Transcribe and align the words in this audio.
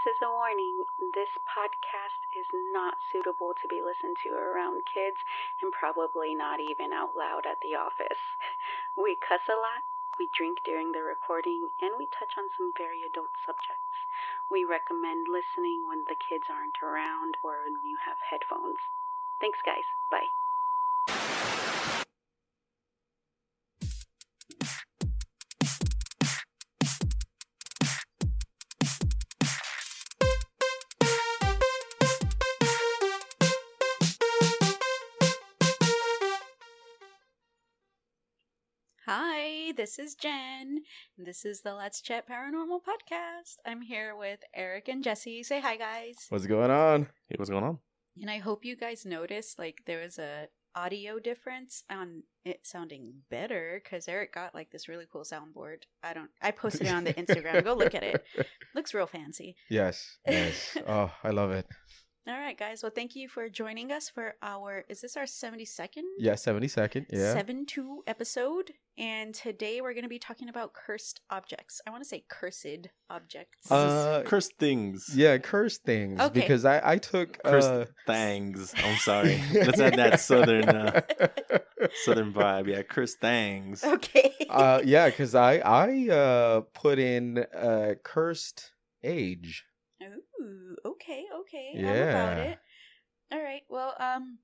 This 0.00 0.16
is 0.16 0.22
a 0.22 0.32
warning. 0.32 0.84
This 1.12 1.28
podcast 1.44 2.24
is 2.32 2.46
not 2.72 2.96
suitable 3.12 3.52
to 3.60 3.68
be 3.68 3.84
listened 3.84 4.16
to 4.24 4.32
around 4.32 4.80
kids 4.88 5.18
and 5.60 5.70
probably 5.72 6.34
not 6.34 6.56
even 6.58 6.90
out 6.94 7.12
loud 7.14 7.44
at 7.44 7.60
the 7.60 7.76
office. 7.76 8.24
We 8.96 9.16
cuss 9.20 9.44
a 9.44 9.60
lot, 9.60 9.84
we 10.18 10.32
drink 10.32 10.64
during 10.64 10.92
the 10.92 11.04
recording, 11.04 11.68
and 11.82 11.92
we 11.98 12.06
touch 12.06 12.32
on 12.38 12.48
some 12.56 12.72
very 12.78 13.02
adult 13.04 13.36
subjects. 13.44 14.08
We 14.48 14.64
recommend 14.64 15.28
listening 15.28 15.84
when 15.86 16.08
the 16.08 16.16
kids 16.16 16.48
aren't 16.48 16.80
around 16.80 17.36
or 17.44 17.60
when 17.68 17.84
you 17.84 17.98
have 18.00 18.24
headphones. 18.24 18.80
Thanks, 19.38 19.60
guys. 19.60 19.84
Bye. 20.08 20.32
This 39.80 39.98
is 39.98 40.14
Jen. 40.14 40.82
and 41.16 41.26
This 41.26 41.46
is 41.46 41.62
the 41.62 41.72
Let's 41.72 42.02
Chat 42.02 42.28
Paranormal 42.28 42.80
podcast. 42.82 43.56
I'm 43.64 43.80
here 43.80 44.14
with 44.14 44.40
Eric 44.54 44.88
and 44.88 45.02
Jesse. 45.02 45.42
Say 45.42 45.62
hi, 45.62 45.78
guys. 45.78 46.26
What's 46.28 46.44
going 46.44 46.70
on? 46.70 47.04
Hey, 47.30 47.36
what's 47.38 47.48
going 47.48 47.64
on? 47.64 47.78
And 48.20 48.30
I 48.30 48.36
hope 48.40 48.62
you 48.62 48.76
guys 48.76 49.06
noticed 49.06 49.58
like 49.58 49.84
there 49.86 50.02
was 50.02 50.18
a 50.18 50.48
audio 50.74 51.18
difference 51.18 51.84
on 51.88 52.24
it 52.44 52.60
sounding 52.66 53.22
better 53.30 53.80
because 53.82 54.06
Eric 54.06 54.34
got 54.34 54.54
like 54.54 54.70
this 54.70 54.86
really 54.86 55.06
cool 55.10 55.24
soundboard. 55.24 55.84
I 56.02 56.12
don't. 56.12 56.28
I 56.42 56.50
posted 56.50 56.86
it 56.86 56.92
on 56.92 57.04
the 57.04 57.14
Instagram. 57.14 57.64
Go 57.64 57.72
look 57.72 57.94
at 57.94 58.02
it. 58.02 58.22
Looks 58.74 58.92
real 58.92 59.06
fancy. 59.06 59.56
Yes, 59.70 60.18
yes. 60.28 60.76
oh, 60.86 61.10
I 61.24 61.30
love 61.30 61.52
it. 61.52 61.66
All 62.28 62.38
right, 62.38 62.56
guys. 62.56 62.82
Well, 62.82 62.92
thank 62.94 63.16
you 63.16 63.28
for 63.28 63.48
joining 63.48 63.90
us 63.90 64.10
for 64.10 64.34
our. 64.42 64.84
Is 64.90 65.00
this 65.00 65.16
our 65.16 65.26
seventy 65.26 65.64
second? 65.64 66.04
Yeah, 66.18 66.34
70 66.34 66.68
second. 66.68 67.06
Yeah. 67.10 67.32
Seven 67.32 67.64
two 67.64 68.02
episode, 68.06 68.72
and 68.98 69.34
today 69.34 69.80
we're 69.80 69.94
going 69.94 70.04
to 70.04 70.08
be 70.08 70.18
talking 70.18 70.48
about 70.50 70.74
cursed 70.74 71.22
objects. 71.30 71.80
I 71.86 71.90
want 71.90 72.02
to 72.02 72.08
say 72.08 72.24
cursed 72.28 72.88
objects. 73.08 73.70
Uh, 73.72 74.22
Cursed 74.26 74.52
things. 74.58 75.10
yeah, 75.16 75.38
cursed 75.38 75.82
things. 75.84 76.20
Okay. 76.20 76.40
Because 76.40 76.66
I, 76.66 76.92
I 76.92 76.98
took. 76.98 77.42
Cursed 77.42 77.68
Uh, 77.70 77.84
things. 78.06 78.74
I'm 78.76 78.98
sorry. 78.98 79.42
Let's 79.54 79.80
add 79.80 79.94
that 79.96 80.20
southern 80.30 80.68
uh, 80.68 81.00
southern 82.04 82.34
vibe. 82.34 82.66
Yeah, 82.68 82.82
cursed 82.82 83.18
things. 83.20 83.82
okay. 83.82 84.34
uh, 84.50 84.82
yeah, 84.84 85.08
because 85.08 85.34
I, 85.34 85.56
I 85.58 86.08
uh, 86.10 86.60
put 86.74 86.98
in 86.98 87.38
uh, 87.56 87.94
cursed 88.04 88.72
age. 89.02 89.64
Ooh, 90.02 90.22
okay, 90.84 91.24
okay. 91.40 91.76
I'm 91.78 92.02
about 92.02 92.38
it. 92.38 92.58
All 93.32 93.42
right. 93.42 93.62
Well, 93.68 93.94
um, 94.00 94.38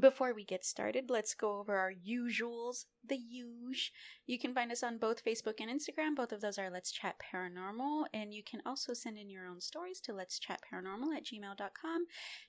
before 0.00 0.34
we 0.34 0.44
get 0.44 0.64
started, 0.64 1.10
let's 1.10 1.34
go 1.34 1.58
over 1.58 1.76
our 1.76 1.92
usuals. 1.92 2.86
The 3.08 3.16
usual. 3.16 3.92
You 4.26 4.38
can 4.38 4.54
find 4.54 4.72
us 4.72 4.82
on 4.82 4.98
both 4.98 5.24
Facebook 5.24 5.60
and 5.60 5.70
Instagram. 5.70 6.16
Both 6.16 6.32
of 6.32 6.40
those 6.40 6.58
are 6.58 6.70
Let's 6.70 6.90
Chat 6.90 7.16
Paranormal. 7.20 8.04
And 8.12 8.34
you 8.34 8.42
can 8.42 8.60
also 8.66 8.92
send 8.92 9.18
in 9.18 9.30
your 9.30 9.46
own 9.46 9.60
stories 9.60 10.00
to 10.00 10.12
Let's 10.12 10.38
Chat 10.38 10.60
Paranormal 10.72 11.16
at 11.16 11.24
gmail.com. 11.24 12.06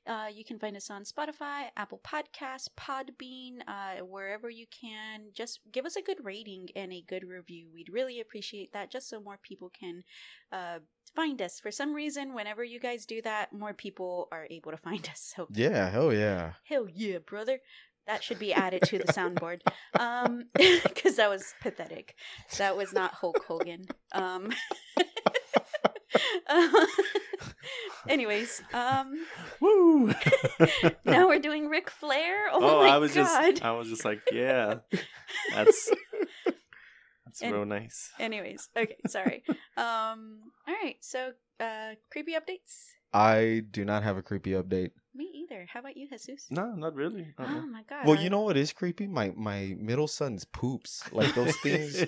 Uh, 0.08 0.28
you 0.34 0.44
can 0.44 0.58
find 0.58 0.76
us 0.76 0.90
on 0.90 1.04
Spotify, 1.04 1.66
Apple 1.76 2.02
Podcasts, 2.04 2.70
Podbean, 2.78 3.60
uh, 3.68 4.04
wherever 4.04 4.50
you 4.50 4.66
can. 4.72 5.30
Just 5.34 5.60
give 5.72 5.86
us 5.86 5.96
a 5.96 6.02
good 6.02 6.18
rating 6.24 6.70
and 6.76 6.92
a 6.92 7.04
good 7.08 7.24
review. 7.28 7.68
We'd 7.72 7.90
really 7.92 8.20
appreciate 8.20 8.74
that 8.74 8.92
just 8.92 9.10
so 9.10 9.20
more 9.20 9.40
people 9.42 9.70
can 9.70 10.04
uh, 10.52 10.80
find 11.16 11.42
us. 11.42 11.60
For 11.60 11.72
some 11.72 11.94
reason, 11.94 12.34
whenever 12.34 12.64
you 12.64 12.80
guys 12.80 13.06
do 13.06 13.22
that, 13.24 13.54
more 13.54 13.74
people 13.74 14.28
are 14.32 14.48
able 14.50 14.72
to 14.72 14.78
find 14.78 15.08
us. 15.10 15.26
So 15.38 15.48
Yeah, 15.52 15.90
hell 15.90 16.14
yeah. 16.14 16.54
hell 16.64 16.88
yeah, 16.92 17.18
brother. 17.20 17.60
That 18.08 18.24
should 18.24 18.40
be 18.40 18.54
added 18.54 18.82
to 18.84 18.98
the 18.98 19.04
soundboard. 19.14 19.60
Um, 20.00 20.46
because 20.56 21.18
that 21.18 21.30
was 21.30 21.54
pathetic. 21.62 22.16
That 22.58 22.76
was 22.78 22.94
not 22.94 23.14
Hulk 23.14 23.44
Hogan. 23.48 23.86
Um. 24.14 24.52
anyways, 28.08 28.62
um, 28.74 29.14
Woo! 29.60 30.14
now 31.06 31.28
we're 31.28 31.40
doing 31.40 31.68
Ric 31.68 31.90
Flair. 31.90 32.48
Oh, 32.52 32.60
oh, 32.62 32.84
my 32.84 32.90
I 32.90 32.98
was 32.98 33.14
god. 33.14 33.52
just 33.52 33.64
I 33.66 33.72
was 33.72 33.90
just 33.90 34.06
like, 34.06 34.22
yeah. 34.32 34.76
That's 35.54 35.92
that's 37.26 37.42
And- 37.42 37.54
real 37.54 37.66
nice. 37.66 38.12
Anyways, 38.20 38.70
okay, 38.76 38.96
sorry. 39.08 39.44
Um, 39.76 40.40
all 40.68 40.74
right. 40.82 40.96
So, 41.02 41.32
uh, 41.60 41.96
creepy 42.12 42.34
updates. 42.34 42.86
I 43.14 43.64
do 43.70 43.86
not 43.86 44.04
have 44.04 44.18
a 44.18 44.22
creepy 44.22 44.52
update. 44.52 44.92
Me 45.18 45.30
either. 45.34 45.66
How 45.74 45.80
about 45.80 45.98
you, 45.98 46.08
Jesus? 46.08 46.46
No, 46.52 46.74
not 46.76 46.94
really. 46.94 47.34
Uh-uh. 47.40 47.48
Oh 47.50 47.66
my 47.66 47.82
god. 47.90 48.06
Well, 48.06 48.22
you 48.22 48.30
know 48.30 48.42
what 48.42 48.56
is 48.56 48.72
creepy? 48.72 49.08
My 49.08 49.34
my 49.36 49.76
middle 49.80 50.08
son's 50.08 50.46
poops. 50.46 51.04
Like 51.12 51.34
those 51.34 51.56
things 51.64 52.04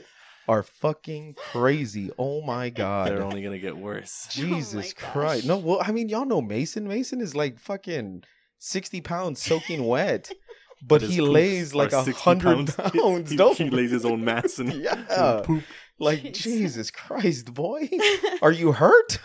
are 0.47 0.61
fucking 0.61 1.33
crazy. 1.33 2.11
Oh 2.19 2.41
my 2.41 2.69
god. 2.69 3.09
They're 3.09 3.23
only 3.23 3.41
gonna 3.41 3.57
get 3.57 3.75
worse. 3.75 4.27
Oh 4.29 4.31
Jesus 4.31 4.93
Oh 4.95 5.11
Christ. 5.11 5.45
No, 5.47 5.57
well, 5.57 5.81
I 5.83 5.91
mean, 5.91 6.07
y'all 6.07 6.25
know 6.25 6.41
Mason. 6.41 6.87
Mason 6.87 7.19
is 7.19 7.35
like 7.35 7.57
fucking 7.59 8.23
60 8.59 9.01
pounds 9.01 9.41
soaking 9.41 9.85
wet. 9.85 10.31
But 10.81 11.01
his 11.01 11.15
he 11.15 11.19
lays 11.19 11.75
like 11.75 11.91
a 11.91 12.05
60 12.05 12.21
hundred 12.23 12.73
pounds. 12.73 13.31
He, 13.31 13.35
don't 13.35 13.57
he 13.57 13.69
lays 13.69 13.91
his 13.91 14.05
own 14.05 14.23
mass 14.23 14.59
and 14.59 14.71
Yeah. 14.71 15.41
poop. 15.43 15.65
Like, 15.99 16.21
Jeez. 16.21 16.35
Jesus 16.35 16.89
Christ, 16.89 17.53
boy. 17.53 17.89
Are 18.41 18.53
you 18.53 18.71
hurt? 18.71 19.19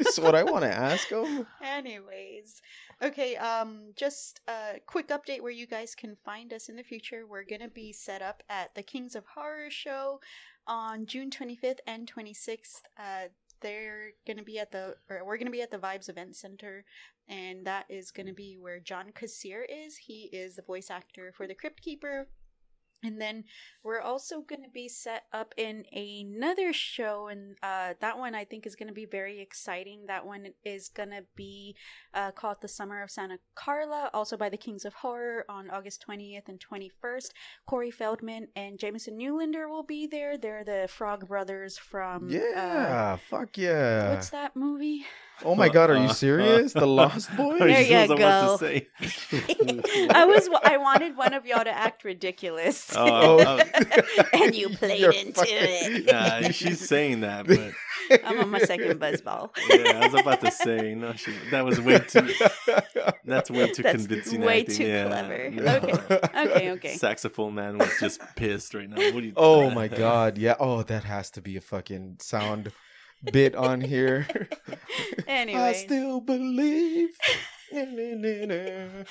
Is 0.00 0.18
what 0.18 0.34
I 0.34 0.42
want 0.42 0.64
to 0.64 0.72
ask 0.72 1.08
him. 1.08 1.46
Anyways, 1.62 2.60
okay. 3.02 3.36
Um, 3.36 3.92
just 3.96 4.40
a 4.48 4.80
quick 4.86 5.08
update 5.08 5.40
where 5.40 5.52
you 5.52 5.66
guys 5.66 5.94
can 5.94 6.16
find 6.24 6.52
us 6.52 6.68
in 6.68 6.76
the 6.76 6.82
future. 6.82 7.26
We're 7.26 7.44
gonna 7.44 7.68
be 7.68 7.92
set 7.92 8.22
up 8.22 8.42
at 8.48 8.74
the 8.74 8.82
Kings 8.82 9.14
of 9.14 9.24
Horror 9.34 9.70
show 9.70 10.20
on 10.66 11.06
June 11.06 11.30
25th 11.30 11.78
and 11.86 12.10
26th. 12.10 12.82
Uh, 12.98 13.28
they're 13.60 14.10
gonna 14.26 14.42
be 14.42 14.58
at 14.58 14.72
the, 14.72 14.96
or 15.08 15.24
we're 15.24 15.38
gonna 15.38 15.50
be 15.50 15.62
at 15.62 15.70
the 15.70 15.78
Vibes 15.78 16.08
Event 16.08 16.36
Center, 16.36 16.84
and 17.28 17.66
that 17.66 17.86
is 17.88 18.10
gonna 18.10 18.34
be 18.34 18.56
where 18.58 18.80
John 18.80 19.12
Kassir 19.12 19.62
is. 19.68 19.96
He 19.96 20.28
is 20.32 20.56
the 20.56 20.62
voice 20.62 20.90
actor 20.90 21.32
for 21.36 21.46
the 21.46 21.54
Crypt 21.54 21.82
Keeper. 21.82 22.28
And 23.04 23.20
then 23.20 23.44
we're 23.84 24.00
also 24.00 24.40
going 24.40 24.62
to 24.62 24.70
be 24.70 24.88
set 24.88 25.24
up 25.32 25.54
in 25.56 25.84
another 25.92 26.72
show, 26.72 27.28
and 27.28 27.56
uh, 27.62 27.94
that 28.00 28.18
one 28.18 28.34
I 28.34 28.44
think 28.44 28.66
is 28.66 28.74
going 28.74 28.88
to 28.88 28.94
be 28.94 29.04
very 29.04 29.40
exciting. 29.40 30.06
That 30.06 30.26
one 30.26 30.48
is 30.64 30.88
going 30.88 31.10
to 31.10 31.24
be 31.36 31.76
uh, 32.14 32.32
called 32.32 32.56
The 32.62 32.68
Summer 32.68 33.02
of 33.02 33.10
Santa 33.10 33.38
Carla, 33.54 34.10
also 34.12 34.36
by 34.36 34.48
the 34.48 34.56
Kings 34.56 34.84
of 34.84 34.94
Horror 34.94 35.44
on 35.48 35.70
August 35.70 36.04
20th 36.08 36.48
and 36.48 36.58
21st. 36.58 37.28
Corey 37.66 37.90
Feldman 37.90 38.48
and 38.56 38.78
Jamison 38.78 39.18
Newlander 39.18 39.68
will 39.68 39.84
be 39.84 40.06
there. 40.06 40.36
They're 40.36 40.64
the 40.64 40.88
Frog 40.88 41.28
Brothers 41.28 41.78
from. 41.78 42.28
Uh, 42.28 42.32
Yeah, 42.32 43.16
fuck 43.16 43.56
yeah. 43.56 44.10
what's 44.10 44.30
that 44.30 44.56
movie? 44.56 45.04
Oh 45.44 45.54
my 45.54 45.68
god, 45.68 45.90
are 45.90 45.96
you 45.96 46.04
Uh, 46.08 46.12
serious? 46.14 46.72
The 46.72 46.86
Lost 46.86 47.30
I 47.32 47.36
Boys? 47.36 47.58
There 47.58 47.82
you 47.82 47.96
was 47.96 48.10
about 48.10 48.18
go. 48.18 48.56
to 48.56 48.64
say. 48.64 48.88
I 50.10 50.24
was. 50.24 50.48
I 50.64 50.78
wanted 50.78 51.16
one 51.16 51.34
of 51.34 51.44
y'all 51.46 51.62
to 51.64 51.70
act 51.70 52.04
ridiculous. 52.04 52.92
Oh, 52.96 53.38
oh. 53.68 54.22
and 54.32 54.54
you 54.54 54.70
played 54.70 55.00
You're 55.00 55.12
into 55.12 55.32
fucking- 55.34 55.54
it. 55.58 56.06
Nah, 56.06 56.48
she's 56.50 56.80
saying 56.88 57.20
that, 57.20 57.46
but 57.46 57.72
I'm 58.24 58.40
on 58.40 58.50
my 58.50 58.60
second 58.60 58.98
buzzball. 58.98 59.50
yeah, 59.68 60.00
I 60.00 60.08
was 60.08 60.20
about 60.20 60.40
to 60.40 60.50
say 60.50 60.94
no. 60.94 61.12
She, 61.14 61.32
that 61.50 61.64
was 61.64 61.80
way 61.80 61.98
too. 61.98 62.28
That's 63.24 63.50
way 63.50 63.70
too 63.72 63.82
That's 63.82 63.96
convincing. 64.06 64.40
way 64.40 64.60
acting, 64.62 64.76
too 64.76 64.86
yeah. 64.86 65.06
clever. 65.08 65.50
No. 65.50 65.76
Okay. 65.76 66.18
Okay, 66.34 66.70
okay. 66.72 66.94
Saxophone 66.96 67.54
man 67.54 67.78
was 67.78 67.90
just 68.00 68.20
pissed 68.36 68.72
right 68.74 68.88
now. 68.88 68.96
What 68.96 69.16
are 69.16 69.20
you? 69.26 69.32
oh 69.36 69.70
my 69.70 69.88
god, 69.88 70.38
yeah. 70.38 70.54
Oh, 70.58 70.82
that 70.84 71.04
has 71.04 71.30
to 71.32 71.42
be 71.42 71.56
a 71.56 71.60
fucking 71.60 72.16
sound 72.20 72.72
bit 73.24 73.54
on 73.54 73.80
here. 73.80 74.26
Anyway, 75.26 75.60
I 75.60 75.72
still 75.72 76.20
believe. 76.20 77.10
and 77.72 79.06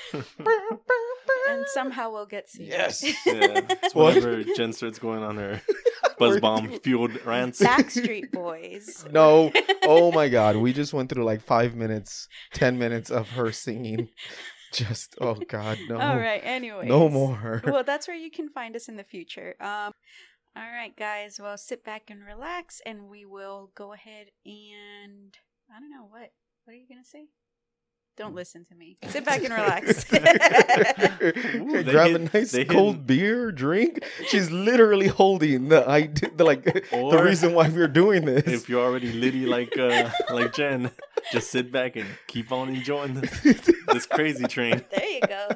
somehow 1.74 2.12
we'll 2.12 2.26
get 2.26 2.50
seen. 2.50 2.68
Yes. 2.68 3.04
Yeah, 3.26 3.62
it's 3.70 3.94
What? 3.94 4.16
whenever 4.16 4.44
Jen 4.56 4.72
starts 4.74 5.00
going 5.00 5.24
on 5.24 5.38
her 5.38 5.62
buzz 6.18 6.40
bomb 6.40 6.80
fueled 6.80 7.26
rants. 7.26 7.62
Backstreet 7.62 8.32
Boys. 8.32 9.06
No. 9.12 9.52
Oh 9.84 10.12
my 10.12 10.30
god, 10.30 10.56
we 10.58 10.74
just 10.74 10.94
went 10.94 11.10
through 11.10 11.26
like 11.26 11.42
five 11.42 11.76
minutes, 11.76 12.28
ten 12.54 12.78
minutes 12.80 13.10
of 13.10 13.32
her 13.32 13.52
singing. 13.52 14.10
Just 14.72 15.16
oh 15.22 15.36
god, 15.36 15.78
no. 15.90 15.98
All 16.00 16.18
right. 16.18 16.42
Anyway. 16.44 16.86
No 16.88 17.10
more. 17.10 17.62
Well, 17.66 17.84
that's 17.84 18.08
where 18.08 18.18
you 18.18 18.32
can 18.32 18.50
find 18.50 18.76
us 18.76 18.88
in 18.88 18.96
the 18.96 19.04
future. 19.04 19.56
Um. 19.60 19.92
All 20.56 20.64
right, 20.72 20.96
guys. 20.96 21.40
Well, 21.42 21.58
sit 21.58 21.84
back 21.84 22.10
and 22.10 22.24
relax, 22.26 22.82
and 22.86 23.10
we 23.10 23.26
will 23.26 23.72
go 23.76 23.94
ahead 23.94 24.28
and 24.46 25.36
I 25.76 25.80
don't 25.80 25.90
know 25.92 26.06
what. 26.10 26.32
What 26.64 26.74
are 26.74 26.78
you 26.78 26.88
gonna 26.88 27.04
say? 27.04 27.28
Don't 28.18 28.34
listen 28.34 28.64
to 28.70 28.76
me. 28.76 28.98
Sit 29.10 29.26
back 29.26 29.44
and 29.44 29.54
relax. 29.54 30.06
Ooh, 30.14 31.84
they 31.84 31.92
Grab 31.92 32.16
a 32.16 32.20
nice 32.20 32.54
they 32.54 32.60
hit- 32.60 32.70
cold 32.70 33.06
beer, 33.06 33.52
drink. 33.52 34.06
She's 34.30 34.50
literally 34.50 35.08
holding 35.08 35.68
the 35.68 35.86
idea, 35.88 36.32
the 36.34 36.46
like 36.46 36.64
the 36.92 37.22
reason 37.22 37.54
why 37.54 37.68
we're 37.68 37.90
doing 37.90 38.24
this. 38.24 38.48
If 38.48 38.70
you're 38.70 38.84
already 38.84 39.12
litty 39.12 39.46
like 39.46 39.78
uh, 39.78 40.10
like 40.32 40.54
Jen, 40.54 40.92
Just 41.34 41.52
sit 41.52 41.72
back 41.74 41.98
and 41.98 42.08
keep 42.28 42.52
on 42.54 42.70
enjoying 42.70 43.16
this, 43.16 43.42
this 43.92 44.06
crazy 44.06 44.46
train. 44.46 44.82
There 44.92 45.10
you 45.10 45.22
go. 45.28 45.50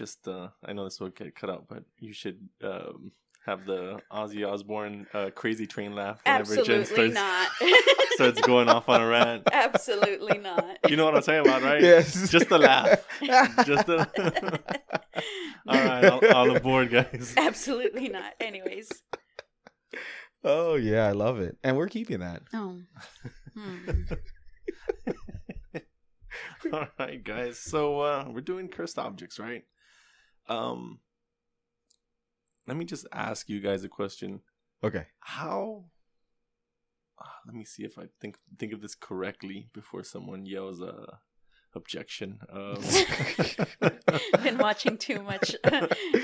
Just, 0.00 0.26
uh, 0.28 0.48
I 0.64 0.72
know 0.72 0.84
this 0.84 0.98
will 0.98 1.10
get 1.10 1.34
cut 1.34 1.50
out, 1.50 1.66
but 1.68 1.84
you 1.98 2.14
should 2.14 2.48
um, 2.64 3.12
have 3.44 3.66
the 3.66 4.00
Ozzy 4.10 4.50
Osbourne 4.50 5.06
uh, 5.12 5.28
crazy 5.28 5.66
train 5.66 5.94
laugh 5.94 6.22
whenever 6.24 6.56
Jen 6.56 6.80
Absolutely 6.80 7.12
starts, 7.12 7.14
not. 7.14 7.48
starts 8.12 8.40
going 8.40 8.70
off 8.70 8.88
on 8.88 9.02
a 9.02 9.06
rant. 9.06 9.42
Absolutely 9.52 10.38
not. 10.38 10.78
You 10.88 10.96
know 10.96 11.04
what 11.04 11.16
I'm 11.16 11.20
saying 11.20 11.46
about, 11.46 11.60
right? 11.60 11.82
Yes. 11.82 12.30
Just 12.30 12.48
the 12.48 12.58
laugh. 12.58 13.06
Just 13.66 13.86
the. 13.86 14.08
All 15.68 15.84
right, 15.84 16.04
all, 16.06 16.26
all 16.34 16.56
aboard, 16.56 16.90
guys. 16.90 17.34
Absolutely 17.36 18.08
not. 18.08 18.32
Anyways. 18.40 18.90
oh 20.42 20.76
yeah, 20.76 21.06
I 21.06 21.12
love 21.12 21.40
it, 21.40 21.58
and 21.62 21.76
we're 21.76 21.88
keeping 21.88 22.20
that. 22.20 22.40
Oh. 22.54 22.78
Hmm. 23.54 23.90
All 26.72 26.86
right, 26.98 27.22
guys. 27.22 27.58
So 27.58 28.00
uh, 28.00 28.24
we're 28.30 28.40
doing 28.40 28.68
cursed 28.68 28.98
objects, 28.98 29.38
right? 29.38 29.64
Um, 30.50 30.98
let 32.66 32.76
me 32.76 32.84
just 32.84 33.06
ask 33.12 33.48
you 33.48 33.60
guys 33.60 33.84
a 33.84 33.88
question. 33.88 34.40
Okay. 34.82 35.06
How? 35.20 35.84
ah, 37.22 37.36
let 37.46 37.54
me 37.54 37.64
see 37.64 37.84
if 37.84 37.98
I 37.98 38.04
think 38.20 38.36
think 38.58 38.72
of 38.72 38.80
this 38.80 38.94
correctly 38.94 39.68
before 39.72 40.02
someone 40.02 40.46
yells 40.46 40.80
a 40.80 41.18
objection. 41.74 42.40
Um, 42.52 42.82
Been 44.42 44.58
watching 44.58 44.98
too 44.98 45.22
much 45.22 45.54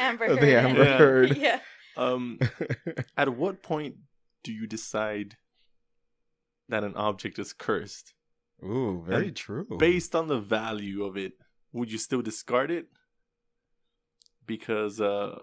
Amber 0.01 0.27
Heard. 0.29 0.41
The 0.41 0.57
Amber 0.59 0.85
Yeah. 0.85 0.99
Heard. 0.99 1.37
Yeah. 1.37 1.61
um, 1.97 2.39
at 3.17 3.37
what 3.37 3.63
point 3.63 3.97
do 4.43 4.53
you 4.53 4.67
decide 4.67 5.37
that 6.69 6.83
an 6.85 6.95
object 6.97 7.39
is 7.39 7.53
cursed? 7.53 8.15
Ooh, 8.65 9.03
very 9.07 9.29
And 9.29 9.37
true. 9.37 9.67
based 9.79 10.17
on 10.17 10.29
the 10.29 10.41
value 10.41 11.05
of 11.05 11.17
it, 11.17 11.35
would 11.73 11.93
you 11.93 11.99
still 11.99 12.23
discard 12.23 12.71
it? 12.71 12.87
Because 14.47 15.01
uh 15.01 15.39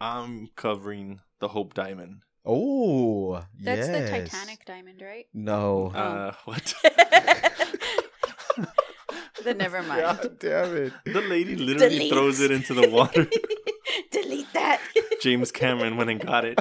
I'm 0.00 0.48
covering 0.56 1.20
the 1.40 1.48
Hope 1.48 1.74
Diamond. 1.74 2.22
Oh, 2.44 3.42
That's 3.60 3.86
the. 3.86 4.08
Titanic 4.08 4.64
diamond, 4.64 5.02
right? 5.02 5.26
No. 5.34 5.92
Oh. 5.94 5.98
Uh 5.98 6.32
what? 6.44 6.74
then 9.44 9.58
never 9.58 9.82
mind. 9.82 10.00
God 10.00 10.38
damn 10.38 10.76
it. 10.76 10.92
the 11.04 11.20
lady 11.20 11.56
literally 11.56 11.96
Delete. 11.96 12.12
throws 12.12 12.40
it 12.40 12.50
into 12.50 12.74
the 12.74 12.88
water. 12.88 13.26
Delete 14.10 14.52
that. 14.54 14.80
James 15.20 15.52
Cameron 15.52 15.96
went 15.96 16.10
and 16.10 16.20
got 16.20 16.44
it. 16.44 16.58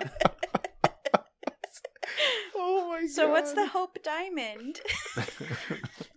Oh 2.56 2.90
my 2.90 3.02
god. 3.02 3.10
So 3.10 3.30
what's 3.30 3.54
the 3.54 3.68
Hope 3.68 3.98
Diamond? 4.04 4.82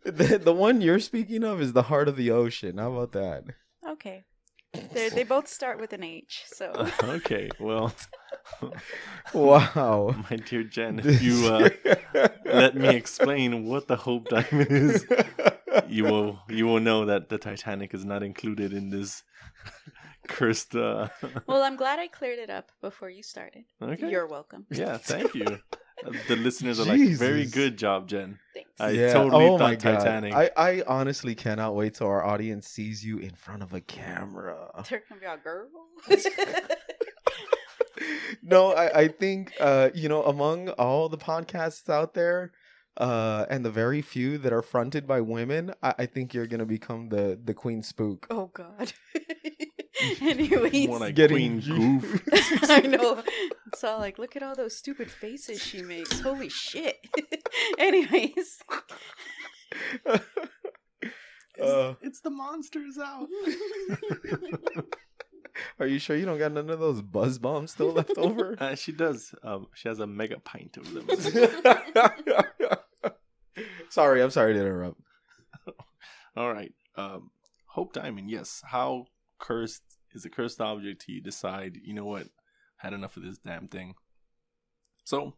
the 0.04 0.40
the 0.42 0.52
one 0.52 0.80
you're 0.80 1.00
speaking 1.00 1.44
of 1.44 1.60
is 1.60 1.72
the 1.72 1.84
heart 1.84 2.08
of 2.08 2.16
the 2.16 2.30
ocean. 2.30 2.78
How 2.78 2.92
about 2.92 3.12
that? 3.12 3.44
Okay. 3.86 4.24
They 4.72 5.08
they 5.10 5.24
both 5.24 5.48
start 5.48 5.80
with 5.80 5.92
an 5.92 6.02
H, 6.02 6.44
so 6.46 6.72
okay, 7.02 7.50
well, 7.60 7.92
Wow. 9.34 10.14
my 10.30 10.36
dear 10.36 10.64
Jen, 10.64 11.00
if 11.04 11.22
you 11.22 11.46
uh, 11.46 12.28
let 12.44 12.74
me 12.74 12.88
explain 12.88 13.66
what 13.66 13.88
the 13.88 13.96
Hope 13.96 14.28
Diamond 14.28 14.70
is, 14.70 15.06
you 15.88 16.04
will 16.04 16.40
you 16.48 16.66
will 16.66 16.80
know 16.80 17.04
that 17.06 17.28
the 17.28 17.38
Titanic 17.38 17.94
is 17.94 18.04
not 18.04 18.22
included 18.22 18.72
in 18.72 18.90
this 18.90 19.22
cursed. 20.28 20.74
Uh... 20.74 21.08
well, 21.46 21.62
I'm 21.62 21.76
glad 21.76 21.98
I 21.98 22.08
cleared 22.08 22.38
it 22.38 22.50
up 22.50 22.72
before 22.80 23.10
you 23.10 23.22
started. 23.22 23.64
Okay. 23.80 24.10
You're 24.10 24.26
welcome. 24.26 24.66
Yeah, 24.70 24.96
thank 24.96 25.34
you. 25.34 25.60
The 26.28 26.36
listeners 26.36 26.80
are 26.80 26.84
like, 26.84 27.00
very 27.10 27.46
good 27.46 27.76
job, 27.76 28.08
Jen. 28.08 28.38
Thanks. 28.54 28.70
I 28.80 28.96
totally 29.12 29.44
oh 29.46 29.58
thought 29.58 29.70
my 29.70 29.74
God. 29.76 29.98
Titanic. 29.98 30.34
I, 30.34 30.50
I 30.56 30.82
honestly 30.86 31.34
cannot 31.34 31.74
wait 31.74 31.94
till 31.94 32.08
our 32.08 32.24
audience 32.24 32.66
sees 32.66 33.04
you 33.04 33.18
in 33.18 33.34
front 33.34 33.62
of 33.62 33.72
a 33.72 33.80
camera. 33.80 34.70
They're 34.90 35.02
gonna 35.08 35.20
be 35.20 35.26
all 35.26 35.36
girl. 35.38 35.68
no, 38.42 38.72
I, 38.72 39.00
I 39.02 39.08
think 39.08 39.52
uh, 39.60 39.90
you 39.94 40.08
know, 40.08 40.24
among 40.24 40.70
all 40.70 41.08
the 41.08 41.18
podcasts 41.18 41.88
out 41.88 42.14
there, 42.14 42.52
uh, 42.96 43.46
and 43.48 43.64
the 43.64 43.70
very 43.70 44.02
few 44.02 44.38
that 44.38 44.52
are 44.52 44.62
fronted 44.62 45.06
by 45.06 45.20
women, 45.20 45.72
I, 45.82 45.94
I 46.00 46.06
think 46.06 46.34
you're 46.34 46.46
gonna 46.46 46.66
become 46.66 47.08
the 47.08 47.38
the 47.42 47.54
queen 47.54 47.82
spook. 47.82 48.26
oh 48.30 48.50
God. 48.52 48.92
Anyways, 50.20 50.88
More 50.88 50.98
like 50.98 51.14
Getting 51.14 51.60
Queen 51.62 52.00
Goof. 52.00 52.22
I 52.70 52.80
know. 52.80 53.22
It's 53.66 53.84
all 53.84 53.98
like, 53.98 54.18
look 54.18 54.36
at 54.36 54.42
all 54.42 54.54
those 54.54 54.76
stupid 54.76 55.10
faces 55.10 55.62
she 55.62 55.82
makes. 55.82 56.20
Holy 56.20 56.48
shit. 56.48 56.96
Anyways. 57.78 58.58
uh, 61.62 61.94
It's 62.02 62.20
the 62.20 62.30
monsters 62.30 62.98
out. 62.98 63.28
are 65.78 65.86
you 65.86 65.98
sure 65.98 66.16
you 66.16 66.24
don't 66.26 66.38
got 66.38 66.52
none 66.52 66.70
of 66.70 66.80
those 66.80 67.00
buzz 67.02 67.38
bombs 67.38 67.72
still 67.72 67.92
left 67.92 68.16
over? 68.16 68.56
Uh, 68.58 68.74
she 68.74 68.92
does. 68.92 69.34
Um, 69.42 69.66
she 69.74 69.88
has 69.88 69.98
a 70.00 70.06
mega 70.06 70.38
pint 70.40 70.76
of 70.76 70.92
them. 70.92 71.08
sorry, 73.88 74.22
I'm 74.22 74.30
sorry 74.30 74.54
to 74.54 74.60
interrupt. 74.60 75.00
All 76.36 76.52
right. 76.52 76.72
Um, 76.96 77.30
Hope 77.66 77.92
Diamond. 77.92 78.30
Yes. 78.30 78.62
How 78.66 79.06
cursed 79.42 79.82
is 80.14 80.24
a 80.24 80.30
cursed 80.30 80.60
object? 80.60 81.04
You 81.08 81.20
decide. 81.20 81.76
You 81.84 81.92
know 81.92 82.04
what? 82.06 82.28
Had 82.76 82.94
enough 82.94 83.16
of 83.18 83.24
this 83.24 83.38
damn 83.38 83.68
thing. 83.68 83.94
So, 85.04 85.34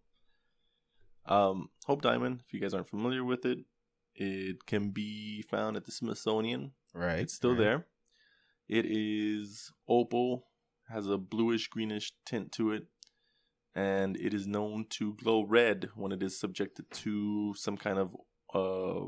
um, 1.26 1.70
Hope 1.86 2.02
Diamond. 2.02 2.42
If 2.46 2.54
you 2.54 2.60
guys 2.60 2.74
aren't 2.74 2.88
familiar 2.88 3.24
with 3.24 3.44
it, 3.44 3.58
it 4.14 4.66
can 4.66 4.90
be 4.90 5.42
found 5.42 5.76
at 5.76 5.84
the 5.86 5.92
Smithsonian. 5.92 6.72
Right, 6.94 7.20
It's 7.20 7.34
still 7.34 7.50
right. 7.50 7.58
there. 7.58 7.86
It 8.68 8.86
is 8.86 9.72
opal, 9.88 10.46
has 10.88 11.06
a 11.08 11.18
bluish 11.18 11.68
greenish 11.68 12.12
tint 12.24 12.52
to 12.52 12.72
it, 12.72 12.84
and 13.74 14.16
it 14.16 14.32
is 14.32 14.46
known 14.46 14.86
to 14.90 15.14
glow 15.14 15.42
red 15.44 15.90
when 15.96 16.12
it 16.12 16.22
is 16.22 16.38
subjected 16.38 16.86
to 16.92 17.54
some 17.56 17.76
kind 17.76 17.98
of 17.98 18.16
uh 18.54 19.06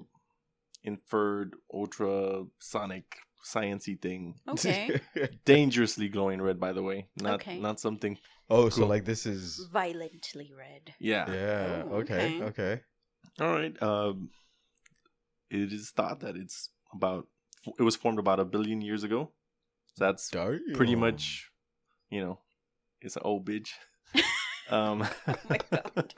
inferred 0.82 1.54
ultrasonic 1.72 3.16
sciency 3.46 4.00
thing. 4.00 4.34
Okay. 4.48 5.00
Dangerously 5.44 6.08
glowing 6.08 6.42
red, 6.42 6.58
by 6.58 6.72
the 6.72 6.82
way. 6.82 7.06
Not 7.16 7.34
Okay. 7.34 7.58
not 7.60 7.78
something. 7.80 8.18
oh, 8.50 8.68
so 8.68 8.86
like 8.86 9.04
this 9.04 9.26
is 9.26 9.68
Violently 9.72 10.52
red. 10.56 10.94
Yeah. 10.98 11.30
yeah. 11.30 11.82
Oh, 11.86 11.96
okay. 12.00 12.42
okay. 12.42 12.44
Okay. 12.44 12.80
All 13.40 13.52
right. 13.52 13.82
Um, 13.82 14.30
it 15.50 15.72
is 15.72 15.90
thought 15.90 16.20
that 16.20 16.36
it's 16.36 16.70
about. 16.92 17.26
It 17.78 17.82
was 17.82 17.96
formed 17.96 18.18
about 18.18 18.40
a 18.40 18.44
billion 18.44 18.80
years 18.80 19.02
ago. 19.02 19.30
So 19.94 20.04
that's 20.04 20.30
pretty 20.74 20.94
much, 20.94 21.50
you 22.10 22.20
know, 22.20 22.38
it's 23.00 23.16
an 23.16 23.22
old 23.24 23.46
bitch. 23.46 23.70
um, 24.70 25.08
Oh 25.26 25.34
my 25.48 25.58
God. 25.70 26.14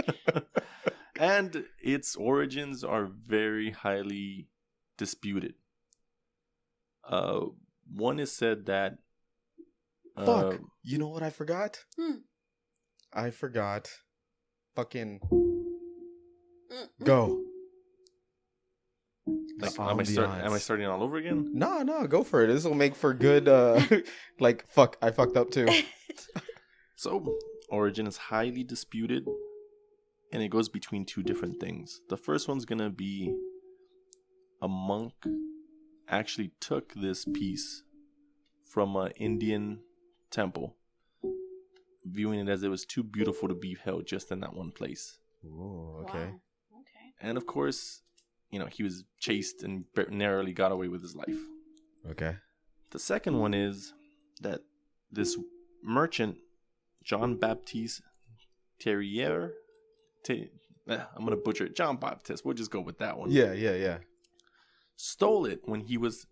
and 1.18 1.64
its 1.80 2.16
origins 2.16 2.84
are 2.84 3.06
very 3.06 3.70
highly 3.70 4.48
disputed. 4.96 5.54
Uh, 7.08 7.46
one 7.92 8.20
is 8.20 8.30
said 8.32 8.66
that. 8.66 8.98
Fuck. 10.16 10.54
uh, 10.54 10.56
you 10.82 10.98
know 10.98 11.08
what 11.08 11.22
I 11.22 11.30
forgot? 11.30 11.78
Hmm. 11.98 12.18
I 13.12 13.30
forgot. 13.30 13.88
Fucking 14.76 15.20
go. 17.02 17.42
like, 19.60 19.78
am 19.80 20.00
I 20.00 20.02
start, 20.04 20.44
Am 20.44 20.52
I 20.52 20.58
starting 20.58 20.86
all 20.86 21.02
over 21.02 21.16
again? 21.16 21.50
No, 21.52 21.82
no, 21.82 22.06
go 22.06 22.22
for 22.22 22.44
it. 22.44 22.48
This 22.48 22.64
will 22.64 22.74
make 22.74 22.94
for 22.94 23.14
good. 23.14 23.48
uh 23.48 23.80
Like 24.40 24.68
fuck, 24.68 24.96
I 25.02 25.10
fucked 25.10 25.36
up 25.36 25.50
too. 25.50 25.68
So, 26.96 27.38
origin 27.70 28.08
is 28.08 28.16
highly 28.16 28.64
disputed, 28.64 29.24
and 30.32 30.42
it 30.42 30.48
goes 30.48 30.68
between 30.68 31.04
two 31.04 31.22
different 31.22 31.60
things. 31.60 32.00
The 32.08 32.16
first 32.16 32.48
one's 32.48 32.64
gonna 32.64 32.90
be 32.90 33.32
a 34.60 34.66
monk 34.66 35.12
actually 36.10 36.52
took 36.60 36.94
this 36.94 37.24
piece 37.24 37.82
from 38.64 38.96
an 38.96 39.12
Indian 39.12 39.80
temple, 40.30 40.76
viewing 42.04 42.40
it 42.40 42.48
as 42.48 42.62
it 42.62 42.68
was 42.68 42.84
too 42.84 43.02
beautiful 43.02 43.48
to 43.48 43.54
be 43.54 43.76
held 43.82 44.06
just 44.06 44.30
in 44.30 44.40
that 44.40 44.54
one 44.54 44.70
place. 44.70 45.18
Ooh, 45.44 46.02
okay. 46.02 46.18
Wow. 46.18 46.40
Okay. 46.80 47.12
And 47.20 47.36
of 47.36 47.46
course, 47.46 48.02
you 48.50 48.58
know, 48.58 48.66
he 48.66 48.82
was 48.82 49.04
chased 49.18 49.62
and 49.62 49.84
bar- 49.94 50.08
narrowly 50.10 50.52
got 50.52 50.72
away 50.72 50.88
with 50.88 51.02
his 51.02 51.14
life. 51.14 51.38
Okay. 52.10 52.36
The 52.90 52.98
second 52.98 53.38
one 53.38 53.54
is 53.54 53.92
that 54.40 54.60
this 55.10 55.36
merchant, 55.82 56.36
John 57.04 57.36
Baptiste 57.36 58.02
Terrier, 58.80 59.52
Te- 60.24 60.50
eh, 60.88 60.98
I'm 61.14 61.24
going 61.24 61.36
to 61.36 61.42
butcher 61.42 61.66
it, 61.66 61.76
John 61.76 61.96
Baptiste, 61.96 62.44
we'll 62.44 62.54
just 62.54 62.70
go 62.70 62.80
with 62.80 62.98
that 62.98 63.18
one, 63.18 63.30
Yeah, 63.30 63.52
yeah, 63.52 63.74
yeah. 63.74 63.98
Stole 64.98 65.46
it 65.46 65.60
when 65.64 65.82
he 65.82 65.96
was 65.96 66.26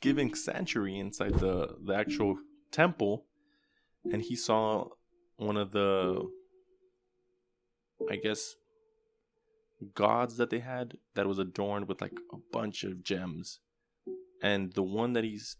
giving 0.00 0.34
sanctuary 0.34 0.98
inside 0.98 1.34
the 1.34 1.76
the 1.82 1.94
actual 1.94 2.36
temple, 2.72 3.24
and 4.12 4.20
he 4.22 4.36
saw 4.36 4.88
one 5.36 5.56
of 5.56 5.70
the, 5.70 6.28
I 8.10 8.16
guess, 8.16 8.56
gods 9.94 10.36
that 10.38 10.50
they 10.50 10.58
had 10.58 10.98
that 11.14 11.28
was 11.28 11.38
adorned 11.38 11.88
with 11.88 12.00
like 12.00 12.18
a 12.32 12.36
bunch 12.52 12.82
of 12.82 13.04
gems, 13.04 13.60
and 14.42 14.72
the 14.72 14.82
one 14.82 15.12
that 15.12 15.24
he's 15.24 15.56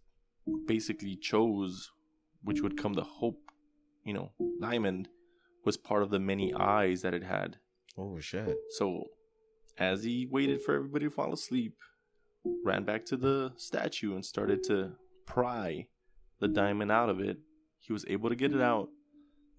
basically 0.66 1.14
chose, 1.14 1.92
which 2.42 2.62
would 2.62 2.76
come 2.76 2.94
the 2.94 3.04
hope, 3.04 3.40
you 4.04 4.12
know, 4.12 4.32
diamond, 4.60 5.08
was 5.64 5.76
part 5.76 6.02
of 6.02 6.10
the 6.10 6.18
many 6.18 6.52
eyes 6.52 7.02
that 7.02 7.14
it 7.14 7.22
had. 7.22 7.58
Oh 7.96 8.18
shit. 8.18 8.56
So, 8.70 9.04
as 9.78 10.02
he 10.02 10.26
waited 10.28 10.62
for 10.62 10.74
everybody 10.74 11.06
to 11.06 11.10
fall 11.10 11.32
asleep, 11.32 11.76
ran 12.64 12.84
back 12.84 13.04
to 13.06 13.16
the 13.16 13.52
statue 13.56 14.14
and 14.14 14.24
started 14.24 14.62
to 14.64 14.92
pry 15.26 15.86
the 16.40 16.48
diamond 16.48 16.90
out 16.92 17.08
of 17.08 17.20
it. 17.20 17.38
He 17.80 17.92
was 17.92 18.04
able 18.08 18.28
to 18.28 18.36
get 18.36 18.52
it 18.52 18.60
out, 18.60 18.88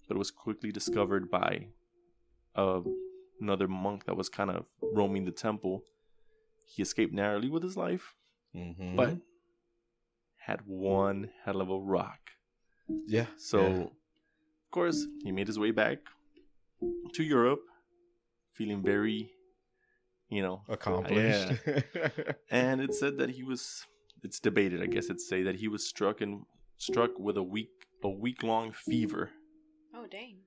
but 0.08 0.14
it 0.16 0.18
was 0.18 0.30
quickly 0.30 0.70
discovered 0.72 1.30
by 1.30 1.66
uh, 2.54 2.80
another 3.40 3.68
monk 3.68 4.04
that 4.04 4.16
was 4.16 4.28
kind 4.28 4.50
of 4.50 4.66
roaming 4.82 5.24
the 5.24 5.30
temple. 5.32 5.82
He 6.66 6.82
escaped 6.82 7.12
narrowly 7.12 7.48
with 7.48 7.62
his 7.62 7.76
life, 7.76 8.14
Mm-hmm. 8.54 8.96
but 8.96 9.16
had 10.38 10.60
one 10.66 11.30
hell 11.44 11.60
of 11.60 11.70
a 11.70 11.78
rock. 11.78 12.18
yeah. 13.06 13.26
So, 13.36 13.60
yeah. 13.60 13.82
of 13.82 13.90
course, 14.72 15.06
he 15.22 15.30
made 15.30 15.46
his 15.46 15.58
way 15.58 15.70
back 15.70 15.98
to 17.14 17.22
Europe, 17.22 17.60
feeling 18.52 18.82
very, 18.82 19.30
you 20.30 20.42
know, 20.42 20.62
accomplished. 20.68 21.52
and 22.50 22.80
it 22.80 22.94
said 22.94 23.18
that 23.18 23.30
he 23.30 23.42
was. 23.42 23.84
It's 24.22 24.38
debated, 24.38 24.82
I 24.82 24.86
guess 24.86 25.08
it's 25.08 25.26
say 25.26 25.42
that 25.44 25.56
he 25.56 25.68
was 25.68 25.86
struck 25.86 26.20
and 26.20 26.42
struck 26.76 27.18
with 27.18 27.36
a 27.38 27.42
week 27.42 27.70
a 28.04 28.08
week 28.08 28.42
long 28.42 28.72
fever 28.72 29.30
Oh 29.94 30.06
dang. 30.10 30.38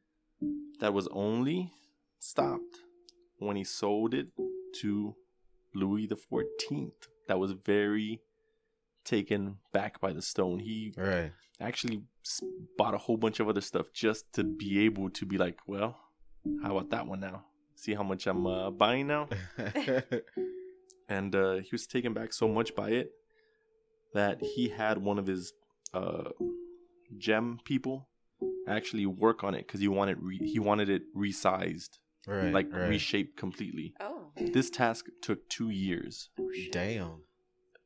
that 0.80 0.94
was 0.94 1.08
only 1.12 1.72
stopped 2.20 2.78
when 3.40 3.56
he 3.56 3.64
sold 3.64 4.14
it 4.14 4.28
to 4.82 5.16
Louis 5.76 6.08
the 6.08 6.16
Fourteenth. 6.16 7.08
That 7.28 7.40
was 7.40 7.52
very 7.52 8.22
taken 9.06 9.58
back 9.72 10.00
by 10.00 10.14
the 10.14 10.22
stone. 10.22 10.60
He 10.60 10.94
right. 10.98 11.32
actually 11.60 12.04
bought 12.78 12.94
a 12.94 12.98
whole 13.00 13.18
bunch 13.18 13.40
of 13.40 13.48
other 13.50 13.62
stuff 13.62 13.88
just 13.94 14.32
to 14.34 14.44
be 14.44 14.86
able 14.86 15.10
to 15.12 15.26
be 15.26 15.38
like, 15.38 15.60
well, 15.68 15.98
how 16.64 16.78
about 16.78 16.90
that 16.92 17.08
one 17.08 17.20
now? 17.20 17.46
See 17.84 17.94
how 17.96 18.04
much 18.04 18.28
I'm 18.28 18.48
uh, 18.48 18.72
buying 18.72 19.08
now? 19.08 19.28
And 21.10 21.36
uh, 21.36 21.56
he 21.56 21.68
was 21.74 21.86
taken 21.86 22.14
back 22.14 22.32
so 22.32 22.48
much 22.48 22.74
by 22.76 22.92
it 22.92 23.12
that 24.14 24.42
he 24.42 24.70
had 24.70 24.98
one 25.00 25.20
of 25.20 25.28
his 25.28 25.52
uh, 25.94 26.30
gem 27.18 27.60
people 27.66 28.08
actually 28.70 29.06
work 29.06 29.44
on 29.44 29.54
it 29.54 29.68
because 29.68 29.82
he 29.82 29.90
wanted 29.90 30.18
re- 30.22 30.38
he 30.38 30.60
wanted 30.60 30.90
it 30.90 31.04
resized, 31.14 32.00
right. 32.26 32.54
like 32.54 32.72
right. 32.72 32.88
reshaped 32.88 33.36
completely. 33.38 33.94
Oh. 34.00 34.32
This 34.38 34.70
task 34.70 35.08
took 35.22 35.50
two 35.50 35.70
years, 35.70 36.30
oh. 36.40 36.50
Damn. 36.72 37.24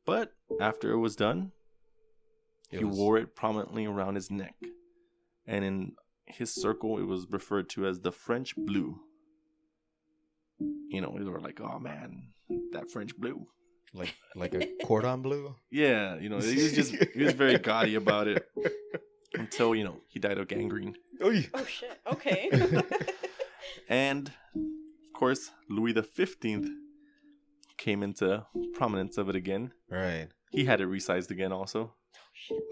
but 0.06 0.32
after 0.60 0.92
it 0.92 0.98
was 0.98 1.16
done, 1.16 1.50
It 2.70 2.78
he 2.78 2.84
was- 2.84 2.96
wore 2.96 3.18
it 3.18 3.34
prominently 3.34 3.84
around 3.84 4.14
his 4.14 4.30
neck, 4.30 4.54
and 5.44 5.64
in 5.64 5.92
his 6.24 6.54
circle, 6.54 6.98
it 6.98 7.06
was 7.06 7.26
referred 7.28 7.68
to 7.70 7.84
as 7.86 8.00
the 8.00 8.12
French 8.12 8.54
blue. 8.56 9.00
You 10.60 11.00
know, 11.00 11.14
they 11.18 11.24
were 11.24 11.40
like, 11.40 11.60
"Oh 11.60 11.78
man, 11.78 12.28
that 12.72 12.90
French 12.90 13.16
blue." 13.16 13.46
like 13.94 14.14
like 14.34 14.54
a 14.54 14.68
cordon 14.84 15.22
bleu. 15.22 15.54
Yeah, 15.70 16.18
you 16.18 16.28
know, 16.28 16.38
he 16.38 16.62
was 16.62 16.72
just 16.72 16.94
he 17.14 17.22
was 17.22 17.32
very 17.34 17.58
gaudy 17.58 17.94
about 17.94 18.28
it 18.28 18.46
until 19.34 19.74
you 19.74 19.84
know 19.84 19.96
he 20.08 20.18
died 20.20 20.38
of 20.38 20.48
gangrene, 20.48 20.94
Oh, 21.20 21.30
yeah. 21.30 21.46
Oh 21.54 21.64
shit. 21.64 21.98
Okay. 22.12 22.50
and 23.88 24.28
of 24.56 25.12
course 25.14 25.50
Louis 25.68 25.92
the 25.92 26.02
Fifteenth 26.02 26.68
came 27.76 28.02
into 28.02 28.46
prominence 28.74 29.18
of 29.18 29.28
it 29.28 29.36
again. 29.36 29.72
Right. 29.90 30.28
He 30.50 30.64
had 30.64 30.80
it 30.80 30.88
resized 30.88 31.30
again, 31.30 31.52
also, 31.52 31.94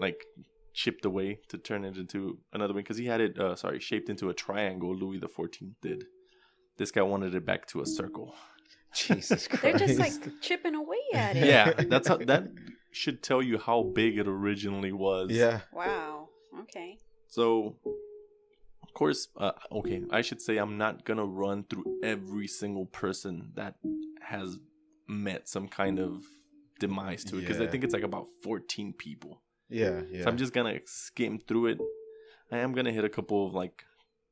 like 0.01 0.25
chipped 0.73 1.05
away 1.05 1.39
to 1.49 1.57
turn 1.57 1.85
it 1.85 1.97
into 1.97 2.39
another 2.53 2.73
one 2.73 2.83
because 2.83 2.97
he 2.97 3.05
had 3.05 3.21
it, 3.21 3.39
uh, 3.39 3.55
sorry, 3.55 3.79
shaped 3.79 4.09
into 4.09 4.29
a 4.29 4.33
triangle. 4.33 4.95
Louis 4.95 5.19
the 5.19 5.27
Fourteenth 5.27 5.75
did. 5.81 6.05
This 6.77 6.91
guy 6.91 7.01
wanted 7.01 7.33
it 7.35 7.45
back 7.45 7.65
to 7.67 7.81
a 7.81 7.85
circle. 7.85 8.35
Jesus 8.93 9.47
Christ. 9.47 9.61
They're 9.61 9.77
just 9.77 9.99
like 9.99 10.41
chipping 10.41 10.75
away 10.75 10.97
at 11.13 11.35
it. 11.35 11.45
Yeah, 11.45 11.73
that's 11.73 12.07
how 12.07 12.17
that 12.17 12.47
should 12.91 13.21
tell 13.21 13.41
you 13.41 13.57
how 13.57 13.83
big 13.83 14.17
it 14.17 14.27
originally 14.27 14.91
was. 14.91 15.31
yeah. 15.31 15.61
Wow. 15.73 16.29
Okay. 16.61 16.97
So, 17.27 17.75
of 18.83 18.93
course, 18.93 19.27
uh, 19.37 19.51
okay, 19.71 20.03
I 20.11 20.21
should 20.21 20.41
say 20.41 20.57
I'm 20.57 20.77
not 20.77 21.05
gonna 21.05 21.25
run 21.25 21.63
through 21.63 21.99
every 22.03 22.47
single 22.47 22.85
person 22.85 23.51
that 23.55 23.75
has 24.21 24.57
met 25.07 25.47
some 25.47 25.67
kind 25.67 25.99
of 25.99 26.23
demise 26.79 27.23
to 27.25 27.37
it 27.37 27.41
because 27.41 27.59
I 27.61 27.67
think 27.67 27.83
it's 27.83 27.93
like 27.93 28.03
about 28.03 28.27
14 28.43 28.93
people. 28.93 29.41
Yeah. 29.69 30.01
Yeah. 30.11 30.23
So 30.23 30.29
I'm 30.29 30.37
just 30.37 30.53
gonna 30.53 30.79
skim 30.85 31.39
through 31.39 31.67
it. 31.67 31.79
I 32.51 32.59
am 32.59 32.73
gonna 32.73 32.91
hit 32.93 33.03
a 33.03 33.09
couple 33.09 33.45
of 33.47 33.53
like 33.53 33.83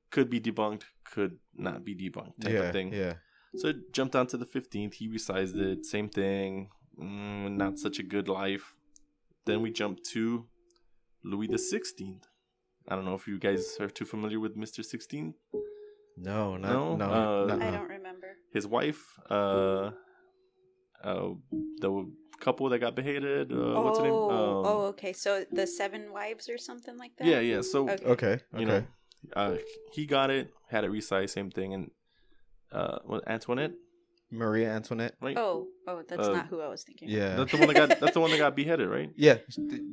could 0.10 0.30
be 0.30 0.40
debunked, 0.40 0.84
could 1.06 1.38
not 1.56 1.84
be 1.84 1.96
debunked 1.96 2.40
type 2.42 2.54
yeah, 2.54 2.60
of 2.60 2.74
thing. 2.74 2.94
Yeah. 2.94 3.14
So 3.58 3.70
it 3.70 3.94
jumped 3.94 4.14
down 4.14 4.28
to 4.28 4.38
the 4.38 4.46
15th. 4.46 4.96
He 4.96 5.08
resized 5.08 5.56
it. 5.56 5.86
Same 5.86 6.10
thing. 6.10 6.70
Mm, 7.00 7.58
not 7.58 7.78
such 7.80 8.00
a 8.00 8.04
good 8.04 8.28
life. 8.28 8.76
Then 9.46 9.62
we 9.62 9.72
jumped 9.72 10.04
to 10.12 10.46
Louis 11.24 11.48
the 11.48 11.58
16th. 11.58 12.24
I 12.88 12.96
don't 12.96 13.06
know 13.06 13.16
if 13.16 13.28
you 13.28 13.40
guys 13.40 13.78
are 13.80 13.90
too 13.90 14.06
familiar 14.06 14.40
with 14.40 14.58
Mr. 14.58 14.84
16. 14.84 15.34
No, 16.18 16.58
not, 16.58 16.72
No? 16.72 16.96
no. 16.96 17.06
Uh, 17.06 17.46
nuh-uh. 17.56 17.68
I 17.68 17.72
don't 17.72 17.90
remember. 17.90 18.38
His 18.54 18.68
wife, 18.68 19.20
uh, 19.30 19.92
uh, 21.04 21.30
the 21.80 22.12
couple 22.40 22.70
that 22.70 22.80
got 22.80 22.96
beheaded. 22.96 23.52
Uh, 23.52 23.56
oh, 23.56 23.82
what's 23.84 24.00
her 24.00 24.04
name? 24.04 24.14
Um, 24.14 24.66
oh, 24.66 24.86
okay. 24.90 25.14
So 25.14 25.46
the 25.52 25.68
seven 25.68 26.12
wives 26.12 26.50
or 26.50 26.58
something 26.58 26.98
like 26.98 27.12
that. 27.18 27.28
Yeah, 27.28 27.40
yeah. 27.40 27.62
So 27.62 27.90
Okay. 27.90 28.06
Okay. 28.06 28.40
Okay. 28.54 28.66
know, 28.66 28.84
uh, 29.36 29.56
he 29.94 30.06
got 30.06 30.30
it, 30.30 30.52
had 30.70 30.84
it 30.84 30.92
resized, 30.92 31.30
same 31.32 31.50
thing, 31.52 31.74
and 31.74 31.92
uh, 32.72 33.00
what, 33.06 33.24
Antoinette, 33.28 33.72
Maria 34.32 34.72
Antoinette. 34.72 35.16
right? 35.22 35.38
Oh, 35.38 35.68
oh, 35.88 36.02
that's 36.08 36.28
Uh, 36.28 36.34
not 36.34 36.48
who 36.48 36.60
I 36.62 36.68
was 36.68 36.84
thinking. 36.84 37.10
Yeah. 37.10 37.36
That's 37.36 37.52
the 37.52 37.58
one 37.58 37.68
that 37.68 37.76
got. 37.76 38.00
That's 38.00 38.14
the 38.14 38.20
one 38.20 38.32
that 38.32 38.38
got 38.38 38.56
beheaded, 38.56 38.90
right? 38.90 39.12
yeah. 39.16 39.38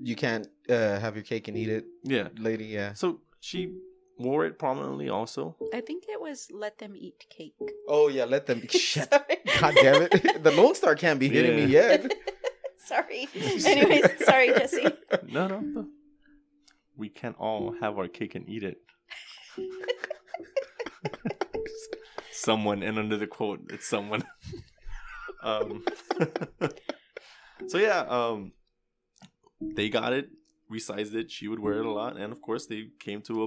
You 0.03 0.17
can't 0.17 0.47
uh, 0.69 0.99
have 0.99 1.15
your 1.17 1.25
cake 1.25 1.49
and 1.49 1.57
eat 1.57 1.69
it, 1.69 1.85
Yeah. 2.03 2.29
lady. 2.39 2.65
Yeah. 2.65 2.95
So 2.95 3.21
she 3.41 3.73
wore 4.19 4.45
it 4.47 4.59
prominently 4.59 5.09
also. 5.09 5.57
I 5.75 5.81
think 5.81 6.05
it 6.09 6.21
was 6.21 6.49
let 6.51 6.79
them 6.79 6.95
eat 6.97 7.27
cake. 7.29 7.55
Oh 7.87 8.09
yeah. 8.09 8.25
Let 8.25 8.47
them. 8.47 8.63
Shit. 8.69 9.09
Sorry. 9.13 9.37
God 9.61 9.75
damn 9.81 10.03
it. 10.03 10.43
the 10.43 10.51
Lone 10.51 10.75
Star 10.75 10.95
can't 10.97 11.21
be 11.21 11.29
hitting 11.29 11.57
me 11.57 11.67
yet. 11.67 12.13
Sorry. 12.79 13.29
Anyways, 13.35 14.25
sorry, 14.25 14.49
Jesse. 14.49 14.89
No, 15.29 15.47
no, 15.47 15.61
no. 15.61 15.87
We 16.97 17.09
can 17.09 17.35
all 17.39 17.75
have 17.81 17.97
our 17.97 18.09
cake 18.09 18.35
and 18.35 18.49
eat 18.49 18.65
it. 18.65 18.79
Someone, 22.33 22.83
and 22.83 22.99
under 22.99 23.17
the 23.17 23.27
quote, 23.27 23.61
it's 23.71 23.87
someone. 23.87 24.25
um, 25.43 25.85
so 27.69 27.79
yeah, 27.79 28.01
um, 28.09 28.53
they 29.61 29.89
got 29.89 30.13
it, 30.13 30.31
resized 30.71 31.15
it. 31.15 31.31
She 31.31 31.49
would 31.49 31.61
wear 31.61 31.79
it 31.79 31.87
a 31.87 31.91
lot, 31.91 32.17
and 32.17 32.33
of 32.33 32.41
course, 32.41 32.67
they 32.67 32.89
came 32.99 33.23
to 33.23 33.45
a 33.45 33.47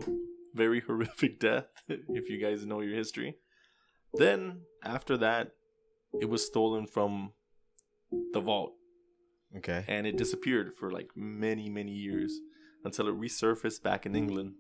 very 0.53 0.79
horrific 0.88 1.39
death. 1.39 1.65
If 1.88 2.29
you 2.29 2.39
guys 2.39 2.65
know 2.65 2.81
your 2.81 2.95
history, 2.95 3.38
then 4.13 4.62
after 4.83 5.17
that, 5.17 5.51
it 6.21 6.29
was 6.29 6.45
stolen 6.45 6.88
from 6.88 7.31
the 8.31 8.39
vault 8.39 8.74
Okay. 9.57 9.83
and 9.88 10.07
it 10.07 10.15
disappeared 10.17 10.74
for 10.77 10.91
like 10.91 11.09
many 11.15 11.69
many 11.69 11.91
years 11.91 12.39
until 12.83 13.07
it 13.07 13.19
resurfaced 13.19 13.81
back 13.83 14.05
in 14.05 14.15
England. 14.15 14.53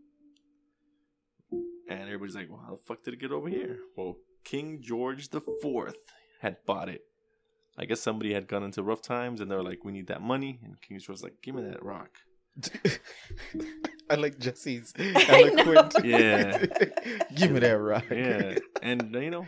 And 1.89 2.01
everybody's 2.01 2.35
like, 2.35 2.49
"Well, 2.49 2.63
how 2.65 2.71
the 2.71 2.81
fuck 2.81 3.03
did 3.03 3.13
it 3.13 3.19
get 3.19 3.31
over 3.31 3.49
here?" 3.49 3.77
Well, 3.95 4.17
King 4.43 4.81
George 4.81 5.29
the 5.29 5.41
Fourth 5.61 5.97
had 6.41 6.57
bought 6.65 6.89
it. 6.89 7.01
I 7.77 7.85
guess 7.85 7.99
somebody 8.01 8.33
had 8.33 8.47
gone 8.47 8.63
into 8.63 8.81
rough 8.83 9.01
times, 9.01 9.41
and 9.41 9.51
they 9.51 9.55
were 9.55 9.63
like, 9.63 9.83
"We 9.83 9.91
need 9.91 10.07
that 10.07 10.21
money." 10.21 10.59
And 10.63 10.81
King 10.81 10.97
George 10.99 11.09
was 11.09 11.23
like, 11.23 11.41
"Give 11.41 11.55
me 11.55 11.63
that 11.63 11.83
rock." 11.83 12.09
I 14.09 14.15
like 14.15 14.39
Jesse's 14.39 14.93
eloquent. 14.97 15.93
Yeah. 16.03 16.65
Give 17.35 17.51
me 17.51 17.59
that 17.59 17.79
rock. 17.79 18.05
Yeah, 18.09 18.57
and 18.81 19.13
you 19.13 19.31
know, 19.31 19.45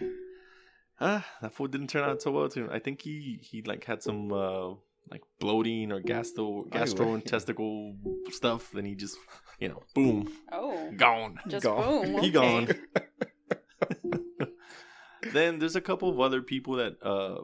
ah, 1.00 1.26
that 1.42 1.54
food 1.54 1.72
didn't 1.72 1.88
turn 1.88 2.04
out 2.04 2.22
so 2.22 2.32
well 2.32 2.50
to 2.50 2.66
him. 2.66 2.70
I 2.72 2.80
think 2.80 3.02
he 3.02 3.40
he 3.42 3.62
like 3.62 3.86
had 3.86 4.02
some 4.04 4.32
uh 4.32 4.70
like 5.10 5.22
bloating 5.40 5.92
or 5.92 6.02
gastro 6.02 6.66
gastrointestinal 6.70 7.96
stuff, 8.32 8.74
and 8.74 8.86
he 8.86 8.96
just 8.96 9.18
you 9.60 9.70
know, 9.70 9.84
boom, 9.96 10.32
Oh, 10.52 10.92
gone. 10.96 11.40
just 11.48 11.64
Gone. 11.64 12.14
boom. 12.14 12.18
He 12.24 12.30
gone. 12.32 12.68
then 15.34 15.60
there's 15.60 15.76
a 15.76 15.82
couple 15.82 16.10
of 16.10 16.20
other 16.20 16.42
people 16.42 16.76
that 16.76 16.96
uh 17.04 17.42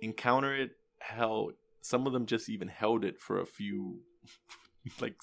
encounter 0.00 0.54
it 0.54 0.70
how 1.00 1.50
some 1.82 2.06
of 2.06 2.12
them 2.12 2.26
just 2.26 2.48
even 2.48 2.68
held 2.68 3.04
it 3.04 3.20
for 3.20 3.40
a 3.40 3.46
few 3.46 4.00
like 5.00 5.16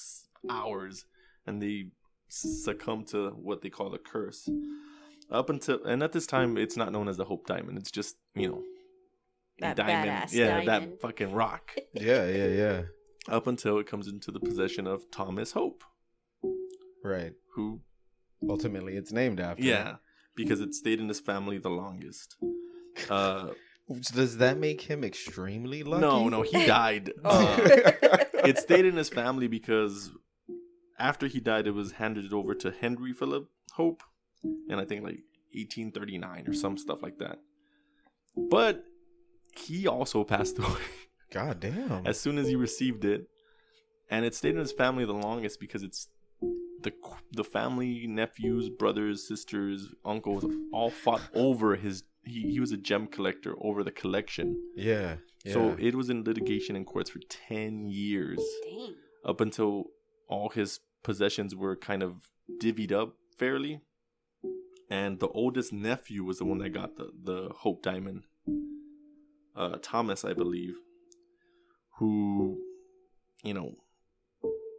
hours 0.49 1.05
and 1.47 1.61
they 1.61 1.85
succumb 2.27 3.03
to 3.05 3.29
what 3.31 3.61
they 3.61 3.69
call 3.69 3.89
the 3.89 3.97
curse 3.97 4.49
up 5.31 5.49
until 5.49 5.83
and 5.85 6.03
at 6.03 6.11
this 6.11 6.27
time 6.27 6.57
it's 6.57 6.75
not 6.75 6.91
known 6.91 7.07
as 7.07 7.17
the 7.17 7.25
hope 7.25 7.47
diamond 7.47 7.77
it's 7.77 7.91
just 7.91 8.15
you 8.35 8.47
know 8.49 8.61
a 9.61 9.73
That 9.73 9.77
badass 9.77 10.33
yeah 10.33 10.61
diamond. 10.61 10.93
that 10.93 11.01
fucking 11.01 11.31
rock 11.33 11.71
Yeah, 11.93 12.27
yeah, 12.27 12.47
yeah. 12.47 12.81
Up 13.29 13.47
until 13.47 13.79
it 13.79 13.87
comes 13.87 14.07
into 14.07 14.31
the 14.31 14.39
possession 14.39 14.87
of 14.87 15.09
thomas 15.11 15.51
hope 15.53 15.83
Right. 17.03 17.33
who 17.55 17.81
Ultimately, 18.47 18.95
it's 18.95 19.11
named 19.11 19.39
after. 19.39 19.63
yeah 19.63 19.95
because 20.35 20.59
it 20.59 20.73
stayed 20.75 20.99
in 20.99 21.07
his 21.07 21.19
family 21.19 21.57
the 21.57 21.69
longest 21.69 22.35
uh 23.09 23.49
Does 24.13 24.37
that 24.37 24.57
make 24.57 24.81
him 24.81 25.03
extremely 25.03 25.83
lucky? 25.83 26.01
no 26.01 26.29
no 26.29 26.41
he 26.41 26.65
died 26.77 27.11
uh, 27.23 27.57
it 28.43 28.57
stayed 28.57 28.85
in 28.85 28.95
his 28.97 29.09
family 29.09 29.47
because 29.47 30.11
after 30.97 31.27
he 31.27 31.41
died, 31.41 31.67
it 31.67 31.71
was 31.71 31.93
handed 31.93 32.31
over 32.31 32.55
to 32.55 32.71
Henry 32.71 33.11
Philip 33.11 33.49
Hope, 33.73 34.01
and 34.69 34.79
I 34.79 34.85
think 34.85 35.03
like 35.03 35.19
1839 35.53 36.45
or 36.47 36.53
some 36.53 36.77
stuff 36.77 37.03
like 37.03 37.17
that. 37.17 37.39
But 38.49 38.85
he 39.57 39.87
also 39.87 40.23
passed 40.23 40.57
away 40.65 40.69
God 41.35 41.59
damn. 41.59 42.07
as 42.07 42.19
soon 42.19 42.37
as 42.37 42.47
he 42.47 42.55
received 42.55 43.03
it, 43.03 43.27
and 44.09 44.23
it 44.25 44.33
stayed 44.33 44.53
in 44.53 44.59
his 44.59 44.71
family 44.71 45.03
the 45.05 45.13
longest 45.13 45.59
because 45.59 45.83
it's 45.83 46.07
the 46.81 46.93
the 47.33 47.43
family, 47.43 48.07
nephews, 48.07 48.69
brothers, 48.69 49.27
sisters, 49.27 49.89
uncles 50.05 50.45
all 50.71 50.89
fought 50.89 51.21
over 51.33 51.75
his. 51.75 52.03
He, 52.23 52.53
he 52.53 52.59
was 52.59 52.71
a 52.71 52.77
gem 52.77 53.07
collector 53.07 53.53
over 53.61 53.83
the 53.83 53.91
collection. 53.91 54.57
yeah. 54.75 55.17
yeah. 55.43 55.53
So 55.53 55.75
it 55.77 55.93
was 55.93 56.09
in 56.09 56.23
litigation 56.23 56.75
in 56.75 56.85
courts 56.85 57.11
for 57.11 57.19
10 57.19 57.85
years 57.87 58.39
Dang. 58.63 58.95
up 59.23 59.41
until 59.41 59.91
all 60.27 60.49
his 60.49 60.79
possessions 61.03 61.55
were 61.55 61.75
kind 61.75 62.01
of 62.01 62.31
divvied 62.59 62.91
up 62.91 63.17
fairly. 63.37 63.81
And 64.89 65.19
the 65.19 65.27
oldest 65.27 65.71
nephew 65.71 66.23
was 66.23 66.39
the 66.39 66.45
one 66.45 66.57
that 66.59 66.69
got 66.69 66.97
the, 66.97 67.11
the 67.23 67.49
Hope 67.57 67.83
Diamond. 67.83 68.23
Uh, 69.55 69.77
Thomas, 69.83 70.25
I 70.25 70.33
believe, 70.33 70.75
who, 71.97 72.59
you 73.43 73.53
know, 73.53 73.73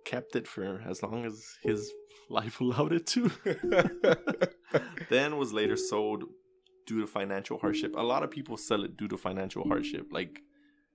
kept 0.04 0.36
it 0.36 0.46
for 0.46 0.82
as 0.88 1.02
long 1.02 1.24
as 1.24 1.56
his 1.62 1.90
life 2.30 2.60
allowed 2.64 2.92
it 2.92 3.06
to. 3.08 3.30
then 5.10 5.36
was 5.36 5.52
later 5.52 5.76
sold 5.76 6.24
due 6.86 7.00
to 7.00 7.06
financial 7.06 7.58
hardship. 7.58 7.94
A 7.96 8.02
lot 8.02 8.22
of 8.22 8.30
people 8.30 8.56
sell 8.56 8.84
it 8.84 8.96
due 8.96 9.08
to 9.08 9.16
financial 9.16 9.64
hardship. 9.66 10.08
Like 10.12 10.40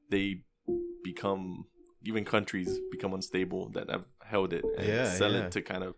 they 0.10 0.44
become 1.04 1.66
even 2.04 2.26
countries 2.26 2.80
become 2.92 3.14
unstable 3.14 3.70
that 3.72 3.90
have 3.90 4.06
held 4.24 4.54
it 4.54 4.64
and 4.78 4.88
Yeah, 4.88 5.04
sell 5.14 5.34
yeah. 5.34 5.46
it 5.46 5.52
to 5.52 5.62
kind 5.62 5.84
of 5.84 5.96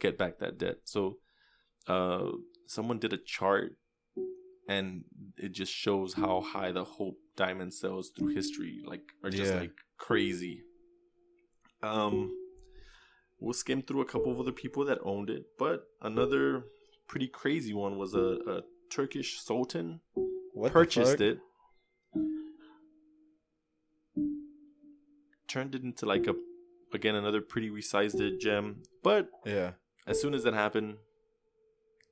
get 0.00 0.18
back 0.18 0.38
that 0.38 0.58
debt. 0.58 0.76
So 0.84 1.18
uh 1.86 2.32
someone 2.66 2.98
did 2.98 3.12
a 3.12 3.18
chart 3.18 3.72
and 4.68 5.04
it 5.38 5.48
just 5.52 5.72
shows 5.72 6.14
how 6.14 6.40
high 6.42 6.70
the 6.72 6.84
hope 6.84 7.16
diamond 7.36 7.72
sells 7.74 8.10
through 8.10 8.34
history 8.34 8.82
like 8.84 9.02
are 9.24 9.30
just 9.30 9.52
Yeah. 9.54 9.60
like 9.60 9.72
crazy. 9.96 10.62
Um 11.82 12.30
we'll 13.40 13.54
skim 13.54 13.82
through 13.82 14.00
a 14.02 14.04
couple 14.04 14.30
of 14.32 14.38
other 14.40 14.52
people 14.52 14.84
that 14.84 14.98
owned 15.02 15.30
it, 15.30 15.44
but 15.58 15.84
another 16.02 16.64
pretty 17.06 17.28
crazy 17.28 17.72
one 17.72 17.96
was 17.96 18.14
a, 18.14 18.38
a 18.54 18.62
Turkish 18.90 19.40
sultan 19.40 20.00
what 20.54 20.72
purchased 20.72 21.20
it, 21.20 21.38
turned 25.46 25.74
it 25.74 25.82
into 25.82 26.04
like 26.06 26.26
a 26.26 26.34
again 26.92 27.14
another 27.14 27.40
pretty 27.40 27.70
resized 27.70 28.38
gem. 28.40 28.82
But 29.02 29.30
Yeah. 29.44 29.72
as 30.06 30.20
soon 30.20 30.34
as 30.34 30.42
that 30.44 30.54
happened, 30.54 30.96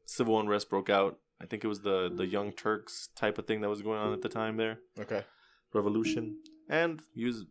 civil 0.07 0.39
unrest 0.41 0.71
broke 0.71 0.89
out. 0.91 1.19
I 1.41 1.47
think 1.47 1.65
it 1.65 1.69
was 1.69 1.81
the 1.81 2.11
the 2.15 2.27
Young 2.27 2.53
Turks 2.53 3.09
type 3.15 3.39
of 3.39 3.47
thing 3.47 3.61
that 3.61 3.69
was 3.69 3.83
going 3.83 3.99
on 3.99 4.13
at 4.13 4.23
the 4.23 4.29
time 4.29 4.57
there, 4.57 4.79
Okay. 4.99 5.23
revolution, 5.75 6.39
and 6.69 7.03
he 7.15 7.25
was 7.25 7.45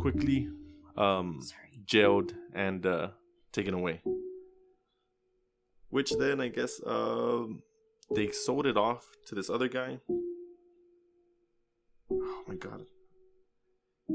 quickly 0.00 0.48
um, 0.96 1.40
jailed 1.84 2.34
and 2.54 2.86
uh, 2.86 3.08
taken 3.52 3.74
away. 3.74 4.00
Which 5.90 6.12
then 6.18 6.40
I 6.40 6.48
guess 6.48 6.80
um, 6.86 7.62
they 8.14 8.30
sold 8.30 8.66
it 8.66 8.76
off 8.76 9.04
to 9.26 9.34
this 9.34 9.50
other 9.50 9.68
guy. 9.68 9.98
Oh 12.10 12.44
my 12.46 12.54
god. 12.54 12.84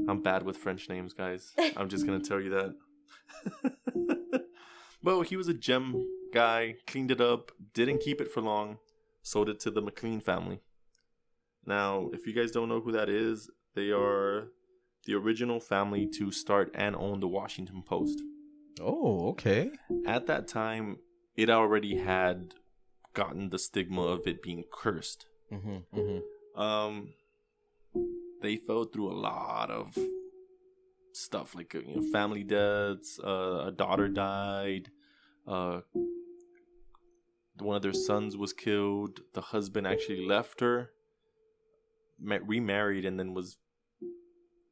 I'm 0.08 0.22
bad 0.22 0.42
with 0.44 0.56
French 0.56 0.88
names, 0.88 1.12
guys. 1.12 1.52
I'm 1.76 1.88
just 1.88 2.06
gonna 2.06 2.20
tell 2.20 2.40
you 2.40 2.50
that. 2.50 2.74
well, 5.02 5.22
he 5.22 5.36
was 5.36 5.48
a 5.48 5.54
gem 5.54 6.06
guy, 6.32 6.76
cleaned 6.86 7.10
it 7.10 7.20
up, 7.20 7.52
didn't 7.74 7.98
keep 8.00 8.20
it 8.20 8.30
for 8.30 8.40
long, 8.40 8.78
sold 9.28 9.48
it 9.48 9.60
to 9.60 9.70
the 9.70 9.82
McLean 9.82 10.20
family. 10.20 10.60
Now, 11.66 12.10
if 12.12 12.26
you 12.26 12.32
guys 12.32 12.50
don't 12.50 12.68
know 12.68 12.80
who 12.80 12.92
that 12.92 13.08
is, 13.08 13.50
they 13.74 13.90
are 13.90 14.48
the 15.04 15.14
original 15.14 15.60
family 15.60 16.08
to 16.18 16.32
start 16.32 16.70
and 16.74 16.96
own 16.96 17.20
the 17.20 17.28
Washington 17.28 17.82
Post. 17.82 18.20
Oh, 18.80 19.28
okay. 19.30 19.70
At 20.06 20.26
that 20.26 20.48
time, 20.48 20.98
it 21.36 21.50
already 21.50 21.98
had 21.98 22.54
gotten 23.12 23.50
the 23.50 23.58
stigma 23.58 24.02
of 24.02 24.26
it 24.26 24.42
being 24.42 24.64
cursed. 24.72 25.26
Mm-hmm. 25.52 25.98
Mm-hmm. 25.98 26.60
Um, 26.60 27.08
they 28.40 28.56
fell 28.56 28.84
through 28.84 29.10
a 29.12 29.18
lot 29.18 29.70
of 29.70 29.96
stuff 31.12 31.54
like 31.54 31.74
you 31.74 31.84
know 31.96 32.02
family 32.12 32.44
deaths. 32.44 33.18
Uh, 33.22 33.64
a 33.66 33.72
daughter 33.72 34.08
died. 34.08 34.90
Uh, 35.46 35.80
one 37.60 37.76
of 37.76 37.82
their 37.82 37.92
sons 37.92 38.36
was 38.36 38.52
killed. 38.52 39.20
The 39.34 39.40
husband 39.40 39.86
actually 39.86 40.24
left 40.26 40.60
her, 40.60 40.90
ma- 42.20 42.38
remarried, 42.44 43.04
and 43.04 43.18
then 43.18 43.34
was 43.34 43.56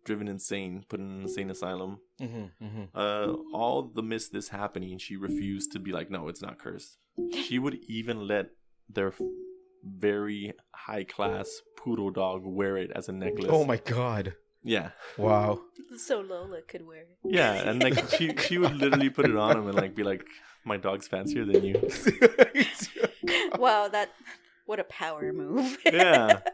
driven 0.04 0.28
insane, 0.28 0.84
put 0.88 1.00
in 1.00 1.06
an 1.06 1.22
insane 1.22 1.50
asylum. 1.50 1.98
Mm-hmm. 2.20 2.64
Mm-hmm. 2.64 2.82
Uh, 2.94 3.32
all 3.52 3.82
the 3.82 4.02
midst 4.02 4.32
this 4.32 4.48
happening, 4.48 4.98
she 4.98 5.16
refused 5.16 5.72
to 5.72 5.78
be 5.80 5.92
like, 5.92 6.10
no, 6.10 6.28
it's 6.28 6.42
not 6.42 6.58
cursed. 6.58 6.98
She 7.32 7.58
would 7.58 7.78
even 7.88 8.26
let 8.28 8.50
their 8.88 9.12
very 9.84 10.52
high 10.74 11.04
class 11.04 11.48
poodle 11.76 12.10
dog 12.10 12.42
wear 12.44 12.76
it 12.76 12.90
as 12.94 13.08
a 13.08 13.12
necklace. 13.12 13.50
Oh 13.50 13.64
my 13.64 13.76
god. 13.78 14.34
Yeah, 14.62 14.90
Wow. 15.16 15.60
So 15.96 16.20
Lola 16.20 16.60
could 16.62 16.84
wear 16.84 17.02
it. 17.02 17.16
yeah, 17.24 17.52
and 17.52 17.80
like 17.80 18.10
she 18.16 18.34
she 18.36 18.58
would 18.58 18.74
literally 18.74 19.10
put 19.10 19.26
it 19.26 19.36
on 19.36 19.56
him 19.56 19.68
and 19.68 19.76
like 19.76 19.94
be 19.94 20.02
like, 20.02 20.24
my 20.64 20.76
dog's 20.76 21.06
fancier 21.06 21.44
than 21.44 21.62
you. 21.64 21.74
wow, 23.58 23.88
that 23.88 24.10
what 24.66 24.80
a 24.80 24.84
power 24.84 25.32
move. 25.32 25.78
Yeah. 25.84 26.40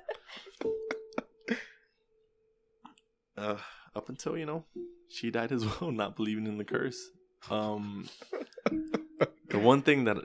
Uh, 3.34 3.56
up 3.96 4.08
until 4.10 4.36
you 4.36 4.44
know, 4.44 4.62
she 5.08 5.30
died 5.30 5.50
as 5.52 5.64
well, 5.80 5.90
not 5.90 6.16
believing 6.16 6.46
in 6.46 6.58
the 6.58 6.64
curse. 6.64 7.10
Um, 7.50 8.08
the 9.48 9.58
one 9.58 9.82
thing 9.82 10.04
that 10.04 10.18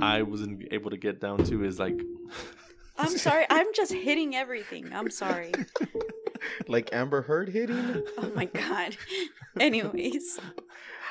I 0.00 0.22
wasn't 0.22 0.64
able 0.72 0.90
to 0.90 0.96
get 0.96 1.20
down 1.20 1.44
to 1.44 1.64
is 1.64 1.78
like 1.78 2.00
I'm 2.98 3.16
sorry. 3.18 3.44
I'm 3.50 3.66
just 3.74 3.92
hitting 3.92 4.34
everything. 4.34 4.90
I'm 4.92 5.10
sorry. 5.10 5.52
like 6.66 6.88
Amber 6.92 7.22
Heard 7.22 7.50
hitting? 7.50 8.02
Oh 8.18 8.32
my 8.34 8.46
god. 8.46 8.96
Anyways, 9.60 10.40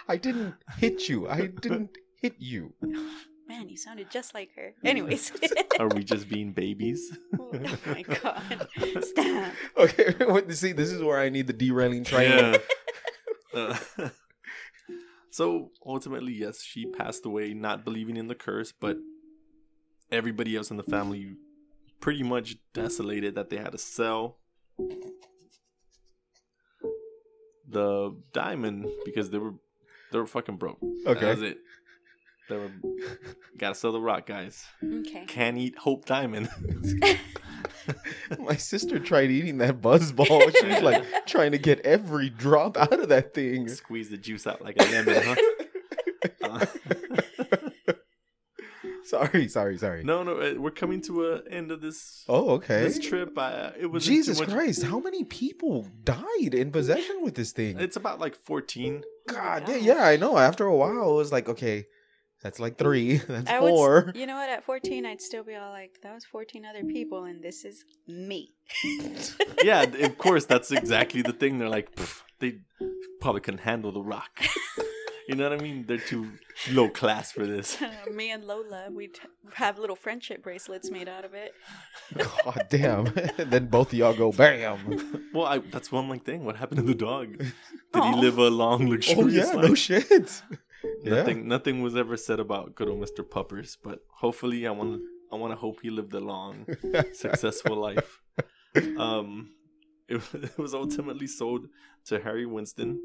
I 0.08 0.18
didn't 0.18 0.56
hit 0.78 1.08
you. 1.08 1.30
I 1.30 1.46
didn't 1.46 1.96
hit 2.22 2.36
you. 2.40 2.74
Man, 3.48 3.70
you 3.70 3.78
sounded 3.78 4.10
just 4.12 4.34
like 4.34 4.50
her. 4.56 4.74
Anyways. 4.84 5.32
Are 5.80 5.88
we 5.90 6.04
just 6.04 6.28
being 6.30 6.52
babies? 6.54 7.18
oh 7.40 7.52
my 7.86 8.02
god. 8.04 8.68
Stop. 9.02 9.52
Okay, 9.78 10.14
what- 10.26 10.52
see, 10.54 10.72
this 10.72 10.92
is 10.92 11.02
where 11.02 11.20
I 11.20 11.30
need 11.30 11.48
the 11.48 11.54
derailing 11.54 12.04
triangle. 12.04 12.60
Uh, 13.54 13.78
so 15.30 15.72
ultimately, 15.86 16.34
yes, 16.34 16.62
she 16.62 16.86
passed 16.86 17.26
away 17.26 17.54
not 17.54 17.86
believing 17.86 18.18
in 18.18 18.28
the 18.28 18.36
curse, 18.36 18.72
but 18.72 18.98
everybody 20.12 20.56
else 20.56 20.72
in 20.72 20.78
the 20.78 20.84
family 20.84 21.36
pretty 22.00 22.24
much 22.24 22.58
desolated 22.74 23.36
that 23.36 23.50
they 23.50 23.58
had 23.58 23.72
to 23.72 23.78
sell 23.78 24.38
the 27.68 28.16
diamond 28.34 28.88
because 29.06 29.30
they 29.30 29.38
were 29.38 29.54
they 30.12 30.20
were 30.20 30.28
fucking 30.28 30.58
broke. 30.58 30.80
That 31.06 31.18
Okay. 31.18 31.26
was 31.32 31.42
it. 31.42 31.58
They 32.50 32.58
were 32.58 32.72
gotta 33.58 33.76
sell 33.76 33.92
the 33.92 34.00
rock, 34.00 34.28
guys. 34.28 34.66
Okay. 34.84 35.26
Can't 35.26 35.58
eat 35.58 35.78
Hope 35.80 36.06
Diamond. 36.06 36.50
My 38.40 38.56
sister 38.56 39.00
tried 39.00 39.32
eating 39.32 39.58
that 39.60 39.82
buzzball. 39.82 40.56
She 40.56 40.66
was 40.68 40.82
like 40.82 41.04
trying 41.26 41.52
to 41.52 41.58
get 41.58 41.80
every 41.82 42.30
drop 42.30 42.78
out 42.78 43.00
of 43.00 43.10
that 43.10 43.34
thing. 43.34 43.68
Squeeze 43.70 44.10
the 44.10 44.18
juice 44.18 44.46
out 44.48 44.62
like 44.62 44.76
a 44.80 44.84
lemon, 44.84 45.22
huh? 45.24 45.36
Uh, 46.44 46.66
sorry, 49.04 49.48
sorry, 49.48 49.78
sorry. 49.78 50.04
No, 50.04 50.24
no, 50.24 50.40
uh, 50.40 50.54
we're 50.60 50.72
coming 50.72 51.02
to 51.02 51.26
a 51.28 51.42
end 51.50 51.72
of 51.72 51.82
this 51.82 52.24
Oh, 52.28 52.52
okay. 52.52 52.84
this 52.84 53.00
trip. 53.00 53.38
I, 53.38 53.74
it 53.80 53.88
was 53.88 54.06
Jesus 54.06 54.42
Christ, 54.42 54.84
how 54.84 55.00
many 55.00 55.24
people 55.24 55.88
died 56.04 56.54
in 56.54 56.72
possession 56.72 57.20
with 57.22 57.36
this 57.36 57.52
thing? 57.52 57.80
It's 57.80 57.96
about 57.96 58.20
like 58.20 58.36
fourteen. 58.36 59.04
God, 59.28 59.68
yeah, 59.68 59.76
yeah, 59.78 60.04
I 60.04 60.18
know. 60.18 60.38
After 60.38 60.66
a 60.66 60.76
while, 60.76 61.12
it 61.12 61.16
was 61.16 61.32
like, 61.32 61.50
okay, 61.50 61.86
that's 62.46 62.60
like 62.60 62.78
three. 62.78 63.18
That's 63.28 63.50
I 63.50 63.58
four. 63.58 64.10
s- 64.10 64.16
you 64.16 64.28
know 64.28 64.36
what? 64.36 64.50
At 64.52 64.64
14, 64.64 65.04
I'd 65.04 65.20
still 65.20 65.44
be 65.44 65.56
all 65.56 65.72
like, 65.72 65.98
that 66.04 66.14
was 66.14 66.26
14 66.26 66.64
other 66.64 66.84
people, 66.84 67.24
and 67.24 67.42
this 67.42 67.66
is 67.66 67.86
me. 68.08 68.54
Yeah, 69.64 69.82
of 69.82 70.18
course, 70.20 70.46
that's 70.46 70.72
exactly 70.72 71.24
the 71.24 71.34
thing. 71.34 71.58
They're 71.58 71.70
like, 71.70 71.90
they 72.40 72.60
probably 73.20 73.42
couldn't 73.42 73.62
handle 73.62 73.92
the 73.92 74.02
rock. 74.02 74.44
you 75.28 75.34
know 75.34 75.50
what 75.50 75.60
I 75.60 75.64
mean? 75.64 75.86
They're 75.88 75.98
too 75.98 76.34
low 76.72 76.90
class 76.90 77.32
for 77.32 77.48
this. 77.48 77.82
me 78.12 78.30
and 78.30 78.46
Lola, 78.46 78.90
we'd 78.92 79.18
have 79.56 79.80
little 79.80 79.96
friendship 79.96 80.44
bracelets 80.44 80.92
made 80.92 81.08
out 81.08 81.26
of 81.26 81.34
it. 81.34 81.54
God 82.16 82.68
damn. 82.70 83.06
then 83.38 83.66
both 83.68 83.92
of 83.92 83.98
y'all 83.98 84.14
go 84.14 84.32
bam. 84.32 85.32
Well, 85.34 85.46
I, 85.48 85.58
that's 85.58 85.92
one 85.92 86.10
like 86.10 86.24
thing. 86.26 86.46
What 86.46 86.58
happened 86.58 86.82
to 86.82 86.86
the 86.86 86.94
dog? 86.94 87.40
Did 87.40 87.54
Aw. 87.96 88.12
he 88.14 88.22
live 88.22 88.38
a 88.38 88.50
long, 88.52 88.88
luxurious? 88.88 89.18
oh 89.18 89.22
luxurious 89.22 89.50
yeah, 89.50 89.56
life? 89.56 89.68
no 89.68 89.74
shit. 89.74 90.42
Yeah. 91.02 91.16
Nothing, 91.16 91.48
nothing 91.48 91.82
was 91.82 91.96
ever 91.96 92.18
said 92.18 92.40
about 92.40 92.76
good 92.76 92.90
old 92.90 93.00
Mister 93.00 93.24
Puppers. 93.24 93.78
But 93.82 94.00
hopefully, 94.10 94.68
I 94.68 94.72
want, 94.72 95.02
I 95.32 95.36
want 95.36 95.52
to 95.52 95.58
hope 95.58 95.82
he 95.82 95.90
lived 95.90 96.14
a 96.14 96.20
long, 96.20 96.66
successful 97.14 97.76
life. 97.76 98.22
Um, 98.98 99.52
it, 100.08 100.22
it 100.34 100.58
was 100.58 100.74
ultimately 100.74 101.28
sold 101.28 101.68
to 102.06 102.20
Harry 102.20 102.46
Winston, 102.46 103.00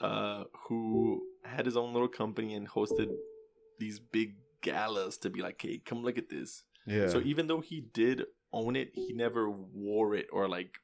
uh, 0.00 0.44
who 0.68 1.22
had 1.44 1.66
his 1.66 1.76
own 1.76 1.92
little 1.92 2.08
company 2.08 2.54
and 2.54 2.68
hosted 2.68 3.08
these 3.78 3.98
big 3.98 4.36
galas 4.62 5.18
to 5.18 5.30
be 5.30 5.40
like, 5.40 5.60
"Hey, 5.60 5.78
come 5.84 6.02
look 6.02 6.18
at 6.18 6.28
this." 6.28 6.64
yeah. 6.86 7.08
So 7.08 7.20
even 7.20 7.46
though 7.46 7.60
he 7.60 7.80
did 7.80 8.24
own 8.52 8.76
it, 8.76 8.90
he 8.94 9.12
never 9.12 9.50
wore 9.50 10.14
it 10.14 10.26
or 10.32 10.48
like 10.48 10.78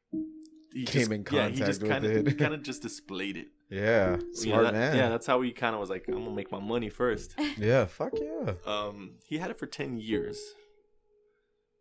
he 0.73 0.85
Came 0.85 1.01
just, 1.01 1.11
in 1.13 1.25
yeah, 1.31 1.49
he 1.49 1.59
contact 1.59 1.67
just 1.67 1.83
with 1.83 1.91
kind 1.91 2.05
of 2.05 2.37
kind 2.37 2.55
of 2.55 2.63
just 2.71 2.83
displayed 2.83 3.37
it. 3.37 3.49
Yeah. 3.71 4.13
You 4.13 4.17
know, 4.23 4.33
Smart 4.33 4.65
that- 4.65 4.73
man. 4.75 4.97
Yeah, 4.97 5.09
that's 5.09 5.27
how 5.27 5.41
he 5.43 5.53
kind 5.53 5.75
of 5.75 5.81
was 5.81 5.91
like, 5.91 6.05
I'm 6.09 6.15
gonna 6.15 6.31
make 6.31 6.51
my 6.53 6.61
money 6.61 6.89
first. 6.91 7.35
Yeah, 7.59 7.85
fuck 7.87 8.13
yeah. 8.21 8.55
Um, 8.67 9.15
he 9.27 9.39
had 9.39 9.51
it 9.51 9.59
for 9.59 9.67
ten 9.67 9.97
years, 9.99 10.39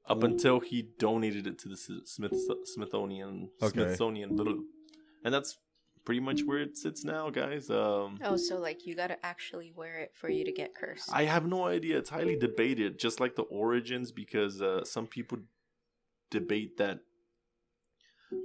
up 0.07 0.23
Ooh. 0.23 0.27
until 0.27 0.59
he 0.59 0.83
donated 0.99 1.47
it 1.47 1.57
to 1.59 1.69
the 1.69 1.77
Smith 1.77 2.33
Smithsonian 2.65 3.49
Okay. 3.61 3.71
Smithsonian, 3.73 4.35
blah, 4.35 4.45
blah. 4.45 4.55
and 5.25 5.33
that's 5.33 5.57
pretty 6.05 6.19
much 6.19 6.41
where 6.45 6.59
it 6.59 6.75
sits 6.77 7.05
now, 7.05 7.29
guys. 7.29 7.69
Um, 7.69 8.19
Oh, 8.23 8.35
so 8.35 8.59
like 8.59 8.85
you 8.85 8.93
gotta 8.95 9.17
actually 9.25 9.71
wear 9.75 9.99
it 9.99 10.11
for 10.13 10.29
you 10.29 10.43
to 10.43 10.51
get 10.51 10.75
cursed. 10.75 11.09
I 11.13 11.23
have 11.23 11.45
no 11.47 11.65
idea. 11.65 11.97
It's 11.97 12.09
highly 12.09 12.35
debated, 12.37 12.99
just 12.99 13.19
like 13.21 13.35
the 13.35 13.43
origins, 13.43 14.11
because 14.11 14.61
uh, 14.61 14.83
some 14.83 15.07
people 15.07 15.37
debate 16.29 16.77
that 16.77 16.99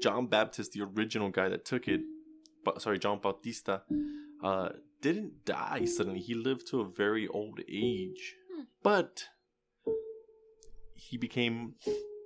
John 0.02 0.26
Baptist, 0.26 0.72
the 0.72 0.82
original 0.82 1.30
guy 1.30 1.48
that 1.48 1.64
took 1.64 1.88
it, 1.88 2.00
but 2.00 2.17
sorry, 2.78 2.98
John 2.98 3.20
Bautista, 3.20 3.82
uh, 4.42 4.70
didn't 5.00 5.44
die 5.44 5.84
suddenly. 5.84 6.20
He 6.20 6.34
lived 6.34 6.66
to 6.68 6.80
a 6.80 6.84
very 6.84 7.26
old 7.28 7.60
age, 7.68 8.34
Hmm. 8.54 8.62
but 8.82 9.24
he 10.94 11.16
became 11.16 11.74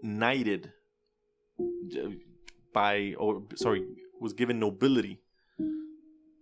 knighted 0.03 0.73
uh, 1.61 2.09
by, 2.73 3.14
or 3.18 3.42
sorry, 3.55 3.85
was 4.21 4.33
given 4.33 4.59
nobility. 4.59 5.21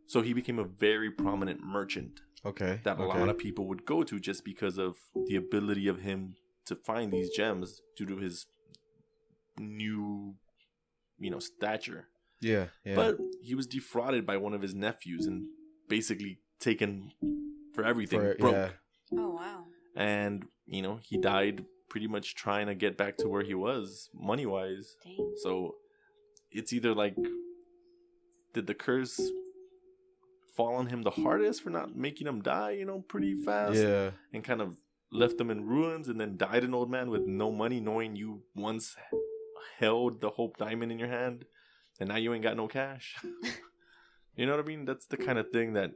So 0.06 0.22
he 0.22 0.32
became 0.32 0.58
a 0.58 0.64
very 0.64 1.10
prominent 1.10 1.60
merchant 1.62 2.20
Okay. 2.44 2.80
that 2.84 2.98
a 2.98 3.02
okay. 3.02 3.18
lot 3.20 3.28
of 3.28 3.38
people 3.38 3.66
would 3.68 3.84
go 3.84 4.02
to 4.02 4.18
just 4.18 4.44
because 4.44 4.78
of 4.78 4.96
the 5.26 5.36
ability 5.36 5.86
of 5.88 6.00
him 6.00 6.34
to 6.66 6.74
find 6.74 7.12
these 7.12 7.30
gems 7.36 7.80
due 7.96 8.06
to 8.06 8.16
his 8.16 8.46
new 9.58 10.34
you 11.18 11.30
know 11.30 11.38
stature 11.38 12.08
Yeah, 12.40 12.66
yeah. 12.84 12.94
but 12.94 13.18
he 13.42 13.54
was 13.54 13.66
defrauded 13.66 14.24
by 14.26 14.36
one 14.38 14.54
of 14.54 14.62
his 14.62 14.74
nephews 14.74 15.26
and 15.26 15.46
basically 15.88 16.38
taken 16.58 17.12
for 17.74 17.84
everything 17.84 18.20
For- 18.20 18.34
broke 18.36 18.52
yeah. 18.54 18.68
oh 19.18 19.30
wow. 19.30 19.64
and 19.96 20.44
you 20.66 20.82
know 20.82 21.00
he 21.02 21.16
died 21.18 21.64
pretty 21.88 22.06
much 22.06 22.34
trying 22.34 22.66
to 22.68 22.74
get 22.74 22.96
back 22.96 23.16
to 23.18 23.28
where 23.28 23.42
he 23.42 23.54
was 23.54 24.08
money 24.14 24.46
wise 24.46 24.96
so 25.42 25.74
it's 26.52 26.72
either 26.72 26.94
like 26.94 27.16
did 28.54 28.66
the 28.66 28.74
curse 28.74 29.20
fall 30.56 30.74
on 30.76 30.86
him 30.86 31.02
the 31.02 31.10
hardest 31.10 31.62
for 31.62 31.70
not 31.70 31.96
making 31.96 32.26
him 32.26 32.42
die 32.42 32.72
you 32.72 32.84
know 32.84 33.00
pretty 33.00 33.34
fast 33.34 33.76
Yeah. 33.76 34.10
and 34.32 34.44
kind 34.44 34.60
of 34.60 34.76
left 35.12 35.38
them 35.38 35.50
in 35.50 35.66
ruins 35.66 36.08
and 36.08 36.20
then 36.20 36.36
died 36.36 36.62
an 36.64 36.74
old 36.74 36.90
man 36.90 37.10
with 37.10 37.26
no 37.26 37.50
money 37.50 37.80
knowing 37.80 38.14
you 38.16 38.42
once 38.54 38.94
held 39.78 40.20
the 40.20 40.30
hope 40.30 40.56
diamond 40.58 40.92
in 40.92 40.98
your 40.98 41.08
hand 41.08 41.44
and 42.00 42.08
now 42.08 42.16
you 42.16 42.32
ain't 42.34 42.42
got 42.42 42.56
no 42.56 42.66
cash 42.66 43.16
you 44.36 44.46
know 44.46 44.56
what 44.56 44.64
i 44.64 44.66
mean 44.66 44.84
that's 44.84 45.06
the 45.06 45.16
kind 45.16 45.38
of 45.38 45.50
thing 45.50 45.74
that 45.74 45.92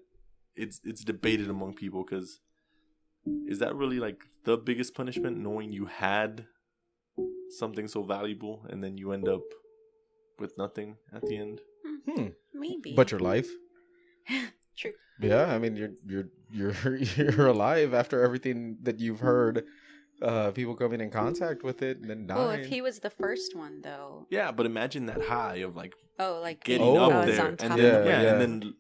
it's 0.55 0.81
it's 0.85 1.03
debated 1.03 1.51
among 1.51 1.75
people 1.75 2.05
because 2.05 2.41
is 3.49 3.59
that 3.59 3.75
really 3.75 3.99
like 3.99 4.23
the 4.45 4.57
biggest 4.57 4.95
punishment 4.95 5.37
knowing 5.39 5.73
you 5.73 5.87
had 5.87 6.47
something 7.59 7.89
so 7.89 8.03
valuable 8.03 8.67
and 8.69 8.85
then 8.85 8.97
you 8.99 9.13
end 9.13 9.29
up 9.29 9.43
with 10.39 10.57
nothing 10.59 10.97
at 11.13 11.23
the 11.23 11.37
end 11.37 11.61
Hmm. 12.07 12.29
Maybe. 12.53 12.95
But 12.95 13.11
your 13.11 13.21
life? 13.21 13.49
True. 14.77 14.93
Yeah, 15.21 15.47
I 15.55 15.59
mean 15.59 15.77
you're 15.77 15.93
you're 16.07 16.29
you're 16.51 16.97
you're 17.17 17.47
alive 17.47 17.95
after 17.95 18.23
everything 18.23 18.79
that 18.83 19.01
you've 19.01 19.21
heard. 19.21 19.65
Uh, 20.25 20.51
people 20.53 20.75
coming 20.75 21.01
in 21.01 21.11
contact 21.11 21.63
with 21.63 21.83
it 21.83 21.99
and 22.01 22.09
then 22.11 22.27
dying. 22.27 22.41
Well, 22.41 22.51
if 22.51 22.67
he 22.67 22.81
was 22.81 23.01
the 23.01 23.11
first 23.11 23.55
one, 23.55 23.83
though. 23.83 24.27
yeah 24.31 24.51
but 24.53 24.67
imagine 24.67 25.07
that 25.07 25.23
high 25.23 25.57
of 25.67 25.77
like 25.77 25.93
Oh, 26.19 26.41
like 26.43 26.65
getting 26.65 26.87
Oh. 26.87 27.11
up 27.11 27.27
there 27.27 27.47
and 27.49 27.59
then 27.59 27.79
Yeah, 27.79 28.05
yeah, 28.05 28.23
yeah. 28.23 28.33
and 28.33 28.41
then 28.41 28.75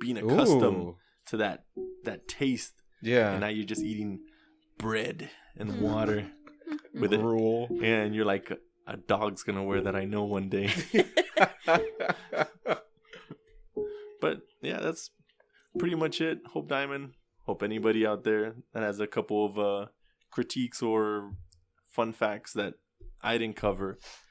being 0.00 0.18
accustomed 0.18 0.82
Ooh, 0.88 0.96
to 1.30 1.36
that 1.38 1.64
that 2.04 2.28
taste 2.28 2.74
yeah, 3.02 3.32
and 3.32 3.40
now 3.40 3.48
you're 3.48 3.66
just 3.74 3.82
eating 3.82 4.20
bread 4.78 5.30
and 5.56 5.80
water 5.80 6.30
with 7.00 7.12
it 7.12 7.20
Gruel. 7.20 7.68
and 7.82 8.14
you're 8.14 8.24
like 8.34 8.50
a 8.86 8.96
dog's 8.96 9.42
gonna 9.42 9.64
wear 9.64 9.80
that 9.80 9.96
i 9.96 10.04
know 10.04 10.24
one 10.24 10.48
day 10.48 10.70
but 14.20 14.38
yeah 14.62 14.78
that's 14.80 15.10
pretty 15.78 15.94
much 15.94 16.20
it 16.20 16.38
hope 16.52 16.68
diamond 16.68 17.12
hope 17.46 17.62
anybody 17.62 18.06
out 18.06 18.24
there 18.24 18.54
that 18.72 18.82
has 18.82 19.00
a 19.00 19.06
couple 19.06 19.46
of 19.46 19.58
uh 19.58 19.86
critiques 20.38 20.80
or 20.90 21.32
fun 21.96 22.10
facts 22.22 22.52
that 22.60 22.72
i 23.30 23.32
didn't 23.40 23.56
cover 23.66 23.88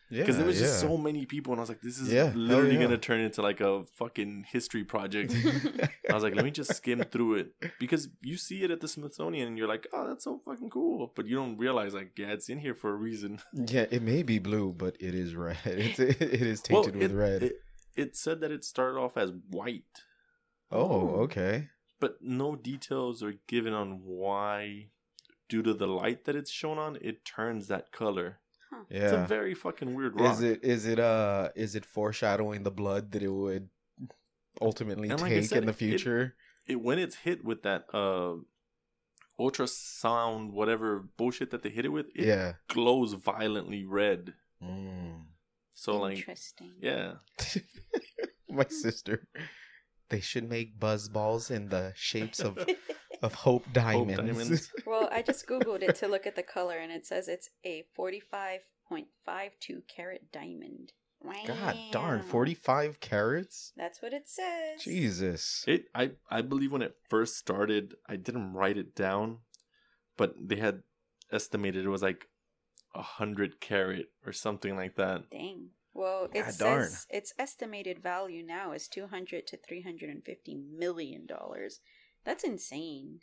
yeah, 0.10 0.22
because 0.22 0.38
there 0.40 0.46
was 0.52 0.58
just 0.66 0.80
so 0.80 0.96
many 1.08 1.26
people 1.34 1.52
and 1.52 1.60
i 1.60 1.64
was 1.66 1.72
like 1.74 1.82
this 1.88 1.98
is 2.04 2.08
Yeah, 2.18 2.32
literally 2.34 2.76
yeah. 2.76 2.84
gonna 2.84 2.98
turn 3.10 3.20
into 3.28 3.42
like 3.50 3.60
a 3.60 3.74
fucking 4.00 4.46
history 4.56 4.86
project 4.94 5.30
I 6.10 6.14
was 6.18 6.24
like, 6.24 6.36
let 6.40 6.46
me 6.46 6.52
just 6.62 6.74
skim 6.80 7.00
through 7.14 7.34
it 7.42 7.48
because 7.84 8.04
you 8.30 8.38
see 8.38 8.60
it 8.66 8.72
at 8.72 8.80
the 8.80 8.88
Smithsonian 8.88 9.46
and 9.50 9.58
you're 9.58 9.68
like, 9.76 9.86
oh, 9.96 10.08
that's 10.08 10.24
so 10.24 10.34
fucking 10.46 10.70
cool, 10.78 11.12
but 11.18 11.28
you 11.28 11.36
don't 11.36 11.58
realize 11.66 11.94
like, 11.94 12.12
yeah, 12.22 12.32
it's 12.36 12.48
in 12.54 12.60
here 12.66 12.74
for 12.82 12.90
a 12.92 13.00
reason. 13.08 13.32
Yeah, 13.76 13.86
it 13.98 14.02
may 14.12 14.22
be 14.32 14.40
blue, 14.40 14.68
but 14.84 14.94
it 15.08 15.14
is 15.24 15.36
red. 15.36 15.58
It's, 15.86 16.00
it, 16.00 16.22
it 16.22 16.42
is 16.54 16.64
Well, 16.70 16.84
tainted 16.86 17.02
with 17.02 17.12
red. 17.26 17.40
It, 17.44 17.56
it 18.04 18.16
said 18.16 18.38
that 18.42 18.52
it 18.58 18.64
started 18.64 18.98
off 18.98 19.18
as 19.18 19.30
white, 19.60 19.96
oh, 20.72 21.02
okay. 21.26 21.68
but 22.00 22.14
no 22.22 22.56
details 22.56 23.22
are 23.22 23.36
given 23.54 23.74
on 23.74 23.90
why, 24.06 24.88
due 25.50 25.62
to 25.64 25.74
the 25.74 25.88
light 25.88 26.26
that 26.26 26.36
it's 26.36 26.52
shown 26.52 26.78
on, 26.78 26.98
it 27.02 27.24
turns 27.26 27.68
that 27.68 27.92
color. 27.92 28.40
Yeah, 28.90 29.00
It's 29.04 29.14
a 29.14 29.26
very 29.26 29.54
fucking 29.54 29.94
weird 29.96 30.20
rock. 30.20 30.34
Is 30.36 30.42
it 30.42 30.64
is 30.64 30.86
it 30.86 31.00
uh 31.00 31.50
is 31.56 31.76
it 31.76 31.86
foreshadowing 31.86 32.64
the 32.64 32.72
blood 32.72 33.12
that 33.12 33.24
it 33.24 33.30
would 33.30 33.70
ultimately 34.62 35.10
And 35.10 35.22
like 35.22 35.32
take 35.32 35.46
said, 35.46 35.60
in 35.60 35.66
the 35.68 35.74
future? 35.74 36.36
it 36.66 36.82
when 36.82 37.00
it's 37.00 37.16
hit 37.16 37.44
with 37.46 37.64
that 37.64 37.86
uh 37.94 38.36
ultrasound 39.40 40.52
whatever 40.52 41.06
bullshit 41.18 41.52
that 41.52 41.64
they 41.64 41.70
hit 41.70 41.86
it 41.86 41.90
with, 41.90 42.08
it 42.16 42.26
yeah. 42.26 42.54
glows 42.68 43.14
violently 43.14 43.86
red. 43.86 44.34
Mm. 44.64 45.22
So 45.74 45.98
like, 45.98 46.18
Interesting. 46.18 46.74
yeah. 46.82 47.14
My 48.50 48.66
sister. 48.70 49.28
They 50.10 50.22
should 50.22 50.50
make 50.50 50.80
buzz 50.80 51.10
balls 51.10 51.52
in 51.52 51.70
the 51.70 51.94
shapes 51.96 52.40
of 52.40 52.58
of 53.22 53.34
hope 53.34 53.66
diamonds. 53.74 54.18
diamonds. 54.18 54.74
well, 54.86 55.10
I 55.12 55.22
just 55.22 55.48
googled 55.48 55.82
it 55.82 55.96
to 55.96 56.08
look 56.08 56.26
at 56.26 56.36
the 56.36 56.44
color, 56.44 56.78
and 56.78 56.92
it 56.92 57.06
says 57.06 57.28
it's 57.28 57.50
a 57.66 57.86
forty-five 57.96 58.62
point 58.88 59.08
five 59.26 59.52
two 59.60 59.84
carat 59.88 60.32
diamond. 60.32 60.94
Wow. 61.24 61.34
God 61.48 61.78
darn, 61.92 62.22
45 62.22 63.00
carats? 63.00 63.74
That's 63.76 64.04
what 64.04 64.14
it 64.14 64.30
says. 64.30 64.84
Jesus. 64.84 65.64
It 65.68 65.86
I 65.96 66.12
I 66.30 66.42
believe 66.42 66.72
when 66.72 66.84
it 66.84 66.96
first 67.10 67.38
started, 67.38 67.96
I 68.08 68.18
didn't 68.18 68.54
write 68.54 68.78
it 68.78 68.96
down, 68.96 69.40
but 70.16 70.36
they 70.40 70.58
had 70.58 70.84
estimated 71.32 71.86
it 71.86 71.90
was 71.90 72.04
like 72.04 72.28
a 72.94 73.02
hundred 73.02 73.60
carat 73.60 74.08
or 74.26 74.32
something 74.32 74.76
like 74.76 74.96
that. 74.96 75.30
Dang. 75.32 75.70
Well, 75.98 76.26
it 76.34 76.44
God 76.44 76.46
says 76.46 76.58
darn. 76.58 76.90
its 77.10 77.34
estimated 77.40 78.04
value 78.04 78.44
now 78.46 78.72
is 78.72 78.88
two 78.88 79.08
hundred 79.08 79.48
to 79.48 79.58
three 79.58 79.82
hundred 79.82 80.10
and 80.12 80.24
fifty 80.24 80.54
million 80.56 81.26
dollars. 81.26 81.80
That's 82.24 82.44
insane. 82.44 83.22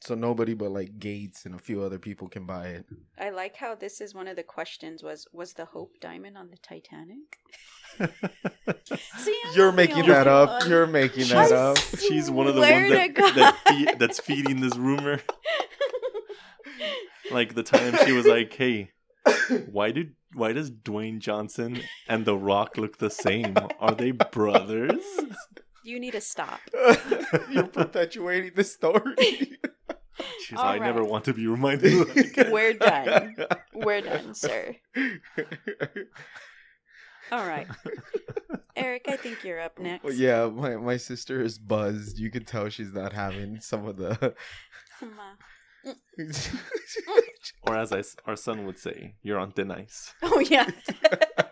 So 0.00 0.14
nobody 0.14 0.54
but 0.54 0.70
like 0.70 0.98
Gates 1.00 1.44
and 1.46 1.54
a 1.54 1.58
few 1.58 1.82
other 1.82 1.98
people 1.98 2.28
can 2.28 2.44
buy 2.46 2.68
it. 2.68 2.84
I 3.18 3.30
like 3.30 3.56
how 3.56 3.74
this 3.74 4.00
is 4.00 4.14
one 4.14 4.28
of 4.28 4.36
the 4.36 4.42
questions 4.42 5.02
was 5.02 5.26
was 5.32 5.54
the 5.54 5.64
Hope 5.64 5.94
Diamond 6.00 6.36
on 6.36 6.50
the 6.50 6.58
Titanic? 6.58 7.38
See, 9.18 9.36
You're 9.54 9.72
making 9.72 9.96
only 10.02 10.08
that 10.08 10.26
up. 10.28 10.60
one. 10.60 10.70
You're 10.70 10.86
making 10.86 11.24
She's- 11.24 11.48
that 11.50 11.56
up. 11.56 11.78
She's 11.98 12.30
one 12.30 12.46
of 12.46 12.54
the 12.54 12.60
ones 12.60 12.90
that, 12.90 13.14
that 13.16 13.56
fe- 13.66 13.94
that's 13.98 14.20
feeding 14.20 14.60
this 14.60 14.76
rumor. 14.76 15.20
Like 17.30 17.54
the 17.54 17.62
time 17.62 17.94
she 18.06 18.12
was 18.12 18.24
like, 18.26 18.54
"Hey, 18.54 18.90
why 19.70 19.90
did 19.90 20.14
why 20.34 20.52
does 20.52 20.70
Dwayne 20.70 21.18
Johnson 21.18 21.80
and 22.08 22.24
The 22.24 22.36
Rock 22.36 22.76
look 22.76 22.98
the 22.98 23.10
same? 23.10 23.56
Are 23.80 23.94
they 23.94 24.10
brothers?" 24.10 25.04
You 25.84 25.98
need 25.98 26.12
to 26.12 26.20
stop. 26.20 26.60
You're 27.50 27.66
perpetuating 27.66 28.52
the 28.54 28.64
story. 28.64 29.58
She's 30.44 30.58
All 30.58 30.66
I 30.66 30.78
never 30.78 31.02
want 31.02 31.24
to 31.26 31.32
be 31.32 31.46
reminded 31.46 32.00
of 32.00 32.14
that 32.14 32.26
again. 32.26 32.52
We're 32.52 32.74
done. 32.74 33.36
We're 33.72 34.00
done, 34.02 34.34
sir. 34.34 34.76
All 37.30 37.46
right. 37.46 37.66
Eric, 38.76 39.06
I 39.08 39.16
think 39.16 39.44
you're 39.44 39.60
up 39.60 39.78
next. 39.78 40.04
Well, 40.04 40.12
yeah, 40.12 40.46
my, 40.46 40.76
my 40.76 40.96
sister 40.96 41.40
is 41.42 41.58
buzzed. 41.58 42.18
You 42.18 42.30
could 42.30 42.46
tell 42.46 42.68
she's 42.68 42.92
not 42.92 43.12
having 43.12 43.60
some 43.60 43.86
of 43.86 43.96
the. 43.96 44.34
Ma. 45.84 45.92
Or 47.62 47.76
as 47.76 47.92
I 47.92 47.98
s 48.00 48.16
our 48.26 48.36
son 48.36 48.64
would 48.66 48.78
say, 48.78 49.14
"You're 49.22 49.38
on 49.38 49.52
thin 49.52 49.70
ice." 49.70 50.12
Oh 50.22 50.40
yeah. 50.40 50.68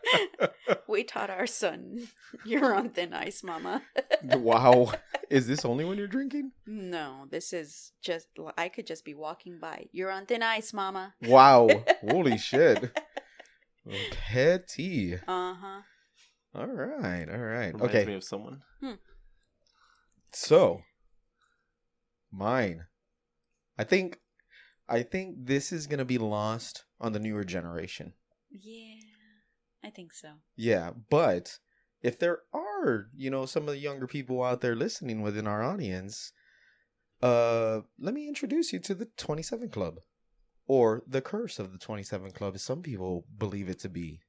we 0.88 1.04
taught 1.04 1.30
our 1.30 1.46
son. 1.46 2.08
You're 2.44 2.74
on 2.74 2.90
thin 2.90 3.12
ice, 3.12 3.42
mama. 3.42 3.82
wow. 4.22 4.92
Is 5.30 5.46
this 5.46 5.64
only 5.64 5.84
when 5.84 5.98
you're 5.98 6.06
drinking? 6.06 6.52
no, 6.66 7.26
this 7.30 7.52
is 7.52 7.92
just 8.02 8.28
I 8.56 8.68
could 8.68 8.86
just 8.86 9.04
be 9.04 9.14
walking 9.14 9.58
by. 9.60 9.86
You're 9.92 10.10
on 10.10 10.26
thin 10.26 10.42
ice, 10.42 10.72
mama. 10.72 11.14
Wow. 11.22 11.68
Holy 12.08 12.38
shit. 12.38 12.90
Petty. 14.10 15.14
Uh-huh. 15.14 15.80
All 16.54 16.66
right. 16.66 17.26
All 17.28 17.38
right. 17.38 17.72
Reminds 17.74 17.82
Okay. 17.94 18.04
me 18.06 18.14
of 18.14 18.24
someone. 18.24 18.62
So, 20.32 20.82
mine. 22.32 22.86
I 23.78 23.84
think, 23.84 24.18
I 24.88 25.02
think 25.02 25.46
this 25.46 25.72
is 25.72 25.86
gonna 25.86 26.04
be 26.04 26.18
lost 26.18 26.84
on 27.00 27.12
the 27.12 27.18
newer 27.18 27.44
generation. 27.44 28.14
Yeah. 28.50 28.96
I 29.84 29.90
think 29.90 30.12
so. 30.12 30.30
Yeah, 30.56 30.90
but 31.10 31.58
if 32.02 32.18
there 32.18 32.40
are, 32.52 33.08
you 33.14 33.30
know, 33.30 33.46
some 33.46 33.64
of 33.64 33.74
the 33.74 33.78
younger 33.78 34.06
people 34.06 34.42
out 34.42 34.60
there 34.60 34.74
listening 34.74 35.22
within 35.22 35.46
our 35.46 35.62
audience, 35.62 36.32
uh, 37.22 37.80
let 37.98 38.14
me 38.14 38.28
introduce 38.28 38.72
you 38.72 38.80
to 38.80 38.94
the 38.94 39.06
27 39.16 39.68
Club, 39.70 40.00
or 40.66 41.02
the 41.06 41.20
curse 41.20 41.58
of 41.58 41.72
the 41.72 41.78
27 41.78 42.32
Club, 42.32 42.54
as 42.54 42.62
some 42.62 42.82
people 42.82 43.26
believe 43.38 43.68
it 43.68 43.78
to 43.80 43.88
be. 43.88 44.20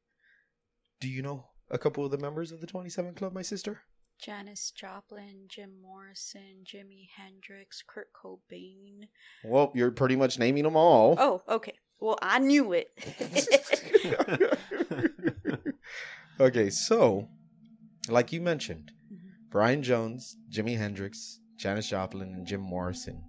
Do 1.00 1.10
you 1.10 1.22
know 1.22 1.46
a 1.70 1.78
couple 1.78 2.06
of 2.06 2.12
the 2.12 2.18
members 2.18 2.52
of 2.52 2.62
the 2.62 2.68
27 2.68 3.16
Club, 3.16 3.34
my 3.34 3.42
sister? 3.42 3.82
Janis 4.20 4.72
Joplin, 4.72 5.46
Jim 5.48 5.72
Morrison, 5.82 6.64
Jimi 6.66 7.08
Hendrix, 7.16 7.84
Kurt 7.86 8.08
Cobain. 8.14 9.08
Well, 9.44 9.72
you're 9.76 9.92
pretty 9.92 10.16
much 10.16 10.40
naming 10.40 10.64
them 10.64 10.76
all. 10.76 11.16
Oh, 11.20 11.42
okay. 11.48 11.74
Well, 12.00 12.18
I 12.22 12.40
knew 12.40 12.74
it. 12.74 12.92
okay, 16.40 16.70
so, 16.70 17.28
like 18.10 18.32
you 18.32 18.42
mentioned, 18.42 18.92
Mhm. 19.12 19.50
Brian 19.50 19.82
Jones, 19.84 20.38
Jimi 20.50 20.78
Hendrix, 20.78 21.40
Janis 21.58 21.90
Joplin, 21.90 22.34
and 22.34 22.46
Jim 22.46 22.62
Morrison. 22.62 23.24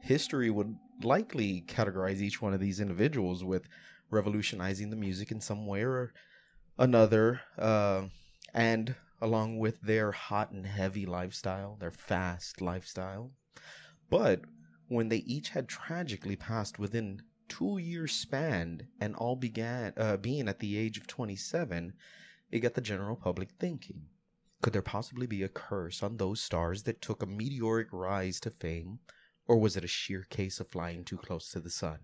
History 0.00 0.50
would 0.50 0.74
likely 1.02 1.62
categorize 1.68 2.20
each 2.20 2.42
one 2.42 2.52
of 2.54 2.60
these 2.60 2.80
individuals 2.80 3.44
with 3.44 3.68
revolutionizing 4.10 4.90
the 4.90 4.96
music 4.96 5.30
in 5.30 5.40
some 5.40 5.66
way 5.66 5.82
or 5.84 6.12
another, 6.78 7.40
uh, 7.58 8.06
and 8.52 8.94
along 9.22 9.56
with 9.56 9.80
their 9.80 10.10
hot 10.10 10.50
and 10.50 10.66
heavy 10.66 11.06
lifestyle, 11.06 11.76
their 11.76 11.92
fast 11.92 12.60
lifestyle. 12.60 13.30
But 14.10 14.40
when 14.88 15.08
they 15.08 15.18
each 15.18 15.50
had 15.50 15.68
tragically 15.68 16.34
passed 16.34 16.80
within 16.80 17.22
two 17.48 17.78
years 17.78 18.12
span 18.12 18.88
and 19.00 19.14
all 19.14 19.36
began 19.36 19.92
uh, 19.96 20.16
being 20.16 20.48
at 20.48 20.58
the 20.58 20.76
age 20.76 20.98
of 20.98 21.06
27, 21.06 21.94
it 22.50 22.58
got 22.58 22.74
the 22.74 22.80
general 22.80 23.14
public 23.14 23.50
thinking. 23.60 24.06
Could 24.60 24.72
there 24.72 24.82
possibly 24.82 25.26
be 25.26 25.44
a 25.44 25.48
curse 25.48 26.02
on 26.02 26.16
those 26.16 26.40
stars 26.40 26.82
that 26.82 27.00
took 27.00 27.22
a 27.22 27.26
meteoric 27.26 27.88
rise 27.92 28.40
to 28.40 28.50
fame, 28.50 28.98
or 29.46 29.56
was 29.56 29.76
it 29.76 29.84
a 29.84 29.88
sheer 29.88 30.24
case 30.30 30.58
of 30.58 30.68
flying 30.68 31.04
too 31.04 31.16
close 31.16 31.48
to 31.50 31.60
the 31.60 31.70
sun? 31.70 32.00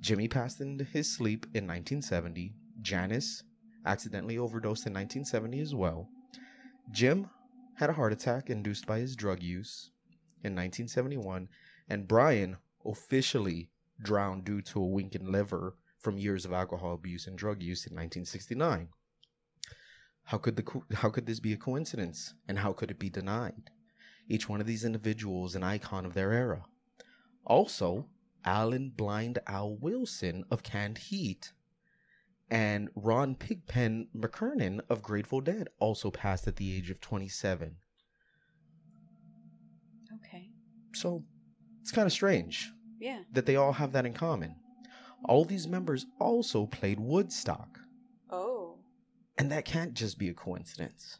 Jimi 0.00 0.30
passed 0.30 0.60
into 0.60 0.84
his 0.84 1.14
sleep 1.14 1.44
in 1.46 1.66
1970. 1.66 2.54
Janis 2.80 3.42
accidentally 3.86 4.36
overdosed 4.36 4.86
in 4.86 4.92
1970 4.92 5.60
as 5.60 5.74
well. 5.74 6.08
Jim 6.90 7.30
had 7.76 7.90
a 7.90 7.94
heart 7.94 8.12
attack 8.12 8.50
induced 8.50 8.86
by 8.86 8.98
his 8.98 9.16
drug 9.16 9.42
use 9.42 9.90
in 10.42 10.54
1971, 10.54 11.48
and 11.88 12.08
Brian 12.08 12.56
officially 12.84 13.70
drowned 14.02 14.44
due 14.44 14.60
to 14.60 14.80
a 14.80 14.86
weakened 14.86 15.28
liver 15.28 15.76
from 15.98 16.18
years 16.18 16.44
of 16.44 16.52
alcohol 16.52 16.94
abuse 16.94 17.26
and 17.26 17.38
drug 17.38 17.62
use 17.62 17.86
in 17.86 17.94
1969. 17.94 18.88
How 20.24 20.38
could 20.38 20.56
the 20.56 20.62
co- 20.62 20.84
how 20.94 21.10
could 21.10 21.26
this 21.26 21.40
be 21.40 21.52
a 21.52 21.56
coincidence 21.56 22.34
and 22.48 22.58
how 22.58 22.72
could 22.72 22.90
it 22.90 22.98
be 22.98 23.08
denied? 23.08 23.70
Each 24.28 24.48
one 24.48 24.60
of 24.60 24.66
these 24.66 24.84
individuals 24.84 25.54
an 25.54 25.62
icon 25.62 26.04
of 26.04 26.14
their 26.14 26.32
era. 26.32 26.64
Also, 27.44 28.08
Alan 28.44 28.90
Blind 28.90 29.38
Owl 29.46 29.76
Wilson 29.76 30.44
of 30.50 30.62
Canned 30.62 30.98
Heat 30.98 31.52
and 32.50 32.88
Ron 32.94 33.34
Pigpen 33.34 34.08
McKernan 34.16 34.80
of 34.88 35.02
Grateful 35.02 35.40
Dead 35.40 35.68
also 35.78 36.10
passed 36.10 36.46
at 36.46 36.56
the 36.56 36.74
age 36.76 36.90
of 36.90 37.00
27. 37.00 37.76
okay. 40.14 40.50
So, 40.94 41.24
it's 41.80 41.92
kind 41.92 42.06
of 42.06 42.12
strange 42.12 42.70
Yeah. 42.98 43.22
that 43.32 43.46
they 43.46 43.56
all 43.56 43.72
have 43.72 43.92
that 43.92 44.06
in 44.06 44.12
common. 44.14 44.56
All 45.24 45.44
these 45.44 45.66
members 45.68 46.06
also 46.20 46.66
played 46.66 47.00
Woodstock. 47.00 47.80
Oh. 48.30 48.78
And 49.38 49.50
that 49.50 49.64
can't 49.64 49.94
just 49.94 50.18
be 50.18 50.28
a 50.28 50.34
coincidence. 50.34 51.18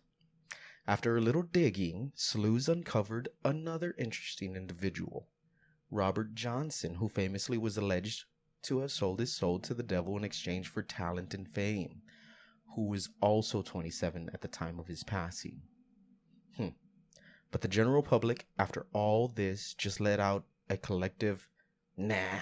After 0.87 1.17
a 1.17 1.21
little 1.21 1.43
digging, 1.43 2.13
sleuths 2.15 2.69
uncovered 2.69 3.29
another 3.45 3.95
interesting 3.99 4.55
individual, 4.55 5.29
Robert 5.91 6.35
Johnson, 6.35 6.95
who 6.95 7.09
famously 7.09 7.59
was 7.59 7.77
alleged 7.77 8.25
to 8.67 8.81
have 8.81 8.91
sold 8.91 9.21
his 9.21 9.33
soul 9.33 9.59
to 9.61 9.75
the 9.75 9.83
devil 9.83 10.17
in 10.17 10.25
exchange 10.25 10.69
for 10.69 10.83
talent 10.83 11.35
and 11.35 11.49
fame, 11.49 12.03
who 12.75 12.89
was 12.89 13.09
also 13.21 13.63
27 13.63 14.31
at 14.35 14.41
the 14.41 14.49
time 14.49 14.79
of 14.79 14.87
his 14.87 15.05
passing. 15.05 15.61
Hmm. 16.57 16.69
But 17.51 17.61
the 17.61 17.69
general 17.69 18.03
public, 18.03 18.47
after 18.59 18.87
all 18.93 19.29
this, 19.29 19.75
just 19.75 20.01
let 20.01 20.21
out 20.21 20.45
a 20.69 20.77
collective, 20.77 21.49
nah. 21.97 22.41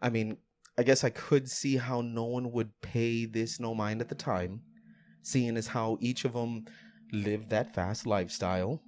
I 0.00 0.10
mean, 0.10 0.36
I 0.78 0.82
guess 0.82 1.04
I 1.04 1.10
could 1.10 1.50
see 1.50 1.76
how 1.76 2.00
no 2.00 2.24
one 2.24 2.52
would 2.52 2.80
pay 2.80 3.26
this 3.26 3.60
no 3.60 3.74
mind 3.74 4.00
at 4.00 4.08
the 4.08 4.14
time, 4.14 4.62
seeing 5.22 5.56
as 5.56 5.66
how 5.66 5.98
each 6.00 6.24
of 6.24 6.32
them 6.32 6.66
lived 7.12 7.50
that 7.50 7.74
fast 7.74 8.06
lifestyle. 8.06 8.82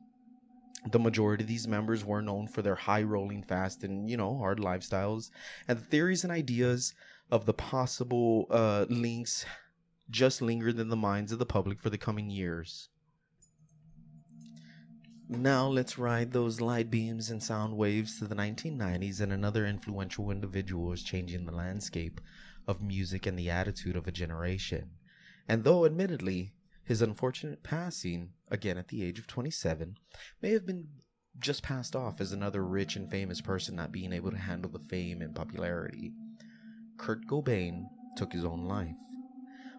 The 0.90 0.98
majority 0.98 1.42
of 1.42 1.48
these 1.48 1.66
members 1.66 2.04
were 2.04 2.22
known 2.22 2.46
for 2.46 2.62
their 2.62 2.74
high 2.74 3.02
rolling 3.02 3.42
fast 3.42 3.82
and, 3.82 4.08
you 4.08 4.16
know, 4.16 4.36
hard 4.38 4.58
lifestyles. 4.58 5.30
And 5.66 5.78
the 5.78 5.84
theories 5.84 6.22
and 6.22 6.32
ideas 6.32 6.94
of 7.30 7.44
the 7.44 7.54
possible 7.54 8.46
uh, 8.50 8.86
links 8.88 9.44
just 10.10 10.40
lingered 10.40 10.78
in 10.78 10.88
the 10.88 10.96
minds 10.96 11.32
of 11.32 11.38
the 11.38 11.46
public 11.46 11.80
for 11.80 11.90
the 11.90 11.98
coming 11.98 12.30
years. 12.30 12.88
Now 15.28 15.66
let's 15.66 15.98
ride 15.98 16.30
those 16.30 16.60
light 16.60 16.88
beams 16.88 17.30
and 17.30 17.42
sound 17.42 17.76
waves 17.76 18.20
to 18.20 18.28
the 18.28 18.36
1990s, 18.36 19.20
and 19.20 19.32
another 19.32 19.66
influential 19.66 20.30
individual 20.30 20.92
is 20.92 21.02
changing 21.02 21.46
the 21.46 21.52
landscape 21.52 22.20
of 22.68 22.80
music 22.80 23.26
and 23.26 23.36
the 23.36 23.50
attitude 23.50 23.96
of 23.96 24.06
a 24.06 24.12
generation. 24.12 24.90
And 25.48 25.64
though, 25.64 25.84
admittedly, 25.84 26.52
his 26.86 27.02
unfortunate 27.02 27.62
passing, 27.62 28.30
again 28.50 28.78
at 28.78 28.88
the 28.88 29.04
age 29.04 29.18
of 29.18 29.26
27, 29.26 29.96
may 30.40 30.52
have 30.52 30.64
been 30.66 30.86
just 31.38 31.62
passed 31.62 31.94
off 31.94 32.20
as 32.20 32.32
another 32.32 32.64
rich 32.64 32.96
and 32.96 33.10
famous 33.10 33.40
person 33.40 33.76
not 33.76 33.92
being 33.92 34.12
able 34.12 34.30
to 34.30 34.38
handle 34.38 34.70
the 34.70 34.78
fame 34.78 35.20
and 35.20 35.34
popularity, 35.34 36.12
Kurt 36.96 37.26
Cobain 37.26 37.84
took 38.16 38.32
his 38.32 38.44
own 38.44 38.64
life. 38.64 38.94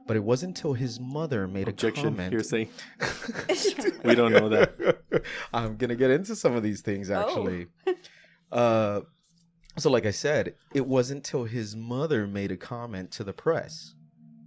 But 0.05 0.15
it 0.15 0.23
wasn't 0.23 0.57
until 0.57 0.73
his 0.73 0.99
mother 0.99 1.47
made 1.47 1.67
Objection. 1.67 2.07
a 2.07 2.09
comment. 2.11 2.33
Hearsay. 2.33 2.69
We 4.03 4.15
don't 4.15 4.31
know 4.31 4.47
that. 4.49 4.99
I'm 5.53 5.75
gonna 5.75 5.95
get 5.95 6.11
into 6.11 6.35
some 6.35 6.55
of 6.55 6.63
these 6.63 6.81
things 6.81 7.09
actually. 7.09 7.67
uh, 8.51 9.01
so 9.77 9.89
like 9.89 10.05
I 10.05 10.11
said, 10.11 10.55
it 10.73 10.85
wasn't 10.85 11.23
till 11.25 11.43
his 11.43 11.75
mother 11.75 12.25
made 12.25 12.51
a 12.51 12.57
comment 12.57 13.11
to 13.13 13.23
the 13.23 13.33
press. 13.33 13.95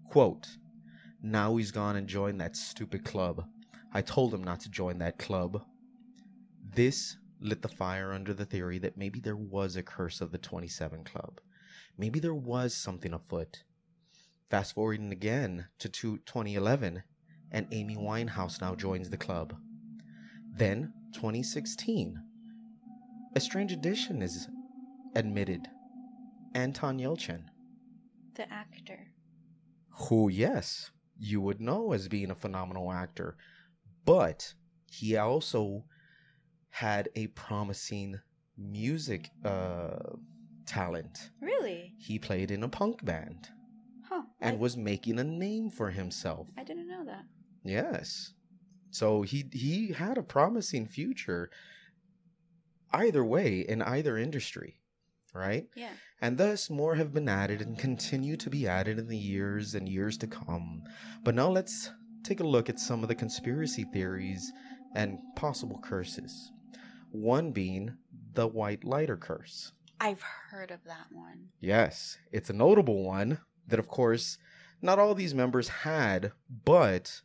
Quote, 0.08 0.48
now 1.22 1.56
he's 1.56 1.70
gone 1.70 1.96
and 1.96 2.06
joined 2.06 2.40
that 2.40 2.56
stupid 2.56 3.04
club. 3.04 3.46
I 3.92 4.02
told 4.02 4.32
him 4.32 4.44
not 4.44 4.60
to 4.60 4.70
join 4.70 4.98
that 4.98 5.18
club. 5.18 5.62
This 6.74 7.16
lit 7.40 7.62
the 7.62 7.68
fire 7.68 8.12
under 8.12 8.32
the 8.34 8.44
theory 8.44 8.78
that 8.78 8.96
maybe 8.96 9.18
there 9.20 9.36
was 9.36 9.76
a 9.76 9.82
curse 9.82 10.20
of 10.20 10.30
the 10.30 10.38
27 10.38 11.04
Club. 11.04 11.40
Maybe 11.98 12.20
there 12.20 12.34
was 12.34 12.74
something 12.74 13.12
afoot. 13.12 13.64
Fast 14.48 14.74
forwarding 14.74 15.10
again 15.12 15.66
to 15.78 15.88
2011, 15.88 17.02
and 17.50 17.66
Amy 17.72 17.96
Winehouse 17.96 18.60
now 18.60 18.74
joins 18.74 19.10
the 19.10 19.16
club. 19.16 19.54
Then, 20.52 20.92
2016, 21.14 22.20
a 23.34 23.40
strange 23.40 23.72
addition 23.72 24.22
is 24.22 24.48
admitted 25.14 25.68
Anton 26.54 26.98
Yelchin, 26.98 27.44
The 28.34 28.52
actor. 28.52 29.08
who, 29.90 30.28
yes, 30.28 30.90
you 31.20 31.40
would 31.40 31.60
know 31.60 31.92
as 31.92 32.08
being 32.08 32.30
a 32.30 32.34
phenomenal 32.34 32.90
actor, 32.90 33.36
but 34.04 34.52
he 34.90 35.16
also 35.16 35.84
had 36.70 37.08
a 37.14 37.26
promising 37.28 38.18
music 38.56 39.28
uh, 39.44 39.98
talent. 40.66 41.30
Really? 41.40 41.94
He 41.98 42.18
played 42.18 42.50
in 42.50 42.62
a 42.62 42.68
punk 42.68 43.04
band 43.04 43.48
Huh. 44.08 44.22
and 44.40 44.56
I, 44.56 44.58
was 44.58 44.76
making 44.76 45.18
a 45.18 45.24
name 45.24 45.70
for 45.70 45.90
himself. 45.90 46.48
I 46.56 46.64
didn't 46.64 46.88
know 46.88 47.04
that. 47.04 47.24
Yes. 47.64 48.32
So 48.90 49.22
he 49.22 49.44
he 49.52 49.92
had 49.92 50.18
a 50.18 50.22
promising 50.22 50.86
future 50.86 51.50
either 52.92 53.24
way 53.24 53.60
in 53.60 53.82
either 53.82 54.18
industry, 54.18 54.79
right? 55.34 55.66
Yeah. 55.74 55.92
And 56.20 56.36
thus 56.36 56.70
more 56.70 56.94
have 56.96 57.12
been 57.12 57.28
added 57.28 57.60
and 57.60 57.78
continue 57.78 58.36
to 58.36 58.50
be 58.50 58.66
added 58.66 58.98
in 58.98 59.08
the 59.08 59.16
years 59.16 59.74
and 59.74 59.88
years 59.88 60.16
to 60.18 60.26
come. 60.26 60.82
But 61.22 61.34
now 61.34 61.48
let's 61.48 61.90
take 62.22 62.40
a 62.40 62.46
look 62.46 62.68
at 62.68 62.78
some 62.78 63.02
of 63.02 63.08
the 63.08 63.14
conspiracy 63.14 63.84
theories 63.92 64.52
and 64.94 65.18
possible 65.36 65.80
curses. 65.82 66.52
One 67.10 67.52
being 67.52 67.96
the 68.34 68.46
white 68.46 68.84
lighter 68.84 69.16
curse. 69.16 69.72
I've 70.00 70.22
heard 70.50 70.70
of 70.70 70.84
that 70.84 71.06
one. 71.12 71.48
Yes, 71.60 72.18
it's 72.32 72.50
a 72.50 72.54
notable 72.54 73.04
one 73.04 73.38
that, 73.68 73.78
of 73.78 73.88
course, 73.88 74.38
not 74.82 74.98
all 74.98 75.14
these 75.14 75.34
members 75.34 75.68
had, 75.68 76.32
but 76.64 77.20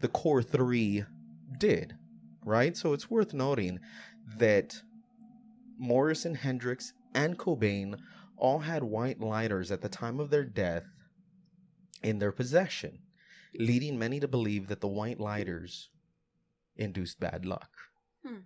the 0.00 0.08
core 0.08 0.42
three 0.42 1.04
did, 1.58 1.94
right? 2.44 2.76
So 2.76 2.92
it's 2.92 3.10
worth 3.10 3.34
noting 3.34 3.80
that 4.38 4.82
Morrison, 5.78 6.34
Hendrix, 6.34 6.92
and 7.16 7.38
Cobain 7.38 7.98
all 8.36 8.60
had 8.60 8.84
white 8.84 9.20
lighters 9.20 9.72
at 9.72 9.80
the 9.80 9.88
time 9.88 10.20
of 10.20 10.30
their 10.30 10.44
death 10.44 10.84
in 12.02 12.18
their 12.18 12.30
possession, 12.30 12.98
leading 13.58 13.98
many 13.98 14.20
to 14.20 14.28
believe 14.28 14.68
that 14.68 14.80
the 14.80 14.86
white 14.86 15.18
lighters 15.18 15.88
induced 16.76 17.18
bad 17.18 17.46
luck. 17.46 17.70
Hmm. 18.24 18.40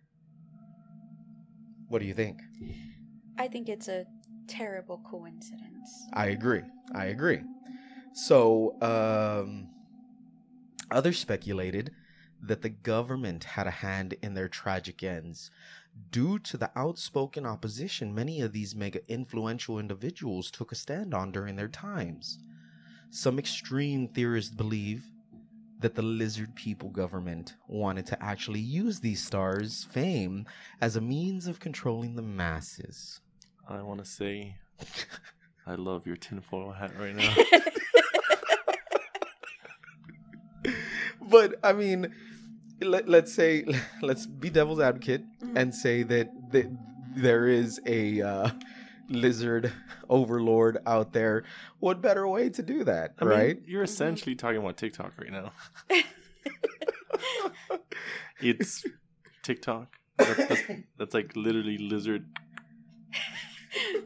What 1.88 1.98
do 1.98 2.06
you 2.06 2.14
think? 2.14 2.40
I 3.36 3.48
think 3.48 3.68
it's 3.68 3.88
a 3.88 4.06
terrible 4.46 5.00
coincidence. 5.10 5.90
I 6.12 6.26
agree. 6.26 6.62
I 6.94 7.06
agree. 7.06 7.40
So, 8.12 8.76
um, 8.80 9.68
others 10.90 11.18
speculated 11.18 11.92
that 12.42 12.62
the 12.62 12.68
government 12.68 13.44
had 13.44 13.66
a 13.66 13.70
hand 13.70 14.14
in 14.22 14.34
their 14.34 14.48
tragic 14.48 15.02
ends. 15.02 15.50
Due 16.10 16.38
to 16.38 16.56
the 16.56 16.70
outspoken 16.76 17.46
opposition 17.46 18.14
many 18.14 18.40
of 18.40 18.52
these 18.52 18.74
mega 18.74 19.00
influential 19.08 19.78
individuals 19.78 20.50
took 20.50 20.72
a 20.72 20.74
stand 20.74 21.14
on 21.14 21.30
during 21.30 21.56
their 21.56 21.68
times. 21.68 22.38
Some 23.10 23.38
extreme 23.38 24.08
theorists 24.08 24.54
believe 24.54 25.04
that 25.80 25.94
the 25.94 26.02
lizard 26.02 26.54
people 26.54 26.90
government 26.90 27.56
wanted 27.66 28.06
to 28.06 28.22
actually 28.22 28.60
use 28.60 29.00
these 29.00 29.24
stars' 29.24 29.84
fame 29.84 30.46
as 30.80 30.96
a 30.96 31.00
means 31.00 31.46
of 31.46 31.58
controlling 31.58 32.16
the 32.16 32.22
masses. 32.22 33.20
I 33.68 33.82
want 33.82 34.00
to 34.00 34.04
say, 34.04 34.56
I 35.66 35.74
love 35.74 36.06
your 36.06 36.16
tinfoil 36.16 36.72
hat 36.72 36.92
right 36.98 37.14
now. 37.14 37.34
but 41.22 41.54
I 41.62 41.72
mean, 41.72 42.14
let, 42.80 43.08
let's 43.08 43.32
say 43.32 43.64
let's 44.02 44.26
be 44.26 44.50
devil's 44.50 44.80
advocate 44.80 45.22
Mhm. 45.42 45.56
and 45.56 45.74
say 45.74 46.02
that, 46.04 46.30
that 46.52 46.66
there 47.16 47.46
is 47.48 47.80
a 47.86 48.22
uh, 48.22 48.50
lizard 49.08 49.72
overlord 50.08 50.78
out 50.86 51.12
there. 51.12 51.44
What 51.80 52.00
better 52.00 52.26
way 52.28 52.48
to 52.50 52.62
do 52.62 52.84
that, 52.84 53.14
I 53.18 53.24
mean, 53.24 53.34
right? 53.38 53.58
you're 53.66 53.82
essentially 53.82 54.34
talking 54.34 54.58
about 54.58 54.76
TikTok 54.76 55.12
right 55.18 55.30
now. 55.32 55.52
It's 58.42 58.84
TikTok. 59.42 59.88
That's, 60.16 60.46
that's, 60.46 60.62
that's 60.98 61.14
like 61.14 61.32
literally 61.36 61.76
lizard. 61.78 62.24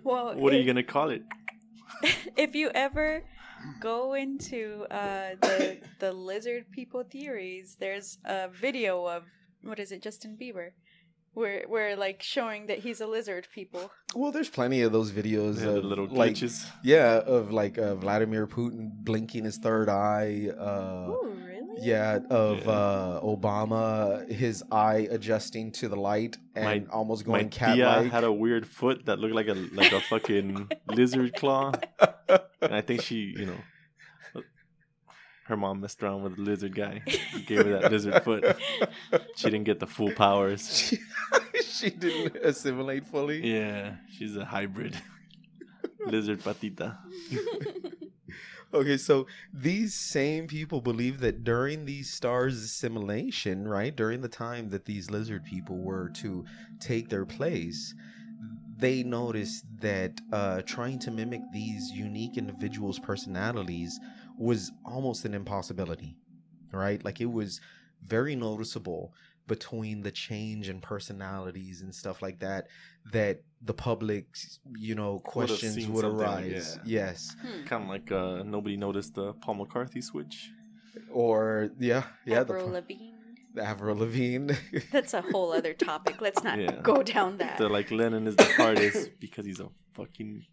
well, 0.02 0.34
What 0.34 0.52
are 0.52 0.58
you 0.58 0.64
gonna 0.66 0.82
call 0.82 1.10
it? 1.10 1.22
if 2.36 2.54
you 2.54 2.70
ever 2.74 3.22
go 3.80 4.14
into 4.14 4.84
uh, 4.90 5.34
the 5.40 5.78
the 6.00 6.12
lizard 6.12 6.64
people 6.70 7.04
theories, 7.04 7.76
there's 7.78 8.18
a 8.24 8.48
video 8.48 9.06
of 9.06 9.24
what 9.62 9.78
is 9.78 9.92
it, 9.92 10.02
Justin 10.02 10.36
Bieber, 10.40 10.70
where 11.32 11.64
where 11.68 11.96
like 11.96 12.22
showing 12.22 12.66
that 12.66 12.78
he's 12.80 13.00
a 13.00 13.06
lizard 13.06 13.46
people. 13.54 13.90
well, 14.14 14.30
there's 14.32 14.48
plenty 14.50 14.82
of 14.82 14.92
those 14.92 15.10
videos 15.10 15.56
Yeah, 15.58 15.64
the 15.72 15.78
of 15.78 15.84
little 15.84 16.06
like 16.06 16.34
glitches. 16.34 16.64
yeah, 16.82 17.20
of 17.26 17.50
like 17.52 17.78
uh, 17.78 17.94
Vladimir 17.96 18.46
Putin 18.46 18.90
blinking 19.02 19.44
his 19.44 19.58
third 19.58 19.88
eye. 19.88 20.48
Uh, 20.56 21.06
oh, 21.10 21.34
really? 21.46 21.60
Yeah, 21.82 22.20
of 22.30 22.64
Yeah. 22.64 22.70
uh, 22.72 23.20
Obama, 23.20 24.30
his 24.30 24.62
eye 24.70 25.08
adjusting 25.10 25.72
to 25.72 25.88
the 25.88 25.96
light 25.96 26.36
and 26.54 26.64
My- 26.86 26.92
almost 26.94 27.24
going 27.24 27.48
cat 27.48 27.74
Tia 27.74 27.86
like. 27.86 28.12
had 28.12 28.22
a 28.24 28.32
weird 28.32 28.64
foot 28.66 29.06
that 29.06 29.18
looked 29.18 29.34
like 29.34 29.48
a 29.48 29.54
like 29.72 29.92
a 29.92 30.00
fucking 30.00 30.68
lizard 30.88 31.34
claw, 31.34 31.72
and 32.64 32.74
I 32.74 32.80
think 32.80 33.02
she, 33.02 33.34
you 33.36 33.46
know, 33.46 34.42
her 35.46 35.56
mom 35.56 35.80
messed 35.80 36.02
around 36.02 36.22
with 36.22 36.36
the 36.36 36.42
lizard 36.42 36.74
guy, 36.74 37.02
gave 37.46 37.64
her 37.66 37.80
that 37.80 37.92
lizard 37.92 38.22
foot. 38.24 38.56
She 39.36 39.50
didn't 39.50 39.64
get 39.64 39.78
the 39.78 39.86
full 39.86 40.10
powers. 40.12 40.68
she, 40.78 40.98
she 41.62 41.90
didn't 41.90 42.36
assimilate 42.36 43.06
fully. 43.06 43.46
Yeah, 43.46 43.96
she's 44.10 44.36
a 44.36 44.44
hybrid 44.44 44.96
lizard 46.06 46.40
patita. 46.40 46.96
Okay, 48.74 48.96
so 48.96 49.28
these 49.52 49.94
same 49.94 50.48
people 50.48 50.80
believe 50.80 51.20
that 51.20 51.44
during 51.44 51.84
these 51.84 52.12
stars' 52.12 52.60
assimilation, 52.60 53.68
right, 53.68 53.94
during 53.94 54.20
the 54.20 54.28
time 54.28 54.70
that 54.70 54.84
these 54.84 55.12
lizard 55.12 55.44
people 55.44 55.78
were 55.78 56.08
to 56.14 56.44
take 56.80 57.08
their 57.08 57.24
place, 57.24 57.94
they 58.76 59.02
noticed 59.02 59.64
that 59.80 60.20
uh, 60.32 60.62
trying 60.62 60.98
to 61.00 61.10
mimic 61.10 61.40
these 61.52 61.90
unique 61.90 62.36
individuals' 62.36 62.98
personalities 62.98 63.98
was 64.38 64.72
almost 64.84 65.24
an 65.24 65.34
impossibility, 65.34 66.16
right? 66.72 67.04
Like 67.04 67.20
it 67.20 67.30
was 67.30 67.60
very 68.02 68.34
noticeable 68.34 69.12
between 69.46 70.02
the 70.02 70.10
change 70.10 70.68
in 70.68 70.80
personalities 70.80 71.82
and 71.82 71.94
stuff 71.94 72.22
like 72.22 72.38
that 72.40 72.66
that 73.12 73.42
the 73.60 73.74
public, 73.74 74.26
you 74.76 74.94
know, 74.94 75.18
questions 75.18 75.86
would 75.86 76.04
arise. 76.04 76.78
yeah. 76.84 77.02
Yes. 77.02 77.36
Hmm. 77.40 77.64
Kind 77.64 77.82
of 77.84 77.88
like 77.88 78.10
uh, 78.10 78.42
nobody 78.42 78.76
noticed 78.76 79.14
the 79.14 79.34
Paul 79.34 79.66
McCartney 79.66 80.02
switch. 80.02 80.50
Or 81.10 81.70
yeah, 81.78 82.04
yeah, 82.24 82.40
Avril 82.40 82.66
the, 82.68 82.74
Lavigne. 82.74 83.13
The 83.54 83.62
Avril 83.62 83.96
Lavigne. 83.96 84.52
That's 84.92 85.14
a 85.14 85.22
whole 85.22 85.52
other 85.52 85.72
topic. 85.74 86.20
Let's 86.20 86.42
not 86.42 86.58
Yeah. 86.58 86.80
go 86.82 87.02
down 87.02 87.38
that. 87.38 87.56
They're 87.58 87.68
like 87.70 87.90
Lennon 87.90 88.26
is 88.26 88.36
the 88.36 88.44
hardest 88.44 89.10
because 89.20 89.46
he's 89.46 89.60
a 89.60 89.68
fucking 89.94 90.44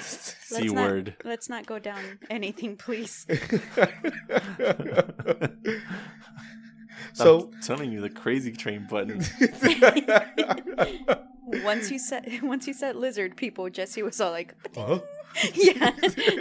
c 0.00 0.64
not- 0.66 0.74
word. 0.74 1.16
Let's 1.24 1.48
not 1.48 1.66
go 1.66 1.78
down 1.78 2.18
anything, 2.30 2.76
please. 2.76 3.26
so 7.12 7.50
I'm 7.54 7.62
telling 7.62 7.92
you, 7.92 8.00
the 8.00 8.10
crazy 8.10 8.52
train 8.52 8.86
button. 8.88 9.22
Once 11.64 11.90
you 11.90 11.98
said 11.98 12.40
once 12.42 12.66
you 12.66 12.72
said 12.72 12.96
lizard 12.96 13.36
people, 13.36 13.68
Jesse 13.70 14.02
was 14.02 14.20
all 14.20 14.30
like, 14.30 14.54
Huh? 14.74 15.00
yeah, 15.54 15.90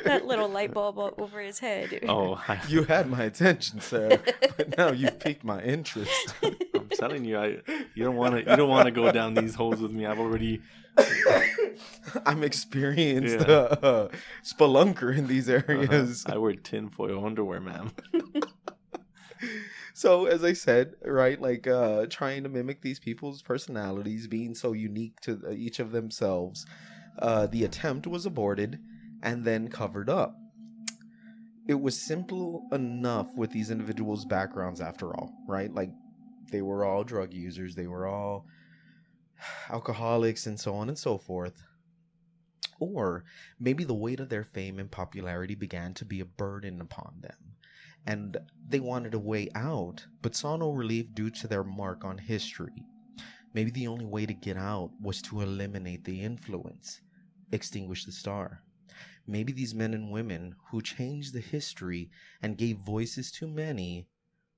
that 0.05 0.25
little 0.25 0.49
light 0.49 0.73
bulb 0.73 0.97
over 1.17 1.39
his 1.41 1.59
head. 1.59 1.99
Oh, 2.07 2.41
I, 2.47 2.59
you 2.67 2.83
had 2.83 3.09
my 3.09 3.23
attention, 3.23 3.81
sir, 3.81 4.19
but 4.57 4.77
now 4.77 4.91
you've 4.91 5.19
piqued 5.19 5.43
my 5.43 5.61
interest. 5.61 6.33
I'm 6.43 6.89
telling 6.89 7.23
you, 7.25 7.37
I 7.37 7.47
you 7.93 8.03
don't 8.03 8.15
want 8.15 8.33
to 8.33 8.49
you 8.49 8.55
don't 8.57 8.69
want 8.69 8.85
to 8.85 8.91
go 8.91 9.11
down 9.11 9.33
these 9.35 9.55
holes 9.55 9.79
with 9.81 9.91
me. 9.91 10.05
I've 10.05 10.19
already 10.19 10.61
I'm 12.25 12.43
experienced 12.43 13.39
Yeah. 13.47 13.53
uh, 13.53 13.77
uh, 13.81 14.07
spelunker 14.43 15.15
in 15.15 15.27
these 15.27 15.47
areas. 15.49 16.25
uh-huh, 16.25 16.35
I 16.35 16.37
wear 16.37 16.53
tinfoil 16.55 17.23
underwear, 17.25 17.59
ma'am. 17.61 17.91
so 19.93 20.25
as 20.25 20.43
i 20.43 20.51
said 20.51 20.93
right 21.05 21.41
like 21.41 21.65
uh 21.65 22.05
trying 22.09 22.43
to 22.43 22.49
mimic 22.49 22.81
these 22.81 22.99
people's 22.99 23.41
personalities 23.41 24.27
being 24.27 24.53
so 24.53 24.73
unique 24.73 25.19
to 25.21 25.39
uh, 25.47 25.51
each 25.51 25.79
of 25.79 25.91
themselves 25.91 26.65
uh 27.19 27.47
the 27.47 27.63
attempt 27.63 28.07
was 28.07 28.25
aborted 28.25 28.79
and 29.21 29.43
then 29.45 29.67
covered 29.67 30.09
up 30.09 30.35
it 31.67 31.79
was 31.79 32.01
simple 32.01 32.67
enough 32.71 33.27
with 33.35 33.51
these 33.51 33.69
individuals 33.69 34.25
backgrounds 34.25 34.81
after 34.81 35.15
all 35.15 35.31
right 35.47 35.73
like 35.73 35.91
they 36.51 36.61
were 36.61 36.83
all 36.83 37.03
drug 37.03 37.33
users 37.33 37.75
they 37.75 37.87
were 37.87 38.07
all 38.07 38.45
alcoholics 39.69 40.45
and 40.45 40.59
so 40.59 40.75
on 40.75 40.89
and 40.89 40.97
so 40.97 41.17
forth. 41.17 41.63
Or 42.79 43.25
maybe 43.59 43.83
the 43.83 43.93
weight 43.93 44.19
of 44.19 44.29
their 44.29 44.43
fame 44.43 44.79
and 44.79 44.89
popularity 44.89 45.55
began 45.55 45.93
to 45.95 46.05
be 46.05 46.21
a 46.21 46.25
burden 46.25 46.79
upon 46.79 47.19
them, 47.21 47.55
and 48.05 48.37
they 48.65 48.79
wanted 48.79 49.13
a 49.13 49.19
way 49.19 49.49
out, 49.53 50.05
but 50.21 50.35
saw 50.35 50.55
no 50.55 50.71
relief 50.71 51.13
due 51.13 51.29
to 51.29 51.47
their 51.47 51.63
mark 51.63 52.05
on 52.05 52.17
history. 52.17 52.85
Maybe 53.53 53.71
the 53.71 53.87
only 53.87 54.05
way 54.05 54.25
to 54.25 54.33
get 54.33 54.55
out 54.55 54.91
was 55.01 55.21
to 55.23 55.41
eliminate 55.41 56.05
the 56.05 56.21
influence, 56.21 57.01
extinguish 57.51 58.05
the 58.05 58.11
star. 58.11 58.61
Maybe 59.27 59.53
these 59.53 59.75
men 59.75 59.93
and 59.93 60.11
women 60.11 60.55
who 60.71 60.81
changed 60.81 61.33
the 61.33 61.39
history 61.39 62.09
and 62.41 62.57
gave 62.57 62.77
voices 62.77 63.31
to 63.33 63.47
many 63.47 64.07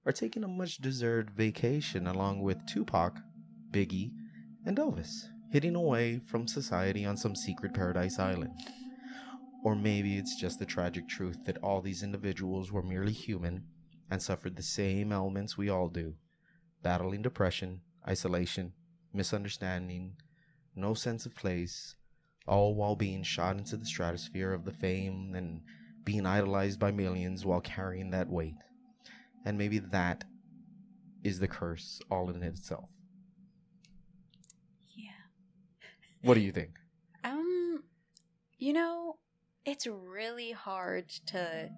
are 0.06 0.12
taking 0.12 0.44
a 0.44 0.48
much 0.48 0.78
deserved 0.78 1.32
vacation 1.32 2.08
along 2.08 2.42
with 2.42 2.66
Tupac, 2.66 3.18
Biggie, 3.72 4.12
and 4.66 4.78
Elvis, 4.78 5.26
hitting 5.52 5.76
away 5.76 6.20
from 6.26 6.48
society 6.48 7.06
on 7.06 7.18
some 7.18 7.36
secret 7.36 7.74
paradise 7.74 8.18
island. 8.18 8.54
Or 9.64 9.76
maybe 9.76 10.18
it's 10.18 10.40
just 10.40 10.58
the 10.60 10.66
tragic 10.66 11.08
truth 11.08 11.38
that 11.46 11.58
all 11.60 11.82
these 11.82 12.02
individuals 12.02 12.72
were 12.72 12.82
merely 12.82 13.14
human 13.14 13.66
and 14.10 14.22
suffered 14.22 14.56
the 14.56 14.64
same 14.64 15.12
ailments 15.12 15.58
we 15.58 15.70
all 15.70 15.88
do 15.88 16.16
battling 16.82 17.22
depression, 17.22 17.82
isolation, 18.08 18.74
misunderstanding, 19.14 20.16
no 20.76 20.96
sense 20.96 21.28
of 21.28 21.36
place, 21.36 21.96
all 22.48 22.76
while 22.76 22.96
being 22.96 23.24
shot 23.24 23.58
into 23.58 23.78
the 23.78 23.86
stratosphere 23.86 24.54
of 24.54 24.66
the 24.66 24.74
fame 24.74 25.34
and 25.36 25.62
being 26.04 26.26
idolized 26.26 26.80
by 26.80 26.92
millions 26.92 27.46
while 27.46 27.62
carrying 27.62 28.12
that 28.12 28.30
weight. 28.30 28.56
And 29.46 29.58
maybe 29.58 29.80
that 29.80 30.24
is 31.24 31.40
the 31.40 31.48
curse 31.48 32.02
all 32.10 32.30
in 32.30 32.42
itself. 32.44 32.90
Yeah. 34.96 35.12
What 36.24 36.34
do 36.34 36.42
you 36.42 36.52
think? 36.52 36.72
Um, 37.24 37.84
you 38.58 38.74
know, 38.74 39.18
it's 39.66 39.86
really 39.86 40.52
hard 40.52 41.10
to 41.28 41.70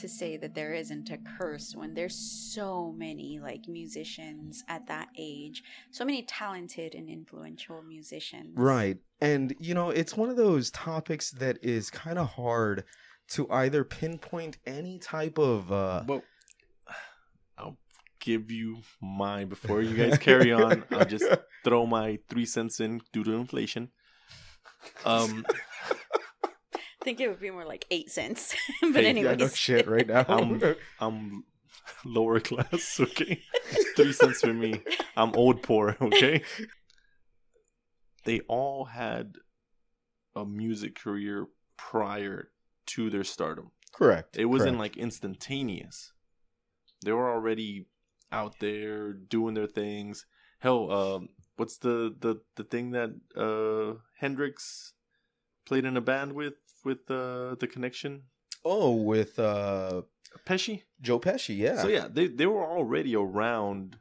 to 0.00 0.08
say 0.08 0.36
that 0.36 0.54
there 0.54 0.74
isn't 0.74 1.10
a 1.10 1.18
curse 1.38 1.74
when 1.74 1.94
there's 1.94 2.16
so 2.16 2.92
many 2.96 3.38
like 3.40 3.68
musicians 3.68 4.64
at 4.68 4.86
that 4.86 5.08
age, 5.16 5.62
so 5.90 6.04
many 6.04 6.22
talented 6.22 6.94
and 6.94 7.08
influential 7.08 7.82
musicians. 7.82 8.56
Right. 8.56 8.98
And, 9.20 9.54
you 9.58 9.74
know, 9.74 9.90
it's 9.90 10.16
one 10.16 10.28
of 10.28 10.36
those 10.36 10.70
topics 10.70 11.30
that 11.32 11.58
is 11.62 11.90
kind 11.90 12.18
of 12.18 12.30
hard 12.30 12.84
to 13.28 13.50
either 13.50 13.84
pinpoint 13.84 14.58
any 14.66 14.98
type 14.98 15.38
of. 15.38 15.72
Uh, 15.72 16.02
Well, 16.06 16.22
I'll 17.58 17.78
give 18.20 18.50
you 18.50 18.78
mine 19.00 19.48
before 19.48 19.80
you 19.82 19.96
guys 19.96 20.18
carry 20.28 20.52
on. 20.52 20.84
I'll 20.90 21.06
just 21.06 21.24
throw 21.64 21.86
my 21.86 22.18
three 22.28 22.46
cents 22.46 22.80
in 22.80 23.00
due 23.12 23.24
to 23.24 23.32
inflation. 23.32 23.90
Um, 25.04 25.46
I 25.48 25.73
think 27.04 27.20
it 27.20 27.28
would 27.28 27.40
be 27.40 27.50
more 27.50 27.64
like 27.64 27.86
eight 27.90 28.10
cents. 28.10 28.54
but 28.80 28.94
Hey, 28.94 29.02
yeah, 29.02 29.08
anyways, 29.08 29.38
no 29.38 29.48
shit 29.48 29.86
right 29.86 30.06
now. 30.06 30.24
I'm 30.28 30.60
I'm 31.00 31.44
lower 32.04 32.40
class, 32.40 32.98
okay? 33.00 33.42
Three 33.96 34.12
cents 34.12 34.40
for 34.40 34.54
me. 34.54 34.82
I'm 35.16 35.32
old 35.34 35.62
poor, 35.62 35.96
okay? 36.00 36.42
They 38.24 38.40
all 38.48 38.86
had 38.86 39.34
a 40.34 40.44
music 40.44 40.98
career 40.98 41.46
prior 41.76 42.48
to 42.86 43.10
their 43.10 43.24
stardom. 43.24 43.70
Correct. 43.92 44.36
It 44.36 44.46
wasn't 44.46 44.78
correct. 44.78 44.96
like 44.96 44.96
instantaneous. 44.96 46.12
They 47.04 47.12
were 47.12 47.30
already 47.30 47.86
out 48.32 48.58
there 48.60 49.12
doing 49.12 49.54
their 49.54 49.66
things. 49.66 50.26
Hell, 50.58 50.90
um, 50.90 51.28
what's 51.56 51.76
the, 51.78 52.14
the 52.18 52.40
the 52.56 52.64
thing 52.64 52.90
that 52.92 53.10
uh 53.36 54.00
Hendrix 54.18 54.94
played 55.66 55.84
in 55.84 55.96
a 55.96 56.00
band 56.00 56.32
with 56.32 56.54
with 56.84 57.10
uh, 57.10 57.54
the 57.58 57.66
connection? 57.66 58.24
Oh, 58.64 58.92
with 58.94 59.38
uh, 59.38 60.02
Pesci. 60.46 60.82
Joe 61.00 61.20
Pesci, 61.20 61.56
yeah. 61.56 61.76
So 61.82 61.88
yeah, 61.88 62.08
they 62.10 62.26
they 62.28 62.46
were 62.46 62.64
already 62.64 63.14
around, 63.14 63.98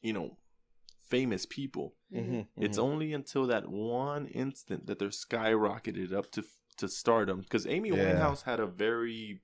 you 0.00 0.12
know, 0.12 0.38
famous 1.02 1.46
people. 1.46 1.94
Mhm, 2.12 2.46
It's 2.56 2.78
mhm. 2.78 2.82
only 2.82 3.12
until 3.12 3.46
that 3.46 3.68
one 3.68 4.26
instant 4.28 4.86
that 4.86 4.98
they're 4.98 5.08
skyrocketed 5.10 6.12
up 6.12 6.30
to 6.32 6.44
to 6.78 6.88
stardom. 6.88 7.40
Because 7.40 7.66
Amy 7.66 7.90
Yeah. 7.90 7.96
Winehouse 8.14 8.42
had 8.42 8.60
a 8.60 8.66
very, 8.66 9.40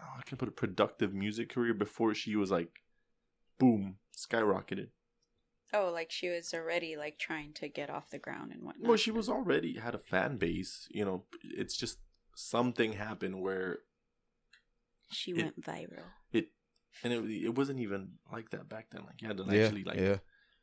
oh, 0.00 0.14
I 0.18 0.22
can 0.22 0.36
put 0.38 0.48
a 0.48 0.52
productive 0.52 1.12
music 1.14 1.48
career 1.48 1.74
before 1.74 2.14
she 2.14 2.36
was 2.36 2.50
like, 2.50 2.82
boom, 3.58 3.98
skyrocketed. 4.16 4.88
Oh, 5.74 5.90
like 5.92 6.10
she 6.10 6.28
was 6.28 6.52
already 6.54 6.96
like 6.96 7.18
trying 7.18 7.52
to 7.54 7.68
get 7.68 7.90
off 7.90 8.10
the 8.10 8.18
ground 8.18 8.52
and 8.52 8.62
whatnot. 8.62 8.88
Well, 8.88 8.96
she 8.96 9.10
was 9.10 9.28
already 9.28 9.74
had 9.78 9.94
a 9.94 9.98
fan 9.98 10.36
base. 10.36 10.88
You 10.90 11.04
know, 11.04 11.24
it's 11.42 11.76
just 11.76 11.98
something 12.34 12.92
happened 12.94 13.40
where 13.40 13.78
She 15.10 15.32
it- 15.32 15.36
went 15.42 15.60
viral. 15.60 16.04
it, 16.32 16.48
and 17.02 17.12
it 17.12 17.18
it 17.44 17.54
wasn't 17.54 17.80
even 17.80 18.12
like 18.32 18.50
that 18.50 18.68
back 18.68 18.86
then. 18.90 19.02
Like 19.04 19.20
you 19.22 19.28
had 19.28 19.36
to 19.38 19.44
yeah, 19.48 19.64
actually 19.64 19.84
like, 19.84 19.98
yeah, 19.98 20.16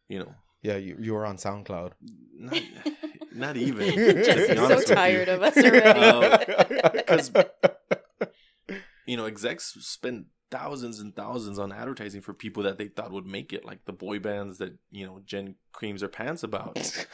you 0.08 0.20
know, 0.20 0.34
yeah. 0.62 0.78
You, 0.78 0.98
you 1.00 1.14
were 1.14 1.26
on 1.26 1.38
SoundCloud. 1.38 1.92
not 2.38 2.62
not 3.34 3.58
even. 3.58 3.88
Just 4.24 4.30
to 4.50 4.56
so 4.56 4.64
honest 4.66 4.80
with 4.82 4.90
you. 4.90 4.96
tired 4.96 5.30
of 5.30 5.42
us 5.42 5.58
already. 5.58 6.00
Uh, 6.84 6.90
because 6.90 7.32
you 9.06 9.18
know, 9.18 9.26
execs 9.26 9.76
spend 9.82 10.26
thousands 10.58 11.00
and 11.00 11.16
thousands 11.16 11.58
on 11.60 11.72
advertising 11.72 12.22
for 12.22 12.34
people 12.34 12.64
that 12.64 12.78
they 12.78 12.88
thought 12.88 13.12
would 13.12 13.26
make 13.26 13.52
it, 13.52 13.66
like 13.66 13.84
the 13.86 13.92
boy 13.94 14.20
bands 14.20 14.58
that 14.60 14.74
you 14.92 15.06
know 15.06 15.20
Jen 15.26 15.56
creams 15.72 16.02
her 16.02 16.08
pants 16.08 16.44
about. 16.44 16.78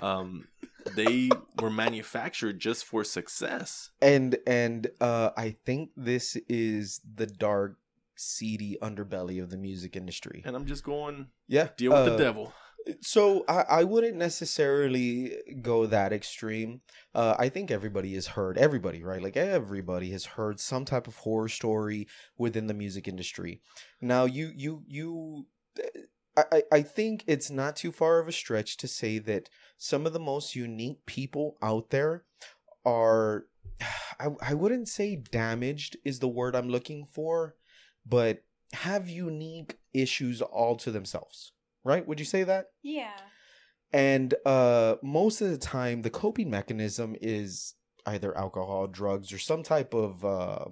Um, 0.00 0.48
they 0.96 1.30
were 1.60 1.70
manufactured 1.70 2.58
just 2.58 2.84
for 2.84 3.04
success. 3.04 3.90
and 4.02 4.36
and 4.46 4.88
uh, 5.00 5.30
I 5.36 5.56
think 5.64 5.90
this 5.96 6.36
is 6.48 7.00
the 7.14 7.26
dark, 7.26 7.78
seedy 8.16 8.76
underbelly 8.82 9.42
of 9.42 9.50
the 9.50 9.56
music 9.56 9.96
industry. 9.96 10.42
And 10.44 10.54
I'm 10.56 10.66
just 10.66 10.84
going 10.84 11.28
Yeah, 11.48 11.68
deal 11.76 11.92
with 11.92 12.04
the 12.06 12.14
uh, 12.14 12.18
devil. 12.18 12.52
So 13.00 13.44
I, 13.48 13.64
I 13.80 13.84
wouldn't 13.84 14.16
necessarily 14.16 15.36
go 15.62 15.86
that 15.86 16.12
extreme. 16.12 16.80
Uh, 17.14 17.34
I 17.38 17.48
think 17.48 17.70
everybody 17.70 18.14
has 18.14 18.26
heard 18.26 18.58
everybody, 18.58 19.02
right? 19.02 19.22
Like 19.22 19.36
everybody 19.36 20.10
has 20.10 20.24
heard 20.26 20.60
some 20.60 20.84
type 20.84 21.06
of 21.06 21.16
horror 21.16 21.48
story 21.48 22.06
within 22.36 22.66
the 22.66 22.74
music 22.74 23.08
industry. 23.08 23.62
Now 24.00 24.24
you 24.26 24.52
you 24.54 24.82
you 24.86 25.46
I, 26.36 26.44
I- 26.52 26.64
I 26.72 26.82
think 26.82 27.24
it's 27.26 27.50
not 27.50 27.76
too 27.76 27.92
far 27.92 28.18
of 28.20 28.28
a 28.28 28.32
stretch 28.32 28.76
to 28.78 28.88
say 28.88 29.18
that 29.20 29.48
some 29.78 30.06
of 30.06 30.12
the 30.12 30.20
most 30.20 30.54
unique 30.54 31.06
people 31.06 31.56
out 31.62 31.90
there 31.90 32.24
are 32.86 33.46
I, 34.20 34.28
I 34.42 34.54
wouldn't 34.54 34.88
say 34.88 35.16
damaged 35.16 35.96
is 36.04 36.20
the 36.20 36.28
word 36.28 36.56
I'm 36.56 36.70
looking 36.70 37.06
for, 37.06 37.56
but 38.06 38.44
have 38.74 39.08
unique 39.10 39.78
issues 39.94 40.42
all 40.42 40.76
to 40.78 40.92
themselves. 40.92 41.53
Right? 41.84 42.06
Would 42.06 42.18
you 42.18 42.26
say 42.26 42.44
that? 42.44 42.66
yeah. 42.82 43.12
And 43.92 44.34
uh 44.44 44.96
most 45.02 45.40
of 45.40 45.50
the 45.50 45.58
time 45.58 46.02
the 46.02 46.10
coping 46.10 46.50
mechanism 46.50 47.14
is 47.20 47.74
either 48.06 48.36
alcohol, 48.36 48.86
drugs, 48.88 49.32
or 49.32 49.38
some 49.38 49.62
type 49.62 49.94
of 49.94 50.24
uh 50.24 50.64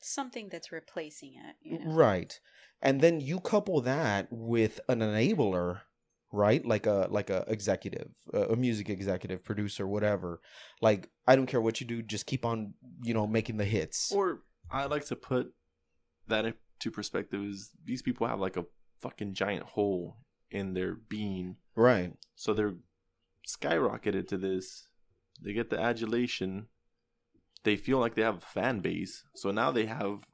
Something 0.00 0.48
that's 0.50 0.72
replacing 0.72 1.34
it. 1.34 1.56
You 1.62 1.78
know? 1.78 1.92
right. 1.92 2.40
And 2.82 3.00
then 3.00 3.20
you 3.20 3.38
couple 3.38 3.82
that 3.82 4.28
with 4.30 4.80
an 4.88 5.00
enabler, 5.00 5.82
right? 6.32 6.64
Like 6.64 6.86
a 6.86 7.06
like 7.10 7.28
a 7.30 7.44
executive, 7.46 8.10
a 8.32 8.54
a 8.54 8.56
music 8.56 8.88
executive, 8.88 9.44
producer, 9.44 9.86
whatever. 9.86 10.40
Like 10.80 11.10
I 11.26 11.36
don't 11.36 11.46
care 11.46 11.60
what 11.60 11.80
you 11.80 11.86
do, 11.86 12.02
just 12.02 12.26
keep 12.26 12.44
on, 12.44 12.74
you 13.02 13.12
know, 13.14 13.26
making 13.26 13.58
the 13.58 13.64
hits. 13.66 14.10
Or 14.10 14.40
I 14.70 14.86
like 14.86 15.04
to 15.06 15.16
put 15.16 15.52
that 16.28 16.46
into 16.46 16.90
perspective 16.90 17.42
is 17.44 17.70
these 17.84 18.02
people 18.02 18.26
have 18.26 18.40
like 18.40 18.56
a 18.56 18.64
fucking 19.00 19.34
giant 19.34 19.64
hole 19.64 20.16
in 20.50 20.74
their 20.74 20.94
being. 20.94 21.56
right. 21.74 22.12
So 22.34 22.54
they're 22.54 22.74
skyrocketed 23.46 24.28
to 24.28 24.38
this. 24.38 24.88
They 25.42 25.52
get 25.52 25.70
the 25.70 25.80
adulation. 25.80 26.66
They 27.64 27.76
feel 27.76 27.98
like 27.98 28.14
they 28.14 28.22
have 28.22 28.38
a 28.38 28.40
fan 28.40 28.80
base. 28.80 29.24
So 29.34 29.50
now 29.50 29.70
they 29.70 29.86
have 29.86 30.26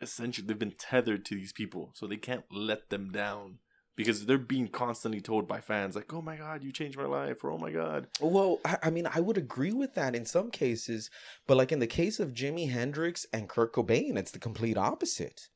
essentially 0.00 0.46
they've 0.46 0.58
been 0.58 0.74
tethered 0.78 1.24
to 1.26 1.34
these 1.34 1.52
people. 1.52 1.92
So 1.94 2.06
they 2.06 2.16
can't 2.16 2.44
let 2.50 2.90
them 2.90 3.10
down. 3.10 3.58
Because 3.96 4.26
they're 4.26 4.38
being 4.38 4.68
constantly 4.68 5.20
told 5.20 5.48
by 5.48 5.60
fans 5.60 5.96
like, 5.96 6.14
Oh 6.14 6.22
my 6.22 6.36
god, 6.36 6.62
you 6.62 6.70
changed 6.70 6.96
my 6.96 7.06
life 7.06 7.42
or 7.42 7.50
oh 7.50 7.58
my 7.58 7.72
god. 7.72 8.06
Well, 8.20 8.60
I, 8.64 8.78
I 8.84 8.90
mean, 8.90 9.08
I 9.12 9.18
would 9.18 9.36
agree 9.36 9.72
with 9.72 9.94
that 9.94 10.14
in 10.14 10.24
some 10.24 10.52
cases, 10.52 11.10
but 11.48 11.56
like 11.56 11.72
in 11.72 11.80
the 11.80 11.88
case 11.88 12.20
of 12.20 12.32
Jimi 12.32 12.70
Hendrix 12.70 13.26
and 13.32 13.48
Kurt 13.48 13.72
Cobain, 13.72 14.16
it's 14.16 14.30
the 14.30 14.38
complete 14.38 14.78
opposite. 14.78 15.48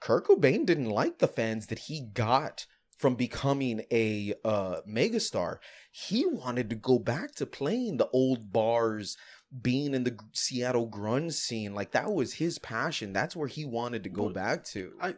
Kurt 0.00 0.26
Cobain 0.26 0.64
didn't 0.66 0.88
like 0.90 1.18
the 1.18 1.28
fans 1.28 1.66
that 1.66 1.80
he 1.80 2.00
got 2.00 2.66
from 2.96 3.14
becoming 3.14 3.82
a 3.92 4.34
uh, 4.44 4.76
megastar. 4.88 5.58
He 5.90 6.26
wanted 6.26 6.70
to 6.70 6.76
go 6.76 6.98
back 6.98 7.34
to 7.36 7.46
playing 7.46 7.96
the 7.98 8.08
old 8.08 8.52
bars, 8.52 9.16
being 9.62 9.94
in 9.94 10.04
the 10.04 10.18
Seattle 10.32 10.88
grunge 10.88 11.32
scene. 11.34 11.74
Like 11.74 11.92
that 11.92 12.12
was 12.12 12.34
his 12.34 12.58
passion. 12.58 13.12
That's 13.12 13.34
where 13.36 13.48
he 13.48 13.64
wanted 13.64 14.02
to 14.04 14.10
go 14.10 14.28
back 14.30 14.64
to. 14.72 14.92
I 15.00 15.14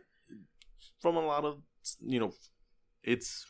from 1.00 1.16
a 1.16 1.24
lot 1.26 1.44
of 1.44 1.58
you 2.00 2.20
know 2.20 2.32
it's 3.02 3.44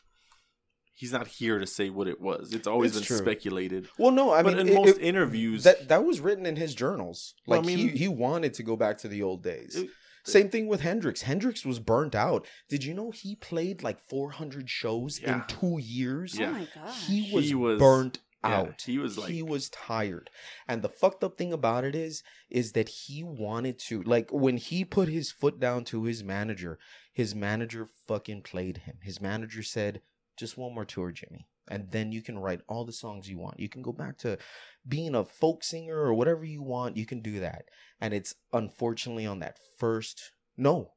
he's 0.95 1.11
not 1.11 1.27
here 1.27 1.59
to 1.59 1.67
say 1.67 1.89
what 1.89 2.07
it 2.07 2.19
was. 2.21 2.53
It's 2.53 2.67
always 2.67 2.91
It's 2.95 3.07
been 3.07 3.17
true. 3.17 3.25
speculated. 3.25 3.87
Well, 3.97 4.11
no, 4.11 4.31
I 4.31 4.41
but 4.43 4.53
mean, 4.57 4.67
in 4.67 4.69
it- 4.69 4.75
most 4.75 4.97
it- 4.97 5.01
interviews, 5.03 5.63
that 5.63 5.87
that 5.89 6.03
was 6.05 6.19
written 6.19 6.45
in 6.45 6.55
his 6.55 6.73
journals. 6.75 7.33
Well, 7.47 7.59
I 7.59 7.61
Like 7.61 7.67
mean- 7.67 7.77
he 7.89 7.97
he 7.97 8.07
wanted 8.07 8.53
to 8.55 8.63
go 8.63 8.75
back 8.75 8.97
to 8.99 9.07
the 9.07 9.21
old 9.23 9.43
days. 9.43 9.75
It- 9.75 9.89
Same 10.25 10.49
thing 10.49 10.67
with 10.67 10.81
Hendrix. 10.81 11.23
Hendrix 11.23 11.65
was 11.65 11.79
burnt 11.79 12.15
out. 12.15 12.47
Did 12.69 12.83
you 12.83 12.93
know 12.93 13.11
he 13.11 13.35
played 13.35 13.83
like 13.83 13.99
400 13.99 14.69
shows 14.69 15.17
in 15.19 15.43
two 15.47 15.79
years? 15.81 16.37
Yeah. 16.39 16.49
Oh 16.49 16.51
my 16.53 16.67
gosh. 16.73 17.07
He 17.07 17.31
was, 17.33 17.45
He 17.45 17.53
was- 17.55 17.79
burnt 17.79 18.19
yeah, 18.43 18.59
out. 18.59 18.81
he 18.85 18.97
was 18.97 19.17
like- 19.17 19.31
he 19.31 19.41
was 19.43 19.69
tired. 19.69 20.29
And 20.67 20.81
the 20.81 20.89
fucked 20.89 21.23
up 21.23 21.37
thing 21.37 21.51
about 21.53 21.83
it 21.83 21.95
is 21.95 22.23
is 22.49 22.71
that 22.73 22.89
he 22.89 23.23
wanted 23.23 23.79
to 23.87 24.01
like 24.03 24.29
when 24.31 24.57
he 24.57 24.85
put 24.85 25.07
his 25.09 25.31
foot 25.31 25.59
down 25.59 25.83
to 25.85 26.03
his 26.05 26.23
manager, 26.23 26.77
his 27.11 27.33
manager 27.35 27.87
fucking 28.07 28.41
played 28.43 28.77
him. 28.79 28.97
His 29.01 29.19
manager 29.21 29.63
said, 29.63 30.01
"Just 30.37 30.57
one 30.57 30.73
more 30.73 30.85
tour, 30.85 31.11
Jimi." 31.11 31.45
And 31.69 31.91
then 31.91 32.11
you 32.11 32.21
can 32.21 32.37
write 32.37 32.59
all 32.67 32.83
the 32.83 32.91
songs 32.91 33.29
you 33.29 33.37
want. 33.39 33.57
You 33.59 33.69
can 33.69 33.81
go 33.81 33.93
back 33.93 34.17
to 34.19 34.37
being 34.85 35.15
a 35.15 35.23
folk 35.23 35.63
singer 35.63 35.95
or 35.97 36.13
whatever 36.13 36.43
you 36.43 36.61
want. 36.61 36.97
You 36.97 37.05
can 37.05 37.21
do 37.21 37.39
that. 37.39 37.65
And 38.03 38.13
it's 38.13 38.35
unfortunately 38.51 39.25
on 39.25 39.39
that 39.39 39.57
first 39.79 40.33
no. 40.57 40.91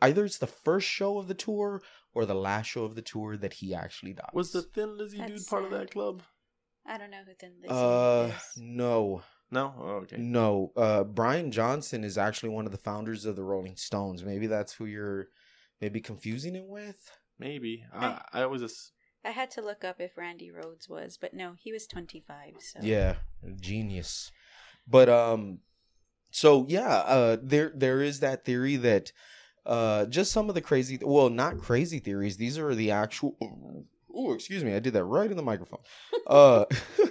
Either 0.00 0.24
it's 0.24 0.38
the 0.38 0.46
first 0.46 0.86
show 0.86 1.18
of 1.18 1.26
the 1.26 1.34
tour 1.34 1.82
or 2.14 2.24
the 2.24 2.34
last 2.34 2.66
show 2.66 2.84
of 2.84 2.94
the 2.94 3.02
tour 3.02 3.36
that 3.36 3.54
he 3.54 3.74
actually 3.74 4.12
dies. 4.12 4.30
was 4.32 4.52
the 4.52 4.62
Thin 4.62 4.96
Lizzy 4.96 5.18
dude 5.18 5.30
That's 5.30 5.48
part 5.48 5.64
of 5.64 5.70
that 5.72 5.90
club? 5.90 6.22
I 6.86 6.98
don't 6.98 7.10
know 7.10 7.22
who 7.26 7.34
Thin 7.34 7.54
Lizzy 7.60 7.74
Uh, 7.74 8.30
is. 8.36 8.56
no, 8.62 9.22
No. 9.50 9.74
Oh, 9.76 9.82
okay. 10.02 10.16
no. 10.18 10.72
Uh, 10.76 11.02
Brian 11.02 11.50
Johnson 11.50 12.04
is 12.04 12.16
actually 12.16 12.50
one 12.50 12.64
of 12.66 12.70
the 12.72 12.78
founders 12.78 13.24
of 13.24 13.34
the 13.34 13.42
Rolling 13.42 13.76
Stones. 13.76 14.22
Maybe 14.22 14.46
that's 14.46 14.72
who 14.72 14.84
you're 14.84 15.28
maybe 15.80 16.00
confusing 16.00 16.54
it 16.54 16.66
with. 16.66 17.10
Maybe. 17.40 17.84
I 17.92 18.20
I 18.32 18.42
always 18.42 18.60
just 18.60 18.92
I 19.24 19.30
had 19.30 19.50
to 19.52 19.62
look 19.62 19.82
up 19.82 20.00
if 20.00 20.16
Randy 20.16 20.50
Rhoads 20.52 20.88
was, 20.88 21.16
but 21.20 21.34
no, 21.34 21.54
he 21.58 21.72
was 21.72 21.86
25. 21.88 22.54
So 22.60 22.78
Yeah, 22.82 23.16
genius. 23.60 24.30
But 24.86 25.08
um, 25.08 25.60
so 26.34 26.66
yeah, 26.68 26.96
uh, 26.96 27.36
there 27.40 27.70
there 27.76 28.02
is 28.02 28.20
that 28.20 28.44
theory 28.44 28.74
that 28.76 29.12
uh, 29.64 30.04
just 30.06 30.32
some 30.32 30.48
of 30.48 30.56
the 30.56 30.60
crazy, 30.60 30.98
well, 31.00 31.30
not 31.30 31.58
crazy 31.60 32.00
theories. 32.00 32.36
These 32.36 32.58
are 32.58 32.74
the 32.74 32.90
actual. 32.90 33.36
Oh, 34.16 34.32
excuse 34.32 34.62
me, 34.62 34.72
I 34.72 34.78
did 34.78 34.92
that 34.92 35.02
right 35.04 35.28
in 35.28 35.36
the 35.36 35.42
microphone. 35.42 35.80
Uh, 36.28 36.64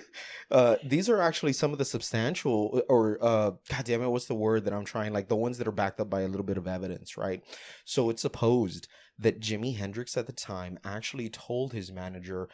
uh, 0.51 0.77
these 0.85 1.09
are 1.09 1.21
actually 1.21 1.51
some 1.51 1.73
of 1.73 1.77
the 1.77 1.83
substantial, 1.85 2.81
or 2.87 3.19
uh, 3.21 3.51
God 3.69 3.83
damn 3.83 4.01
it, 4.01 4.07
what's 4.07 4.25
the 4.25 4.33
word 4.33 4.63
that 4.63 4.73
I'm 4.73 4.85
trying? 4.85 5.11
Like 5.11 5.27
the 5.27 5.35
ones 5.35 5.57
that 5.57 5.67
are 5.67 5.73
backed 5.73 5.99
up 5.99 6.09
by 6.09 6.21
a 6.21 6.27
little 6.29 6.45
bit 6.45 6.57
of 6.57 6.65
evidence, 6.65 7.17
right? 7.17 7.43
So 7.83 8.09
it's 8.09 8.21
supposed 8.21 8.87
that 9.19 9.41
Jimi 9.41 9.75
Hendrix 9.75 10.15
at 10.15 10.27
the 10.27 10.31
time 10.33 10.79
actually 10.85 11.29
told 11.29 11.73
his 11.73 11.91
manager 11.91 12.47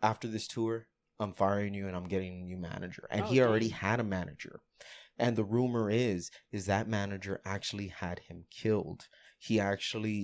after 0.00 0.28
this 0.28 0.46
tour, 0.46 0.86
I'm 1.18 1.32
firing 1.32 1.74
you 1.74 1.88
and 1.88 1.96
I'm 1.96 2.08
getting 2.08 2.40
a 2.40 2.44
new 2.44 2.56
manager. 2.56 3.06
And 3.10 3.22
Oh, 3.24 3.28
he 3.28 3.42
already 3.42 3.68
dang. 3.68 3.78
had 3.78 4.00
a 4.00 4.04
manager. 4.04 4.60
And 5.24 5.34
the 5.36 5.44
rumor 5.56 5.84
is 5.90 6.30
is 6.56 6.66
that 6.66 6.88
manager 6.98 7.34
actually 7.44 7.88
had 8.02 8.18
him 8.28 8.38
killed. 8.60 9.00
He 9.46 9.54
actually 9.72 10.20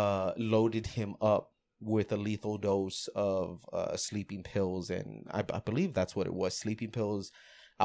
uh 0.00 0.30
loaded 0.54 0.86
him 0.98 1.10
up 1.20 1.44
with 1.80 2.08
a 2.12 2.16
lethal 2.26 2.56
dose 2.68 3.08
of 3.14 3.46
uh 3.78 3.96
sleeping 3.96 4.42
pills 4.42 4.90
and 4.90 5.08
I, 5.38 5.40
I 5.58 5.60
believe 5.70 5.90
that's 5.94 6.14
what 6.16 6.26
it 6.30 6.34
was, 6.42 6.52
sleeping 6.64 6.90
pills, 6.98 7.24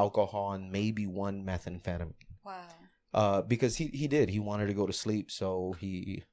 alcohol 0.04 0.47
and 0.56 0.72
maybe 0.72 1.06
one 1.08 1.38
methamphetamine. 1.49 2.28
wow. 2.49 2.68
Uh 3.14 3.41
because 3.54 3.74
he 3.80 3.86
he 4.01 4.08
did. 4.08 4.30
He 4.30 4.39
wanted 4.49 4.68
to 4.68 4.74
go 4.82 4.86
to 4.88 4.93
sleep, 5.06 5.26
so 5.32 5.76
he 5.82 6.24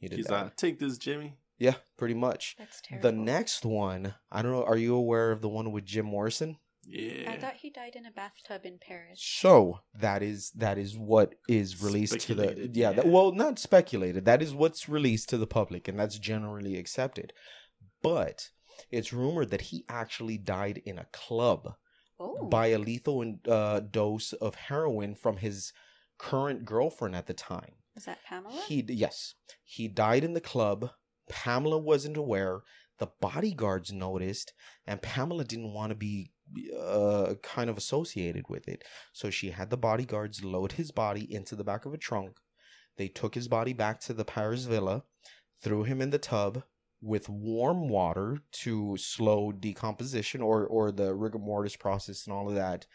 he 0.00 0.08
did 0.08 0.16
he's 0.18 0.26
that. 0.26 0.44
like, 0.44 0.56
take 0.56 0.76
this, 0.78 0.98
Jimi. 0.98 1.32
yeah, 1.58 1.76
pretty 1.96 2.14
much. 2.14 2.42
That's 2.58 2.80
terrible. 2.82 3.10
The 3.10 3.16
next 3.16 3.64
one, 3.64 4.14
I 4.30 4.42
don't 4.42 4.52
know. 4.52 4.64
Are 4.72 4.76
you 4.86 4.94
aware 5.04 5.28
of 5.32 5.40
the 5.40 5.48
one 5.58 5.72
with 5.72 5.84
Jim 5.92 6.06
Morrison? 6.06 6.58
Yeah. 6.90 7.30
I 7.30 7.36
thought 7.36 7.56
he 7.60 7.70
died 7.70 7.96
in 7.96 8.06
a 8.06 8.10
bathtub 8.10 8.62
in 8.64 8.78
Paris. 8.80 9.20
So 9.22 9.80
that 9.94 10.22
is 10.22 10.50
that 10.56 10.78
is 10.78 10.96
what 10.96 11.34
is 11.48 11.82
released 11.82 12.20
to 12.20 12.34
the 12.34 12.44
Speculated, 12.44 12.76
yeah. 12.76 12.92
That, 12.92 13.06
well, 13.06 13.32
not 13.32 13.58
speculated. 13.58 14.24
That 14.24 14.40
is 14.42 14.54
what's 14.54 14.88
released 14.88 15.28
to 15.30 15.38
the 15.38 15.46
public, 15.46 15.86
and 15.88 15.98
that's 15.98 16.18
generally 16.18 16.76
accepted. 16.78 17.32
But 18.02 18.50
it's 18.90 19.12
rumored 19.12 19.50
that 19.50 19.60
he 19.62 19.84
actually 19.88 20.38
died 20.38 20.80
in 20.86 20.98
a 20.98 21.06
club 21.12 21.74
Oh. 22.20 22.48
by 22.48 22.68
a 22.68 22.78
lethal 22.78 23.36
uh, 23.48 23.78
dose 23.78 24.32
of 24.32 24.56
heroin 24.56 25.14
from 25.14 25.36
his 25.36 25.72
current 26.18 26.64
girlfriend 26.64 27.14
at 27.14 27.28
the 27.28 27.32
time. 27.34 27.74
Was 27.94 28.06
that 28.06 28.24
Pamela? 28.24 28.60
He 28.66 28.84
yes, 28.88 29.34
he 29.62 29.86
died 29.86 30.24
in 30.24 30.32
the 30.32 30.40
club. 30.40 30.90
Pamela 31.28 31.78
wasn't 31.78 32.16
aware. 32.16 32.62
The 32.98 33.08
bodyguards 33.20 33.92
noticed, 33.92 34.52
and 34.84 35.00
Pamela 35.00 35.44
didn't 35.44 35.72
want 35.72 35.90
to 35.90 35.94
be 35.94 36.32
uh, 36.78 37.34
kind 37.42 37.70
of 37.70 37.76
associated 37.76 38.44
with 38.48 38.68
it. 38.68 38.84
So 39.12 39.30
she 39.30 39.50
had 39.50 39.70
the 39.70 39.76
bodyguards 39.76 40.44
load 40.44 40.72
his 40.72 40.90
body 40.90 41.32
into 41.32 41.56
the 41.56 41.64
back 41.64 41.84
of 41.84 41.94
a 41.94 41.98
trunk. 41.98 42.38
They 42.96 43.08
took 43.08 43.34
his 43.34 43.48
body 43.48 43.72
back 43.72 44.00
to 44.00 44.12
the 44.12 44.24
Paris 44.24 44.64
villa, 44.64 45.04
threw 45.62 45.84
him 45.84 46.00
in 46.00 46.10
the 46.10 46.18
tub 46.18 46.64
with 47.00 47.28
warm 47.28 47.88
water 47.88 48.38
to 48.50 48.96
slow 48.96 49.52
decomposition 49.52 50.42
or, 50.42 50.66
or 50.66 50.90
the 50.90 51.14
rigor 51.14 51.38
mortis 51.38 51.76
process 51.76 52.26
and 52.26 52.34
all 52.34 52.48
of 52.48 52.56
that, 52.56 52.86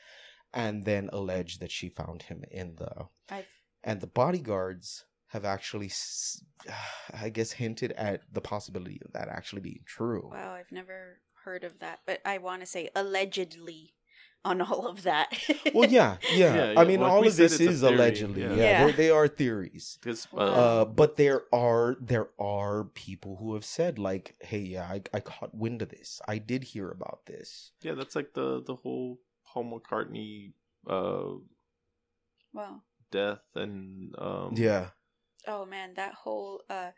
and 0.54 0.84
then 0.84 1.10
alleged 1.14 1.60
that 1.62 1.72
she 1.72 1.90
found 1.90 2.24
him 2.24 2.44
in 2.52 2.76
the 2.76 3.08
I've 3.30 3.48
and 3.84 4.00
the 4.00 4.08
bodyguards 4.08 5.06
have 5.28 5.46
actually 5.46 5.92
I 7.14 7.30
guess 7.30 7.52
hinted 7.52 7.92
at 7.94 8.22
the 8.32 8.42
possibility 8.42 9.02
of 9.04 9.14
that 9.14 9.28
actually 9.30 9.62
being 9.62 9.84
true 9.86 10.30
wow, 10.32 10.54
I've 10.54 10.72
never 10.72 11.20
heard 11.44 11.64
of 11.64 11.80
that, 11.80 12.00
but 12.06 12.22
I 12.26 12.38
want 12.38 12.62
to 12.62 12.66
say 12.66 12.90
allegedly 12.96 13.94
on 14.46 14.62
all 14.68 14.88
of 14.88 15.04
that. 15.04 15.32
well 15.74 15.90
yeah 15.90 16.18
yeah, 16.36 16.74
Yeah, 16.74 16.80
i 16.82 16.84
mean 16.84 17.00
like 17.00 17.12
all 17.12 17.26
of 17.26 17.36
this 17.38 17.60
is 17.62 17.80
theory, 17.80 17.94
allegedly 17.96 18.42
yeah. 18.42 18.56
yeah, 18.56 18.86
Yeah. 18.86 18.92
They're, 18.92 19.28
theories 19.30 19.98
Because 20.02 20.28
Wow. 20.34 20.44
uh 20.46 20.86
but 20.86 21.16
there 21.16 21.44
are 21.54 21.96
there 22.02 22.28
are 22.38 22.84
people 22.84 23.38
who 23.38 23.54
have 23.54 23.64
said 23.64 23.98
like 23.98 24.36
hey 24.42 24.60
yeah 24.60 24.84
I, 24.84 25.02
I 25.14 25.22
caught 25.22 25.56
wind 25.56 25.82
of 25.82 25.90
this 25.90 26.22
i 26.28 26.40
did 26.40 26.66
hear 26.66 26.92
about 26.92 27.22
this 27.26 27.72
yeah, 27.82 27.94
that's 27.94 28.18
like 28.18 28.34
the 28.34 28.62
the 28.62 28.76
whole 28.76 29.20
Paul 29.48 29.80
McCartney 29.80 30.52
uh 30.90 31.40
wow. 32.54 32.82
death 33.12 33.44
and 33.56 34.14
um 34.18 34.56
yeah 34.58 34.88
Oh 35.46 35.66
man, 35.66 35.94
that 35.96 36.14
whole 36.14 36.62
uh 36.70 36.92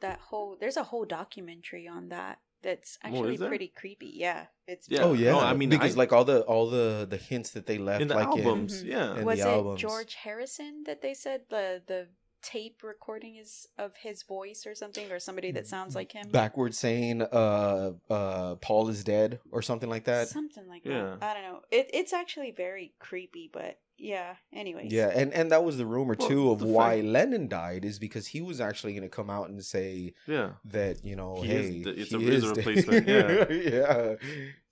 that 0.00 0.18
whole 0.20 0.56
there's 0.58 0.78
a 0.78 0.84
whole 0.84 1.04
documentary 1.04 1.86
on 1.86 2.08
that 2.08 2.38
that's 2.62 2.98
actually 3.02 3.34
is 3.34 3.40
pretty 3.40 3.68
creepy. 3.68 4.12
Yeah. 4.14 4.46
It's 4.66 4.88
Yeah. 4.88 5.02
oh 5.04 5.12
yeah 5.14 5.32
No, 5.32 5.40
I 5.40 5.54
mean, 5.54 5.70
because 5.70 5.94
I- 5.96 5.98
like 5.98 6.12
all 6.12 6.24
the 6.24 6.42
all 6.42 6.68
the 6.70 7.06
the 7.08 7.16
hints 7.16 7.50
that 7.52 7.66
they 7.66 7.78
left 7.78 8.02
in 8.02 8.08
the 8.08 8.14
like 8.14 8.26
albums, 8.26 8.82
Mhm. 8.82 8.86
yeah. 8.86 9.18
in 9.18 9.24
was 9.24 9.38
the 9.40 9.48
it 9.48 9.52
albums. 9.52 9.80
George 9.80 10.14
Harrison 10.14 10.84
that 10.84 11.00
they 11.02 11.14
said 11.14 11.42
the 11.48 11.82
the 11.86 12.08
tape 12.42 12.82
recording 12.82 13.36
is 13.36 13.66
of 13.78 13.92
his 14.02 14.22
voice 14.22 14.66
or 14.66 14.74
something 14.74 15.10
or 15.12 15.18
somebody 15.18 15.50
that 15.52 15.66
sounds 15.66 15.94
like 15.94 16.12
him? 16.12 16.28
backwards 16.30 16.78
saying 16.78 17.22
uh 17.22 17.90
uh 18.08 18.54
paul 18.56 18.88
is 18.88 19.04
dead 19.04 19.38
or 19.52 19.62
something 19.62 19.88
like 19.90 20.04
that 20.04 20.28
Something 20.28 20.66
like 20.68 20.84
Yeah. 20.84 21.16
that. 21.20 21.22
I 21.22 21.34
don't 21.34 21.42
know. 21.42 21.60
It 21.70 21.90
it's 21.92 22.12
actually 22.12 22.52
very 22.52 22.92
creepy, 22.98 23.50
but 23.52 23.78
yeah. 23.98 24.36
Anyways. 24.54 24.90
Yeah, 24.92 25.08
and 25.14 25.32
and 25.34 25.50
that 25.52 25.62
was 25.64 25.76
the 25.76 25.84
rumor 25.86 26.16
Well, 26.18 26.28
too 26.28 26.50
of 26.50 26.62
why 26.62 26.96
fact- 26.96 27.08
Lennon 27.08 27.48
died 27.48 27.84
is 27.84 27.98
because 27.98 28.26
he 28.28 28.40
was 28.40 28.60
actually 28.60 28.92
going 28.94 29.02
to 29.02 29.08
come 29.10 29.28
out 29.28 29.50
and 29.50 29.62
say 29.62 30.14
yeah. 30.26 30.52
that 30.64 31.04
you 31.04 31.16
know, 31.16 31.42
He 31.42 31.48
hey, 31.48 31.82
the- 31.82 32.00
it's 32.00 32.10
he 32.10 32.16
a- 32.16 32.20
it 32.20 32.34
is 32.34 32.44
a 32.44 32.54
replacement, 32.54 33.06
yeah. 33.08 33.48
yeah. 33.50 34.14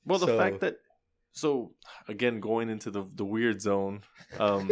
Well, 0.07 0.19
the 0.19 0.27
So- 0.27 0.39
fact 0.39 0.61
that 0.61 0.77
so 1.33 1.73
again 2.09 2.41
going 2.41 2.71
into 2.71 2.91
the 2.91 3.05
the 3.15 3.25
weird 3.27 3.61
zone, 3.61 4.01
um, 4.39 4.71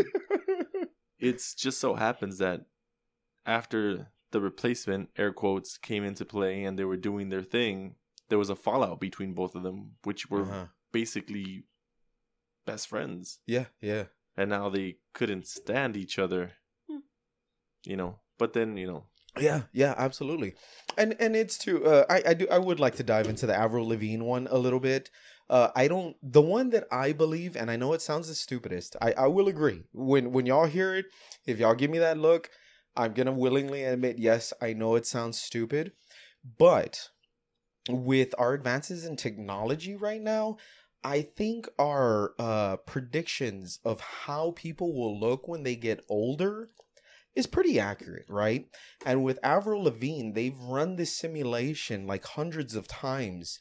it's 1.18 1.54
just 1.54 1.78
so 1.78 1.94
happens 1.94 2.38
that 2.38 2.62
after 3.46 4.08
the 4.32 4.40
replacement 4.40 5.08
air 5.16 5.32
quotes 5.32 5.78
came 5.78 6.04
into 6.04 6.24
play 6.24 6.64
and 6.64 6.78
they 6.78 6.84
were 6.84 6.96
doing 6.96 7.28
their 7.28 7.42
thing, 7.42 7.94
there 8.28 8.38
was 8.38 8.50
a 8.50 8.56
fallout 8.56 9.00
between 9.00 9.32
both 9.34 9.54
of 9.54 9.62
them, 9.62 9.92
which 10.02 10.28
were 10.30 10.42
Uh-huh. 10.42 10.66
basically 10.92 11.64
best 12.66 12.88
friends, 12.88 13.38
yeah, 13.46 13.66
yeah, 13.80 14.04
and 14.36 14.50
now 14.50 14.68
they 14.68 14.96
couldn't 15.14 15.46
stand 15.46 15.96
each 15.96 16.18
other. 16.18 16.52
Hmm. 16.88 16.98
You 17.84 17.96
know, 17.96 18.18
but 18.38 18.52
then 18.52 18.76
you 18.76 18.86
know, 18.86 19.04
yeah, 19.38 19.62
yeah, 19.72 19.94
absolutely. 19.96 20.54
And 20.98 21.14
and 21.20 21.36
it's 21.36 21.56
too. 21.58 21.84
Uh, 21.86 22.04
I 22.10 22.22
I 22.30 22.34
do. 22.34 22.46
I 22.50 22.58
would 22.58 22.80
like 22.80 22.96
to 22.96 23.04
dive 23.04 23.28
into 23.28 23.46
the 23.46 23.54
Avril 23.56 23.86
Lavigne 23.88 24.24
one 24.24 24.48
a 24.50 24.58
little 24.58 24.80
bit. 24.80 25.10
Uh, 25.48 25.68
I 25.76 25.86
don't. 25.86 26.16
The 26.22 26.42
one 26.42 26.70
that 26.70 26.84
I 26.90 27.12
believe, 27.12 27.54
and 27.56 27.70
I 27.70 27.76
know 27.76 27.92
it 27.92 28.02
sounds 28.02 28.26
the 28.28 28.34
stupidest. 28.34 28.96
I 29.00 29.12
I 29.12 29.26
will 29.28 29.46
agree 29.48 29.84
when 29.92 30.32
when 30.32 30.46
y'all 30.46 30.66
hear 30.66 30.96
it. 30.96 31.06
If 31.46 31.60
y'all 31.60 31.76
give 31.76 31.90
me 31.90 31.98
that 32.00 32.18
look, 32.18 32.50
I'm 32.96 33.12
gonna 33.12 33.32
willingly 33.32 33.84
admit 33.84 34.18
yes. 34.18 34.52
I 34.60 34.72
know 34.72 34.94
it 34.94 35.06
sounds 35.06 35.40
stupid, 35.40 35.92
but 36.58 37.10
with 37.88 38.34
our 38.38 38.54
advances 38.54 39.04
in 39.04 39.16
technology 39.16 39.94
right 39.94 40.20
now, 40.20 40.56
I 41.04 41.22
think 41.22 41.68
our 41.78 42.34
uh, 42.38 42.78
predictions 42.78 43.78
of 43.84 44.00
how 44.00 44.52
people 44.56 44.92
will 44.92 45.18
look 45.20 45.46
when 45.46 45.62
they 45.62 45.76
get 45.76 46.04
older 46.08 46.70
is 47.34 47.46
pretty 47.46 47.78
accurate, 47.78 48.26
right? 48.28 48.66
And 49.04 49.22
with 49.22 49.38
Avril 49.42 49.84
Lavigne, 49.84 50.32
they've 50.32 50.58
run 50.58 50.96
this 50.96 51.14
simulation 51.14 52.06
like 52.06 52.24
hundreds 52.24 52.74
of 52.74 52.88
times. 52.88 53.60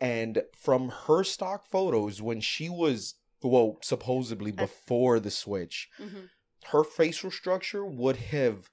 And 0.00 0.42
from 0.58 0.90
her 1.06 1.22
stock 1.22 1.64
photos, 1.64 2.20
when 2.20 2.40
she 2.40 2.68
was, 2.68 3.14
well, 3.42 3.78
supposedly 3.80 4.50
before 4.50 5.20
the 5.20 5.30
switch, 5.30 5.88
Mhm. 5.98 6.28
Her 6.70 6.84
facial 6.84 7.30
structure 7.30 7.84
would 7.84 8.16
have 8.16 8.70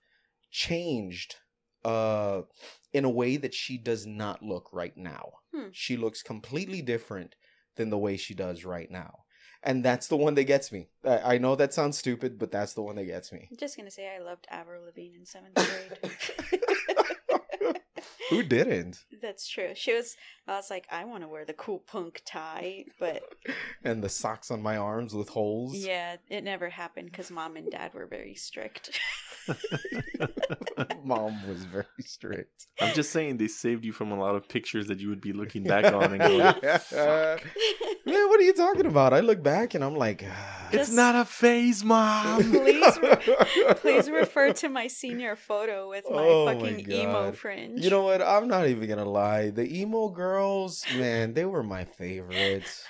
changed 0.51 1.35
uh 1.85 2.41
in 2.91 3.05
a 3.05 3.09
way 3.09 3.37
that 3.37 3.53
she 3.53 3.77
does 3.77 4.05
not 4.05 4.41
look 4.41 4.69
right 4.73 4.97
now. 4.97 5.31
Hmm. 5.53 5.67
She 5.71 5.95
looks 5.95 6.21
completely 6.21 6.81
different 6.81 7.35
than 7.75 7.89
the 7.89 7.97
way 7.97 8.17
she 8.17 8.33
does 8.33 8.65
right 8.65 8.89
now. 8.89 9.19
And 9.61 9.83
that's 9.83 10.07
the 10.07 10.17
one 10.17 10.35
that 10.35 10.45
gets 10.45 10.71
me. 10.71 10.89
I, 11.05 11.35
I 11.35 11.37
know 11.37 11.55
that 11.55 11.73
sounds 11.73 11.97
stupid, 11.97 12.39
but 12.39 12.51
that's 12.51 12.73
the 12.73 12.81
one 12.81 12.95
that 12.95 13.05
gets 13.05 13.31
me. 13.31 13.47
I'm 13.51 13.57
just 13.57 13.77
gonna 13.77 13.91
say 13.91 14.09
I 14.13 14.19
loved 14.19 14.47
Avril 14.49 14.85
Lavigne 14.85 15.15
in 15.17 15.25
seventh 15.25 15.55
grade. 15.55 16.59
Who 18.29 18.43
didn't? 18.43 19.03
That's 19.21 19.47
true. 19.47 19.71
She 19.75 19.93
was. 19.93 20.15
I 20.47 20.53
was 20.55 20.69
like, 20.71 20.87
I 20.91 21.05
want 21.05 21.21
to 21.23 21.27
wear 21.27 21.45
the 21.45 21.53
cool 21.53 21.77
punk 21.79 22.21
tie, 22.25 22.85
but 22.99 23.21
And 23.83 24.03
the 24.03 24.09
socks 24.09 24.49
on 24.49 24.61
my 24.63 24.77
arms 24.77 25.13
with 25.13 25.29
holes. 25.29 25.75
yeah, 25.75 26.15
it 26.29 26.43
never 26.43 26.69
happened 26.69 27.11
because 27.11 27.29
mom 27.29 27.55
and 27.55 27.69
dad 27.69 27.93
were 27.93 28.07
very 28.07 28.33
strict. 28.35 28.99
Mom 31.03 31.47
was 31.47 31.65
very 31.65 31.85
strict. 32.01 32.67
I'm 32.79 32.93
just 32.93 33.11
saying 33.11 33.37
they 33.37 33.47
saved 33.47 33.83
you 33.85 33.91
from 33.91 34.11
a 34.11 34.19
lot 34.19 34.35
of 34.35 34.47
pictures 34.47 34.87
that 34.87 34.99
you 34.99 35.09
would 35.09 35.21
be 35.21 35.33
looking 35.33 35.63
back 35.63 35.85
on 35.91 36.03
and 36.13 36.19
going, 36.19 36.39
"Fuck, 36.79 37.43
Man, 38.05 38.27
what 38.29 38.39
are 38.39 38.43
you 38.43 38.53
talking 38.53 38.85
about? 38.85 39.13
I 39.13 39.19
look 39.21 39.41
back 39.43 39.73
and 39.73 39.83
I'm 39.83 39.95
like, 39.95 40.23
ah. 40.27 40.67
it's 40.67 40.77
Just- 40.87 40.93
not 40.93 41.15
a 41.15 41.25
phase, 41.25 41.83
mom. 41.83 42.43
please, 42.51 42.99
re- 43.01 43.73
please 43.75 44.09
refer 44.09 44.53
to 44.53 44.69
my 44.69 44.87
senior 44.87 45.35
photo 45.35 45.89
with 45.89 46.05
my 46.09 46.17
Oh 46.17 46.45
my 46.45 46.53
fucking 46.55 46.91
emo 46.91 47.31
fringe. 47.31 47.83
You 47.83 47.89
know 47.89 48.03
what? 48.03 48.18
I'm 48.21 48.47
not 48.47 48.67
even 48.67 48.87
gonna 48.87 49.05
lie. 49.09 49.49
The 49.49 49.79
emo 49.79 50.09
girls, 50.09 50.85
man, 50.95 51.33
they 51.33 51.45
were 51.45 51.63
my 51.63 51.85
favorites. 51.85 52.83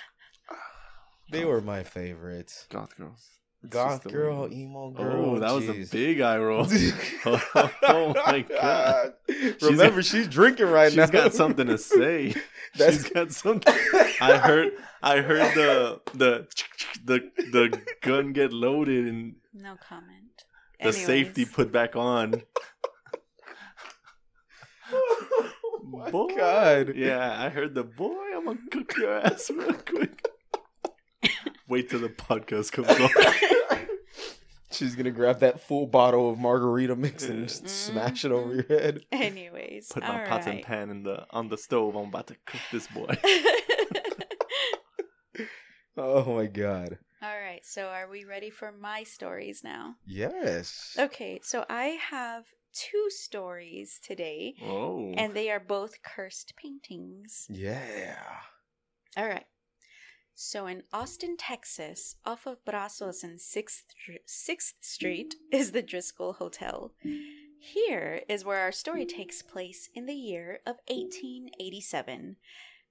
They 1.30 1.44
were 1.44 1.60
my 1.60 1.84
favorites. 1.84 2.66
Goth 2.70 2.96
girls. 2.96 3.28
It's 3.62 3.72
Goth 3.74 4.04
girl, 4.04 4.48
way- 4.48 4.56
emo 4.56 4.84
oh, 4.86 4.90
girl. 4.90 5.24
Oh, 5.36 5.38
that 5.38 5.52
was 5.52 5.68
a 5.68 5.84
big 5.94 6.20
eye 6.22 6.38
roll. 6.38 6.66
oh 7.26 8.14
my 8.26 8.40
god. 8.48 9.12
Remember, 9.60 10.02
she's 10.02 10.26
drinking 10.28 10.66
right 10.66 10.90
She's 10.90 10.96
now. 10.96 11.04
She's 11.04 11.10
got 11.10 11.34
something 11.34 11.66
to 11.66 11.76
say. 11.78 12.34
That's- 12.76 13.02
She's 13.02 13.10
got 13.10 13.32
something. 13.32 13.74
I 14.20 14.38
heard. 14.38 14.72
I 15.02 15.20
heard 15.20 15.54
the 15.54 16.00
the 16.14 16.46
the 17.04 17.30
the 17.52 17.80
gun 18.02 18.32
get 18.32 18.52
loaded 18.52 19.06
and 19.06 19.34
no 19.52 19.76
comment. 19.88 20.44
the 20.82 20.92
safety 20.92 21.44
put 21.44 21.70
back 21.72 21.96
on. 21.96 22.42
oh 24.92 25.79
my 25.90 26.10
Boy. 26.10 26.34
god. 26.36 26.94
Yeah, 26.94 27.36
I 27.38 27.48
heard 27.48 27.74
the 27.74 27.84
boy. 27.84 28.16
I'm 28.36 28.44
gonna 28.44 28.58
cook 28.70 28.96
your 28.96 29.12
ass 29.12 29.50
real 29.50 29.72
quick. 29.74 30.26
Wait 31.68 31.90
till 31.90 32.00
the 32.00 32.08
podcast 32.08 32.72
comes 32.72 32.88
on. 32.88 33.10
She's 34.72 34.94
gonna 34.94 35.10
grab 35.10 35.40
that 35.40 35.60
full 35.60 35.86
bottle 35.86 36.30
of 36.30 36.38
margarita 36.38 36.94
mix 36.96 37.28
and 37.28 37.48
just 37.48 37.64
mm-hmm. 37.64 37.92
smash 37.92 38.24
it 38.24 38.32
over 38.32 38.54
your 38.54 38.64
head. 38.64 39.00
Anyways, 39.10 39.88
Put 39.88 40.04
my 40.04 40.20
all 40.22 40.26
pots 40.26 40.46
and 40.46 40.62
pan 40.62 40.90
in 40.90 41.02
the 41.02 41.26
on 41.30 41.48
the 41.48 41.58
stove. 41.58 41.96
I'm 41.96 42.08
about 42.08 42.28
to 42.28 42.36
cook 42.46 42.60
this 42.72 42.86
boy. 42.86 43.16
Oh 45.96 46.34
my 46.34 46.46
god. 46.46 46.96
all 47.20 47.28
right, 47.28 47.60
so 47.62 47.88
are 47.88 48.08
we 48.08 48.24
ready 48.24 48.48
for 48.48 48.72
my 48.72 49.02
stories 49.02 49.62
now? 49.62 49.96
Yes. 50.06 50.96
Okay, 50.98 51.40
so 51.42 51.66
I 51.68 51.98
have 52.10 52.44
two 52.72 53.06
stories 53.08 54.00
today, 54.02 54.54
Oh, 54.62 55.12
and 55.16 55.34
they 55.34 55.50
are 55.50 55.60
both 55.60 56.02
cursed 56.02 56.54
paintings. 56.56 57.46
Yeah. 57.50 58.16
All 59.16 59.26
right. 59.28 59.46
So 60.34 60.66
in 60.66 60.84
Austin, 60.92 61.36
Texas, 61.36 62.16
off 62.24 62.46
of 62.46 62.64
Brazos 62.64 63.22
and 63.22 63.38
6th, 63.38 63.82
6th 64.26 64.72
Street, 64.80 65.34
is 65.52 65.72
the 65.72 65.82
Driskill 65.82 66.36
Hotel. 66.36 66.94
Here 67.58 68.22
is 68.26 68.44
where 68.44 68.60
our 68.60 68.72
story 68.72 69.04
takes 69.04 69.42
place 69.42 69.90
in 69.94 70.06
the 70.06 70.14
year 70.14 70.60
of 70.64 70.76
1887. 70.88 72.36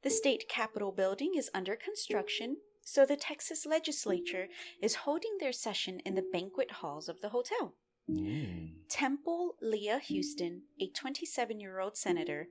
The 0.04 0.10
state 0.12 0.48
capitol 0.48 0.92
building 0.92 1.34
is 1.36 1.50
under 1.54 1.76
construction, 1.76 2.58
so 2.84 3.06
the 3.06 3.16
Texas 3.16 3.66
legislature 3.66 4.48
is 4.82 4.96
holding 4.96 5.38
their 5.40 5.52
session 5.52 6.00
in 6.06 6.14
the 6.16 6.26
banquet 6.32 6.72
halls 6.72 7.10
of 7.10 7.22
the 7.22 7.30
hotel. 7.30 7.74
Mm. 8.10 8.72
Temple 8.90 9.56
Lea 9.62 10.00
Houston, 10.08 10.64
a 10.80 10.90
27 10.90 11.60
year 11.60 11.80
old 11.80 11.98
senator 11.98 12.48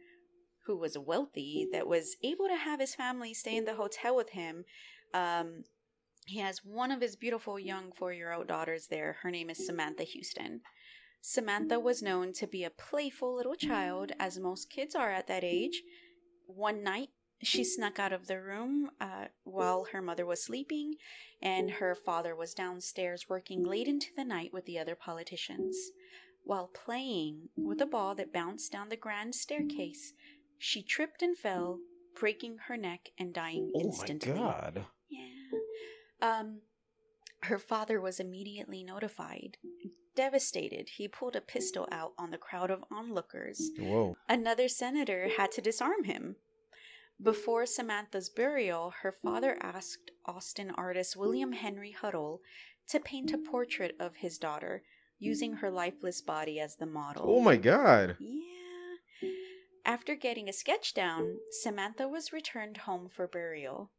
who 0.67 0.77
was 0.77 0.97
wealthy, 0.99 1.67
that 1.73 1.89
was 1.89 2.17
able 2.23 2.47
to 2.47 2.57
have 2.57 2.81
his 2.81 2.95
family 2.95 3.35
stay 3.35 3.57
in 3.57 3.65
the 3.65 3.75
hotel 3.75 4.15
with 4.15 4.31
him. 4.31 4.65
Um, 5.13 5.65
he 6.27 6.41
has 6.41 6.61
one 6.63 6.91
of 6.91 7.01
his 7.01 7.17
beautiful 7.17 7.59
young 7.59 7.91
four 7.93 8.13
year 8.13 8.33
old 8.33 8.49
daughters 8.49 8.89
there. 8.89 9.17
Her 9.23 9.31
name 9.31 9.51
is 9.51 9.67
Samantha 9.67 10.05
Houston. 10.05 10.61
Samantha 11.21 11.81
was 11.81 12.03
known 12.03 12.33
to 12.35 12.47
be 12.47 12.65
a 12.65 12.71
playful 12.71 13.35
little 13.35 13.55
child, 13.55 14.13
as 14.21 14.39
most 14.39 14.71
kids 14.71 14.95
are 14.95 15.11
at 15.11 15.27
that 15.27 15.43
age. 15.43 15.83
One 16.47 16.83
night, 16.83 17.09
she 17.43 17.65
snuck 17.65 17.99
out 17.99 18.13
of 18.13 18.27
the 18.27 18.41
room 18.41 18.91
uh, 19.01 19.27
while 19.45 19.87
her 19.93 20.03
mother 20.03 20.27
was 20.27 20.43
sleeping, 20.45 20.95
and 21.41 21.71
her 21.73 21.95
father 21.95 22.35
was 22.35 22.55
downstairs 22.55 23.27
working 23.29 23.63
late 23.65 23.87
into 23.89 24.09
the 24.17 24.25
night 24.25 24.53
with 24.53 24.65
the 24.67 24.79
other 24.79 24.95
politicians. 24.97 25.77
While 26.45 26.69
playing 26.69 27.51
with 27.57 27.81
a 27.81 27.87
ball 27.87 28.15
that 28.17 28.33
bounced 28.33 28.73
down 28.73 28.89
the 28.89 28.97
grand 28.97 29.35
staircase, 29.35 30.13
she 30.59 30.83
tripped 30.83 31.23
and 31.23 31.37
fell, 31.37 31.79
breaking 32.19 32.57
her 32.67 32.77
neck 32.77 33.11
and 33.19 33.33
dying 33.33 33.71
Oh 33.75 33.79
my 33.79 33.85
instantly. 33.85 34.33
god. 34.33 34.85
Yeah. 35.09 35.21
Um, 36.21 36.61
her 37.43 37.59
father 37.59 38.01
was 38.01 38.19
immediately 38.19 38.83
notified. 38.83 39.59
Devastated, 40.17 40.89
he 40.97 41.07
pulled 41.07 41.37
a 41.37 41.41
pistol 41.41 41.87
out 41.93 42.13
on 42.19 42.33
the 42.33 42.39
crowd 42.39 42.71
of 42.73 42.83
onlookers. 42.91 43.71
Whoa. 43.79 44.17
Another 44.29 44.67
senator 44.69 45.29
had 45.37 45.53
to 45.53 45.61
disarm 45.61 46.05
him. 46.05 46.37
Before 47.21 47.67
Samantha's 47.67 48.29
burial, 48.29 48.93
her 49.03 49.13
father 49.13 49.57
mm. 49.61 49.65
asked 49.65 50.13
Austin 50.25 50.71
artist 50.77 51.17
William 51.17 51.53
Henry 51.53 51.93
Huddle 51.93 52.41
to 52.89 53.01
paint 53.01 53.33
a 53.33 53.39
mm. 53.39 53.45
portrait 53.45 53.97
of 53.99 54.17
his 54.17 54.39
daughter, 54.39 54.83
using 55.19 55.55
her 55.55 55.71
lifeless 55.71 56.23
body 56.23 56.61
as 56.61 56.77
the 56.77 56.87
model. 56.87 57.25
Oh 57.27 57.41
my 57.41 57.57
god. 57.57 58.17
Yeah. 58.21 59.31
After 59.85 60.15
getting 60.15 60.49
a 60.49 60.53
sketch 60.53 60.95
down, 60.95 61.39
Samantha 61.63 62.07
was 62.07 62.33
returned 62.33 62.77
home 62.79 63.09
for 63.09 63.27
burial. 63.27 63.91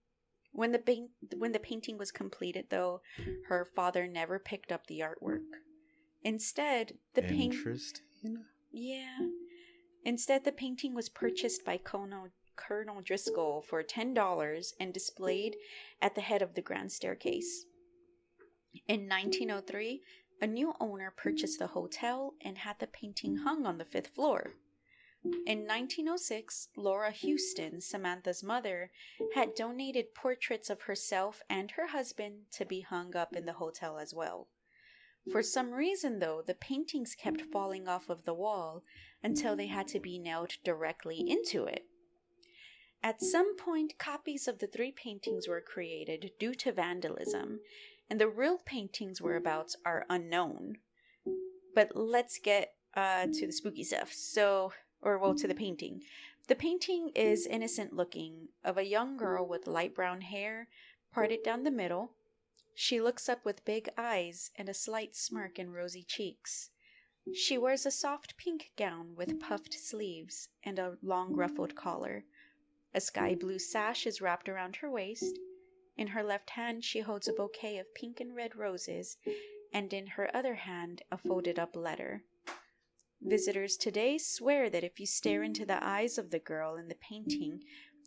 When 0.51 0.71
the 0.71 1.07
when 1.37 1.51
the 1.51 1.59
painting 1.59 1.97
was 1.97 2.11
completed, 2.11 2.67
though, 2.69 3.01
her 3.47 3.65
father 3.75 4.07
never 4.07 4.39
picked 4.39 4.71
up 4.71 4.87
the 4.87 4.99
artwork. 4.99 5.43
Instead, 6.23 6.93
the 7.13 7.21
paint 7.21 7.53
Interesting. 7.53 8.45
yeah. 8.71 9.17
Instead, 10.03 10.45
the 10.45 10.51
painting 10.51 10.95
was 10.95 11.09
purchased 11.09 11.65
by 11.65 11.77
Colonel, 11.77 12.29
Colonel 12.59 13.01
Driskill 13.01 13.63
for 13.63 13.81
$10 13.83 14.73
and 14.79 14.93
displayed 14.93 15.55
at 16.01 16.15
the 16.15 16.21
head 16.21 16.41
of 16.41 16.53
the 16.53 16.61
grand 16.61 16.91
staircase. 16.91 17.65
In 18.87 19.07
1903, 19.07 20.01
a 20.41 20.47
new 20.47 20.73
owner 20.79 21.11
purchased 21.15 21.59
the 21.59 21.67
hotel 21.67 22.33
and 22.41 22.59
had 22.59 22.79
the 22.79 22.87
painting 22.87 23.37
hung 23.37 23.65
on 23.65 23.77
the 23.77 23.85
fifth 23.85 24.09
floor. 24.09 24.55
In 25.23 25.67
1906, 25.67 26.69
Laura 26.77 27.11
Houston, 27.11 27.81
Samantha's 27.81 28.43
mother, 28.43 28.91
had 29.35 29.55
donated 29.55 30.13
portraits 30.13 30.69
of 30.69 30.83
herself 30.83 31.41
and 31.49 31.71
her 31.71 31.87
husband 31.87 32.43
to 32.51 32.65
be 32.65 32.81
hung 32.81 33.15
up 33.15 33.35
in 33.35 33.45
the 33.45 33.53
hotel 33.53 33.97
as 33.97 34.13
well. 34.13 34.47
For 35.31 35.43
some 35.43 35.71
reason, 35.71 36.19
though, 36.19 36.41
the 36.41 36.55
paintings 36.55 37.15
kept 37.15 37.41
falling 37.41 37.87
off 37.87 38.09
of 38.09 38.23
the 38.23 38.33
wall 38.33 38.83
until 39.21 39.55
they 39.55 39.67
had 39.67 39.87
to 39.89 39.99
be 39.99 40.17
nailed 40.17 40.53
directly 40.63 41.19
into 41.29 41.65
it. 41.65 41.88
At 43.01 43.21
some 43.21 43.55
point, 43.55 43.97
copies 43.97 44.47
of 44.47 44.59
the 44.59 44.67
three 44.67 44.91
paintings 44.91 45.47
were 45.47 45.61
created 45.61 46.31
due 46.37 46.53
to 46.55 46.71
vandalism, 46.71 47.61
and 48.09 48.19
the 48.19 48.27
real 48.27 48.57
paintings' 48.65 49.21
whereabouts 49.21 49.75
are 49.85 50.05
unknown. 50.09 50.79
But 51.73 51.95
let's 51.95 52.39
get 52.39 52.73
uh, 52.95 53.27
to 53.27 53.45
the 53.45 53.53
spooky 53.53 53.83
stuff. 53.83 54.11
So, 54.11 54.73
or 55.01 55.17
well, 55.17 55.35
to 55.35 55.47
the 55.47 55.55
painting. 55.55 56.01
The 56.47 56.55
painting 56.55 57.11
is 57.15 57.45
innocent 57.45 57.93
looking 57.93 58.49
of 58.63 58.77
a 58.77 58.85
young 58.85 59.15
girl 59.17 59.47
with 59.47 59.67
light 59.67 59.93
brown 59.93 60.21
hair 60.21 60.67
parted 61.13 61.43
down 61.43 61.63
the 61.63 61.71
middle. 61.71 62.11
She 62.75 62.99
looks 62.99 63.29
up 63.29 63.45
with 63.45 63.65
big 63.65 63.89
eyes 63.97 64.51
and 64.55 64.67
a 64.67 64.73
slight 64.73 65.15
smirk 65.15 65.59
and 65.59 65.73
rosy 65.73 66.03
cheeks. 66.03 66.71
She 67.33 67.57
wears 67.57 67.85
a 67.85 67.91
soft 67.91 68.35
pink 68.35 68.71
gown 68.77 69.15
with 69.15 69.39
puffed 69.39 69.73
sleeves 69.73 70.49
and 70.63 70.79
a 70.79 70.97
long 71.03 71.35
ruffled 71.35 71.75
collar. 71.75 72.25
A 72.93 73.01
sky 73.01 73.35
mm. 73.35 73.39
blue 73.39 73.59
sash 73.59 74.07
is 74.07 74.21
wrapped 74.21 74.49
around 74.49 74.77
her 74.77 74.89
waist. 74.89 75.37
In 75.97 76.07
her 76.07 76.23
left 76.23 76.51
hand, 76.51 76.83
she 76.83 77.01
holds 77.01 77.27
a 77.27 77.33
bouquet 77.33 77.77
of 77.77 77.93
pink 77.93 78.19
and 78.19 78.35
red 78.35 78.55
roses, 78.55 79.17
and 79.73 79.93
in 79.93 80.07
her 80.07 80.33
other 80.35 80.55
hand, 80.55 81.01
a 81.11 81.17
folded 81.17 81.59
up 81.59 81.75
letter. 81.75 82.23
Visitors 83.21 83.75
today 83.75 84.17
swear 84.17 84.69
that 84.69 84.83
if 84.83 84.99
you 84.99 85.05
stare 85.05 85.43
into 85.43 85.65
the 85.65 85.83
eyes 85.85 86.17
of 86.17 86.31
the 86.31 86.39
girl 86.39 86.77
in 86.77 86.87
the 86.87 86.95
painting, 86.95 87.59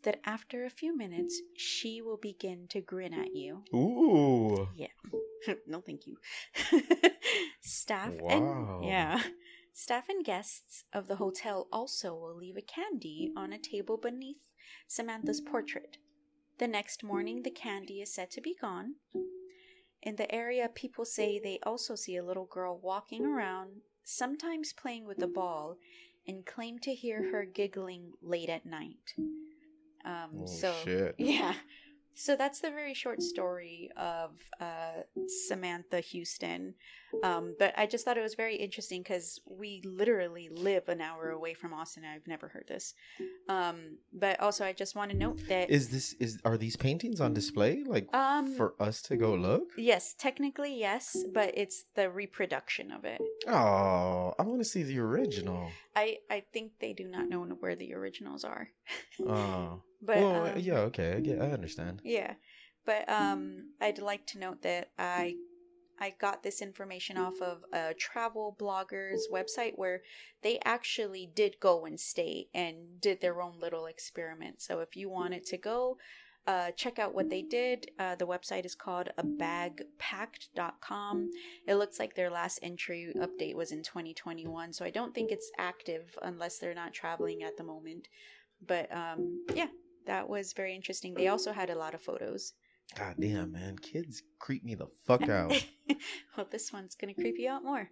that 0.04 0.20
after 0.24 0.64
a 0.64 0.70
few 0.70 0.96
minutes 0.96 1.40
she 1.54 2.00
will 2.00 2.16
begin 2.16 2.66
to 2.70 2.80
grin 2.80 3.14
at 3.14 3.34
you. 3.36 3.62
Ooh. 3.74 4.68
Yeah. 4.74 4.88
no, 5.66 5.80
thank 5.80 6.06
you. 6.06 6.16
Staff 7.60 8.14
Wow. 8.20 8.78
and 8.80 8.84
yeah. 8.84 9.22
Staff 9.74 10.08
and 10.08 10.24
guests 10.24 10.84
of 10.92 11.08
the 11.08 11.16
hotel 11.16 11.68
also 11.72 12.14
will 12.14 12.36
leave 12.36 12.56
a 12.56 12.62
candy 12.62 13.32
on 13.36 13.52
a 13.52 13.58
table 13.58 13.96
beneath 13.96 14.48
Samantha's 14.86 15.40
portrait. 15.40 15.98
The 16.58 16.68
next 16.68 17.02
morning, 17.02 17.42
the 17.42 17.50
candy 17.50 18.00
is 18.00 18.12
said 18.14 18.30
to 18.32 18.40
be 18.40 18.54
gone. 18.60 18.94
In 20.02 20.16
the 20.16 20.32
area, 20.34 20.68
people 20.68 21.04
say 21.04 21.38
they 21.38 21.58
also 21.64 21.94
see 21.94 22.16
a 22.16 22.24
little 22.24 22.46
girl 22.46 22.78
walking 22.82 23.24
around, 23.24 23.82
sometimes 24.04 24.72
playing 24.72 25.06
with 25.06 25.22
a 25.22 25.28
ball, 25.28 25.76
and 26.26 26.44
claim 26.46 26.78
to 26.80 26.94
hear 26.94 27.30
her 27.32 27.44
giggling 27.44 28.12
late 28.20 28.48
at 28.48 28.66
night. 28.66 29.14
Um, 30.04 30.42
Oh, 30.42 30.46
so 30.46 30.74
shit. 30.84 31.14
yeah. 31.18 31.54
So 32.14 32.36
that's 32.36 32.60
the 32.60 32.70
very 32.70 32.94
short 32.94 33.22
story 33.22 33.90
of 33.96 34.32
uh, 34.60 35.02
Samantha 35.48 36.00
Houston. 36.00 36.74
Um, 37.22 37.54
but 37.58 37.72
I 37.76 37.86
just 37.86 38.04
thought 38.04 38.16
it 38.18 38.22
was 38.22 38.34
very 38.34 38.56
interesting 38.56 39.02
because 39.02 39.40
we 39.46 39.82
literally 39.84 40.48
live 40.50 40.88
an 40.88 41.00
hour 41.00 41.30
away 41.30 41.54
from 41.54 41.72
Austin. 41.72 42.04
I've 42.04 42.26
never 42.26 42.48
heard 42.48 42.66
this. 42.68 42.94
Um, 43.48 43.98
but 44.12 44.40
also, 44.40 44.64
I 44.64 44.72
just 44.72 44.94
want 44.96 45.10
to 45.10 45.16
note 45.16 45.38
that 45.48 45.70
Is 45.70 45.88
this 45.90 46.14
is 46.14 46.38
are 46.44 46.56
these 46.56 46.76
paintings 46.76 47.20
on 47.20 47.34
display 47.34 47.82
like 47.84 48.08
Um, 48.14 48.54
for 48.54 48.74
us 48.80 49.02
to 49.02 49.16
go 49.16 49.34
look? 49.34 49.64
yes, 49.76 50.14
technically 50.18 50.78
yes, 50.78 51.16
but 51.32 51.52
it's 51.56 51.84
the 51.94 52.10
reproduction 52.10 52.92
of 52.92 53.04
it. 53.04 53.20
Oh, 53.46 54.34
I 54.38 54.42
want 54.42 54.60
to 54.60 54.64
see 54.64 54.82
the 54.82 54.98
original. 54.98 55.70
I 55.94 56.18
I 56.30 56.40
think 56.52 56.72
they 56.80 56.92
do 56.92 57.06
not 57.08 57.28
know 57.28 57.42
where 57.44 57.76
the 57.76 57.94
originals 57.94 58.44
are. 58.44 58.68
Oh, 59.26 59.82
But 60.00 60.16
well, 60.18 60.46
um, 60.46 60.58
yeah, 60.58 60.78
okay, 60.90 61.12
I 61.16 61.20
get, 61.20 61.40
I 61.40 61.50
understand. 61.52 62.00
Yeah, 62.04 62.34
but 62.84 63.08
um, 63.08 63.70
I'd 63.80 63.98
like 63.98 64.26
to 64.28 64.38
note 64.38 64.62
that 64.62 64.90
I 64.98 65.36
I 66.02 66.14
got 66.20 66.42
this 66.42 66.60
information 66.60 67.16
off 67.16 67.40
of 67.40 67.64
a 67.72 67.94
travel 67.94 68.54
blogger's 68.58 69.28
website 69.32 69.74
where 69.76 70.02
they 70.42 70.58
actually 70.64 71.30
did 71.32 71.60
go 71.60 71.86
and 71.86 72.00
stay 72.00 72.48
and 72.52 73.00
did 73.00 73.20
their 73.20 73.40
own 73.40 73.60
little 73.60 73.86
experiment. 73.86 74.60
So 74.62 74.80
if 74.80 74.96
you 74.96 75.08
wanted 75.08 75.46
to 75.46 75.56
go, 75.56 75.98
uh, 76.44 76.72
check 76.72 76.98
out 76.98 77.14
what 77.14 77.30
they 77.30 77.42
did. 77.42 77.92
Uh, 78.00 78.16
the 78.16 78.26
website 78.26 78.66
is 78.66 78.74
called 78.74 79.10
abagpacked.com. 79.16 81.30
It 81.68 81.76
looks 81.76 82.00
like 82.00 82.16
their 82.16 82.30
last 82.30 82.58
entry 82.62 83.14
update 83.16 83.54
was 83.54 83.70
in 83.70 83.84
2021, 83.84 84.72
so 84.72 84.84
I 84.84 84.90
don't 84.90 85.14
think 85.14 85.30
it's 85.30 85.52
active 85.56 86.18
unless 86.20 86.58
they're 86.58 86.74
not 86.74 86.92
traveling 86.92 87.44
at 87.44 87.56
the 87.56 87.62
moment. 87.62 88.08
But 88.66 88.92
um, 88.92 89.44
yeah, 89.54 89.68
that 90.06 90.28
was 90.28 90.52
very 90.52 90.74
interesting. 90.74 91.14
They 91.14 91.28
also 91.28 91.52
had 91.52 91.70
a 91.70 91.78
lot 91.78 91.94
of 91.94 92.02
photos. 92.02 92.54
God 92.96 93.16
damn, 93.18 93.52
man, 93.52 93.78
kids 93.78 94.22
creep 94.38 94.64
me 94.64 94.74
the 94.74 94.86
fuck 95.06 95.28
out. 95.28 95.64
well, 96.36 96.46
this 96.50 96.72
one's 96.72 96.94
gonna 96.94 97.14
creep 97.14 97.36
you 97.38 97.48
out 97.48 97.64
more. 97.64 97.88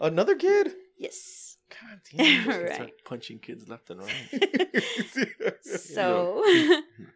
Another 0.00 0.34
kid? 0.34 0.72
Yes. 0.98 1.56
God 1.70 2.00
damn. 2.16 2.48
Right. 2.48 2.74
Start 2.74 2.90
punching 3.04 3.38
kids 3.40 3.68
left 3.68 3.90
and 3.90 4.00
right. 4.00 5.54
So, 5.62 6.42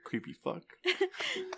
Creepy 0.04 0.32
fuck. 0.32 0.62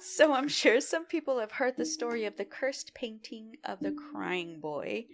so 0.00 0.32
I'm 0.32 0.48
sure 0.48 0.80
some 0.80 1.06
people 1.06 1.38
have 1.38 1.52
heard 1.52 1.76
the 1.76 1.86
story 1.86 2.24
of 2.24 2.36
the 2.36 2.44
cursed 2.44 2.94
painting 2.94 3.56
of 3.64 3.80
the 3.80 3.92
Crying 3.92 4.60
Boy 4.60 5.06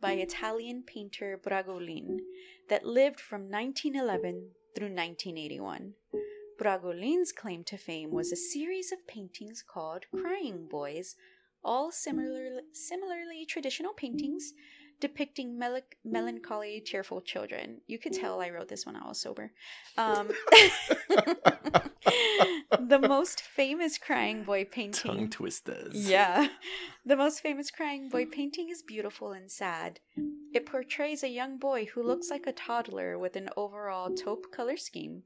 by 0.00 0.12
Italian 0.12 0.82
painter 0.86 1.40
Bragolin 1.42 2.18
that 2.68 2.84
lived 2.84 3.20
from 3.20 3.42
1911 3.42 4.50
through 4.74 4.94
1981. 4.94 5.94
Bragolin's 6.58 7.32
claim 7.32 7.64
to 7.64 7.76
fame 7.76 8.10
was 8.10 8.32
a 8.32 8.36
series 8.36 8.92
of 8.92 9.06
paintings 9.06 9.62
called 9.62 10.04
Crying 10.14 10.66
Boys, 10.68 11.16
all 11.64 11.90
similarly, 11.90 12.62
similarly 12.72 13.44
traditional 13.46 13.92
paintings 13.92 14.52
depicting 15.00 15.58
mel- 15.58 15.80
melancholy, 16.04 16.80
tearful 16.80 17.20
children. 17.20 17.80
You 17.86 17.98
could 17.98 18.12
tell 18.12 18.40
I 18.40 18.50
wrote 18.50 18.68
this 18.68 18.86
when 18.86 18.96
I 18.96 19.06
was 19.06 19.20
sober. 19.20 19.52
Um, 19.98 20.30
the 22.70 22.98
most 23.06 23.40
famous 23.42 23.98
Crying 23.98 24.44
Boy 24.44 24.64
painting. 24.64 25.10
Tongue 25.10 25.28
twisters. 25.28 26.08
Yeah. 26.08 26.48
The 27.04 27.16
most 27.16 27.40
famous 27.40 27.70
crying 27.70 28.08
boy 28.08 28.26
painting 28.26 28.68
is 28.68 28.82
beautiful 28.82 29.30
and 29.30 29.48
sad. 29.48 30.00
It 30.52 30.66
portrays 30.66 31.22
a 31.22 31.28
young 31.28 31.56
boy 31.56 31.86
who 31.94 32.02
looks 32.02 32.30
like 32.30 32.48
a 32.48 32.52
toddler 32.52 33.16
with 33.16 33.36
an 33.36 33.48
overall 33.56 34.10
taupe 34.10 34.50
color 34.50 34.76
scheme. 34.76 35.22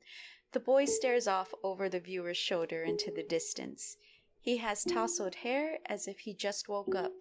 The 0.52 0.60
boy 0.60 0.84
stares 0.86 1.28
off 1.28 1.54
over 1.62 1.88
the 1.88 2.00
viewer's 2.00 2.36
shoulder 2.36 2.82
into 2.82 3.12
the 3.12 3.22
distance. 3.22 3.96
He 4.40 4.56
has 4.56 4.82
tousled 4.82 5.36
hair 5.36 5.78
as 5.86 6.08
if 6.08 6.20
he 6.20 6.34
just 6.34 6.68
woke 6.68 6.94
up, 6.94 7.12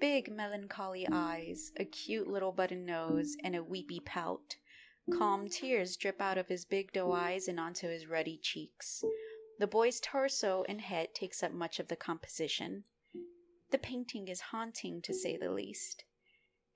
big 0.00 0.30
melancholy 0.30 1.06
eyes, 1.10 1.72
a 1.76 1.84
cute 1.84 2.28
little 2.28 2.52
button 2.52 2.86
nose, 2.86 3.36
and 3.44 3.54
a 3.54 3.62
weepy 3.62 4.00
pout. 4.00 4.56
Calm 5.12 5.48
tears 5.48 5.96
drip 5.96 6.20
out 6.20 6.38
of 6.38 6.48
his 6.48 6.64
big 6.64 6.92
doe 6.92 7.12
eyes 7.12 7.46
and 7.46 7.60
onto 7.60 7.88
his 7.88 8.06
ruddy 8.06 8.38
cheeks. 8.40 9.04
The 9.58 9.66
boy's 9.66 10.00
torso 10.00 10.64
and 10.68 10.80
head 10.80 11.14
takes 11.14 11.42
up 11.42 11.52
much 11.52 11.78
of 11.78 11.88
the 11.88 11.96
composition. 11.96 12.84
The 13.70 13.78
painting 13.78 14.28
is 14.28 14.40
haunting 14.40 15.02
to 15.02 15.12
say 15.12 15.36
the 15.36 15.50
least. 15.50 16.04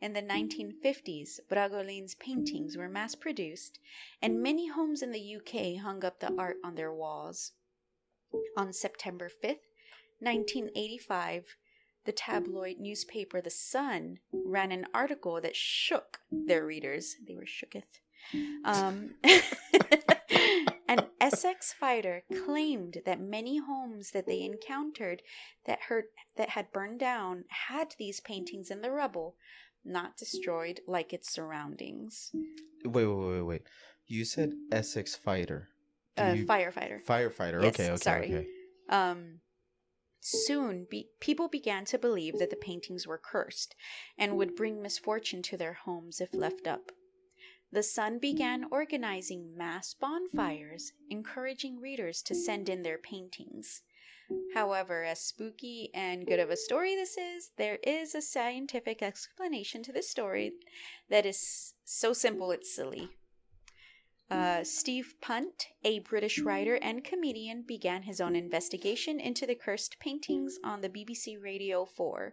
In 0.01 0.13
the 0.13 0.23
1950s, 0.23 1.41
Bragolin's 1.49 2.15
paintings 2.15 2.77
were 2.77 2.89
mass 2.89 3.15
produced, 3.15 3.79
and 4.21 4.43
many 4.43 4.69
homes 4.69 5.03
in 5.03 5.11
the 5.11 5.37
UK 5.37 5.83
hung 5.83 6.05
up 6.05 6.21
the 6.21 6.35
art 6.37 6.57
on 6.63 6.75
their 6.75 6.93
walls. 6.93 7.53
On 8.57 8.73
September 8.73 9.29
5th, 9.29 9.65
1985, 10.21 11.57
the 12.05 12.13
tabloid 12.13 12.79
newspaper 12.79 13.41
The 13.41 13.51
Sun 13.51 14.19
ran 14.33 14.71
an 14.71 14.87
article 14.95 15.41
that 15.41 15.57
shook 15.57 16.19
their 16.31 16.65
readers. 16.65 17.17
They 17.27 17.35
were 17.35 17.47
shooketh. 17.47 18.01
Um, 18.65 19.15
an 20.89 21.07
Essex 21.21 21.73
fighter 21.73 22.23
claimed 22.45 22.99
that 23.05 23.21
many 23.21 23.59
homes 23.59 24.13
that 24.13 24.27
they 24.27 24.43
encountered 24.43 25.23
that 25.67 25.83
heard 25.89 26.05
that 26.37 26.51
had 26.51 26.73
burned 26.73 27.01
down 27.01 27.45
had 27.69 27.95
these 27.99 28.21
paintings 28.21 28.71
in 28.71 28.83
the 28.83 28.91
rubble, 28.91 29.37
not 29.87 30.17
destroyed 30.17 30.81
like 30.87 31.13
its 31.13 31.33
surroundings. 31.33 32.31
Wait, 32.85 33.07
wait, 33.07 33.29
wait, 33.29 33.43
wait. 33.43 33.63
You 34.07 34.25
said 34.25 34.53
Essex 34.73 35.15
fighter. 35.15 35.69
Uh, 36.19 36.35
you- 36.37 36.47
firefighter. 36.47 37.03
Firefighter. 37.05 37.63
Yes, 37.63 37.75
okay, 37.75 37.91
okay, 37.91 37.97
sorry. 37.97 38.25
okay. 38.35 38.47
Um, 38.89 39.41
soon, 40.21 40.87
be- 40.91 41.09
people 41.21 41.49
began 41.49 41.85
to 41.87 41.99
believe 41.99 42.39
that 42.39 42.51
the 42.51 42.57
paintings 42.57 43.07
were 43.07 43.19
cursed 43.19 43.75
and 44.19 44.37
would 44.37 44.55
bring 44.57 44.81
misfortune 44.83 45.43
to 45.43 45.57
their 45.57 45.75
homes 45.75 46.21
if 46.21 46.33
left 46.35 46.67
up. 46.67 46.93
The 47.73 47.83
Sun 47.83 48.21
began 48.21 48.65
organizing 48.71 49.57
mass 49.57 49.93
bonfires, 49.93 50.93
encouraging 51.11 51.81
readers 51.81 52.23
to 52.23 52.35
send 52.35 52.69
in 52.69 52.83
their 52.83 52.97
paintings. 52.97 53.83
However, 54.55 55.05
as 55.05 55.21
spooky 55.21 55.91
and 55.95 56.27
good 56.27 56.41
of 56.41 56.51
a 56.51 56.57
story 56.57 56.95
this 56.95 57.17
is, 57.17 57.53
there 57.57 57.79
is 57.83 58.15
a 58.15 58.23
scientific 58.23 59.03
explanation 59.03 59.83
to 59.85 59.93
this 59.93 60.11
story 60.11 60.53
that 61.11 61.27
is 61.27 61.75
so 61.85 62.13
simple 62.13 62.51
it's 62.51 62.75
silly. 62.75 63.11
Uh, 64.29 64.65
Steve 64.65 65.15
Punt, 65.21 65.69
a 65.85 66.01
British 66.01 66.41
writer 66.41 66.77
and 66.83 67.05
comedian, 67.05 67.63
began 67.63 68.03
his 68.03 68.21
own 68.21 68.35
investigation 68.35 69.21
into 69.21 69.47
the 69.47 69.55
cursed 69.55 70.01
paintings 70.01 70.59
on 70.65 70.81
the 70.81 70.89
BBC 70.89 71.41
Radio 71.41 71.85
4. 71.85 72.33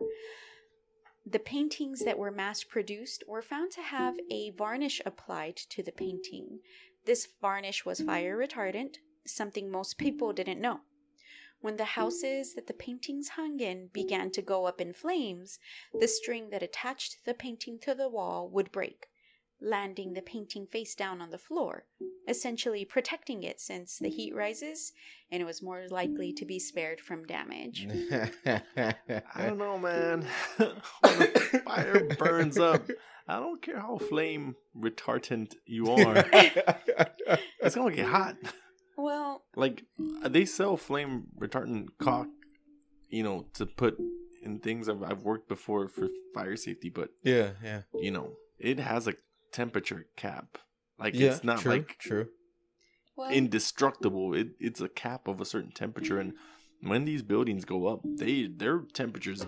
The 1.26 1.40
paintings 1.40 2.00
that 2.00 2.18
were 2.18 2.32
mass 2.32 2.64
produced 2.64 3.24
were 3.28 3.44
found 3.44 3.72
to 3.74 3.82
have 3.82 4.16
a 4.32 4.50
varnish 4.52 5.02
applied 5.06 5.56
to 5.56 5.84
the 5.84 5.92
painting. 5.92 6.60
This 7.06 7.28
varnish 7.40 7.86
was 7.86 8.02
fire 8.02 8.38
retardant, 8.38 8.96
something 9.26 9.70
most 9.70 9.98
people 9.98 10.34
didn't 10.34 10.60
know. 10.60 10.80
When 11.64 11.78
the 11.78 11.86
houses 11.86 12.56
that 12.56 12.68
the 12.68 12.74
paintings 12.74 13.30
hung 13.30 13.62
in 13.62 13.88
began 13.94 14.32
to 14.32 14.42
go 14.42 14.66
up 14.66 14.82
in 14.82 14.92
flames, 14.92 15.60
the 15.98 16.10
string 16.10 16.50
that 16.50 16.62
attached 16.62 17.24
the 17.24 17.34
painting 17.34 17.80
to 17.84 17.96
the 17.96 18.10
wall 18.10 18.50
would 18.50 18.70
break 18.70 19.08
landing 19.62 20.12
the 20.12 20.22
painting 20.22 20.68
face 20.68 20.94
down 20.94 21.22
on 21.22 21.30
the 21.30 21.38
floor, 21.38 21.86
essentially 22.28 22.84
protecting 22.84 23.44
it 23.44 23.62
since 23.62 23.98
the 23.98 24.10
heat 24.10 24.36
rises 24.36 24.92
and 25.32 25.42
it 25.42 25.46
was 25.46 25.62
more 25.62 25.86
likely 25.90 26.34
to 26.34 26.44
be 26.44 26.60
spared 26.60 27.00
from 27.00 27.26
damage. 27.26 27.88
I 28.46 28.94
don't 29.38 29.58
know, 29.58 29.80
man. 29.80 30.28
when 30.58 30.74
the 31.02 31.62
fire 31.64 32.10
burns 32.20 32.60
up, 32.60 32.90
I 33.26 33.40
don't 33.40 33.62
care 33.62 33.80
how 33.80 34.00
flame 34.00 34.58
retardant 34.78 35.56
you 35.66 35.88
are. 35.88 36.26
It's 37.62 37.76
gonna 37.76 37.96
get 37.96 38.08
hot. 38.08 38.36
Well, 38.98 39.44
Like 39.56 39.84
they 40.26 40.46
sell 40.46 40.78
flame 40.78 41.28
retardant 41.40 41.88
caulk, 42.00 42.28
you 43.10 43.24
know, 43.24 43.48
to 43.54 43.66
put 43.66 43.98
in 44.42 44.60
things 44.60 44.90
I've, 44.90 45.04
I've 45.04 45.24
worked 45.24 45.48
before 45.48 45.88
for 45.88 46.10
fire 46.34 46.56
safety, 46.56 46.90
but 46.90 47.10
Yeah, 47.24 47.52
yeah. 47.64 47.82
you 47.96 48.12
know, 48.12 48.34
it 48.60 48.80
has 48.80 49.08
a 49.08 49.14
temperature 49.52 50.06
cap. 50.16 50.58
Like 51.00 51.14
yeah, 51.16 51.36
it's 51.36 51.44
not 51.44 51.60
true, 51.60 51.72
like 51.72 51.98
true. 52.00 52.28
Well, 53.16 53.30
indestructible. 53.30 54.34
It, 54.34 54.50
it's 54.60 54.82
a 54.82 54.90
cap 54.90 55.28
of 55.28 55.40
a 55.42 55.46
certain 55.46 55.72
temperature, 55.72 56.20
and 56.20 56.34
when 56.82 57.06
these 57.06 57.22
buildings 57.22 57.66
go 57.66 57.88
up, 57.88 58.02
they 58.04 58.48
their 58.48 58.80
temperatures 58.94 59.46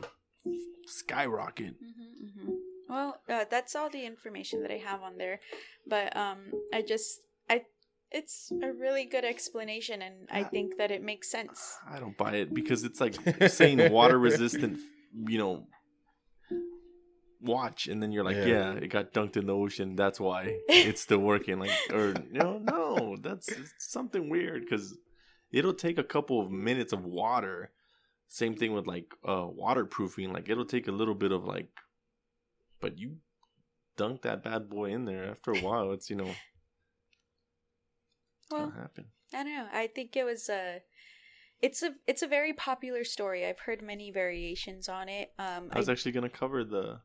skyrocket. 0.85 1.75
hmm 1.79 2.29
hmm 2.45 2.51
Well, 2.89 3.19
uh, 3.27 3.45
that's 3.49 3.75
all 3.75 3.89
the 3.89 4.05
information 4.05 4.61
that 4.61 4.71
I 4.71 4.77
have 4.77 5.01
on 5.01 5.17
there, 5.17 5.39
but 5.87 6.15
um, 6.15 6.51
I 6.73 6.81
just 6.81 7.21
I 7.21 7.34
it's 8.11 8.51
a 8.63 8.71
really 8.71 9.05
good 9.05 9.25
explanation, 9.25 10.01
and 10.01 10.27
I 10.31 10.43
think 10.43 10.77
that 10.77 10.91
it 10.91 11.03
makes 11.03 11.29
sense. 11.29 11.77
I 11.89 11.99
don't 11.99 12.17
buy 12.17 12.35
it 12.35 12.53
because 12.53 12.83
it's 12.83 13.01
like 13.01 13.15
saying 13.49 13.91
water 13.91 14.17
resistant, 14.19 14.79
you 15.27 15.37
know, 15.37 15.67
watch, 17.41 17.87
and 17.87 18.01
then 18.01 18.11
you're 18.11 18.23
like, 18.23 18.37
Yeah. 18.37 18.45
yeah. 18.45 18.73
it 18.73 18.87
got 18.87 19.13
dunked 19.13 19.37
in 19.37 19.47
the 19.47 19.53
ocean. 19.55 19.95
That's 19.95 20.19
why 20.19 20.57
it's 20.67 21.01
still 21.01 21.19
working. 21.19 21.59
Like, 21.59 21.71
or 21.91 22.13
you 22.31 22.39
know, 22.39 22.57
no, 22.59 23.17
that's 23.21 23.49
something 23.79 24.29
weird 24.29 24.61
because 24.63 24.97
it'll 25.51 25.73
take 25.73 25.97
a 25.97 26.03
couple 26.03 26.41
of 26.41 26.51
minutes 26.51 26.93
of 26.93 27.03
water. 27.05 27.71
Same 28.27 28.55
thing 28.55 28.73
with 28.73 28.87
like 28.87 29.13
uh 29.27 29.45
waterproofing. 29.47 30.33
Like, 30.33 30.49
it'll 30.49 30.65
take 30.65 30.87
a 30.87 30.91
little 30.91 31.15
bit 31.15 31.31
of 31.31 31.43
like, 31.45 31.69
but 32.81 32.97
you 32.97 33.17
dunk 33.97 34.23
that 34.23 34.43
bad 34.43 34.69
boy 34.69 34.91
in 34.91 35.05
there 35.05 35.25
after 35.29 35.51
a 35.51 35.59
while. 35.59 35.91
It's 35.91 36.09
you 36.09 36.15
know, 36.15 36.25
it's 36.27 36.54
Well, 38.51 38.67
gonna 38.67 38.81
happen. 38.81 39.05
I 39.33 39.43
don't 39.43 39.53
know. 39.53 39.67
I 39.73 39.87
think 39.87 40.15
it 40.15 40.23
was 40.23 40.49
a. 40.49 40.81
It's 41.61 41.81
a 41.81 41.95
it's 42.05 42.21
a 42.21 42.27
very 42.27 42.53
popular 42.53 43.03
story. 43.03 43.45
I've 43.45 43.59
heard 43.59 43.81
many 43.81 44.11
variations 44.11 44.87
on 44.89 45.09
it. 45.09 45.31
Um, 45.39 45.69
I 45.71 45.77
was 45.77 45.89
I- 45.89 45.93
actually 45.93 46.11
gonna 46.11 46.29
cover 46.29 46.63
the 46.63 46.99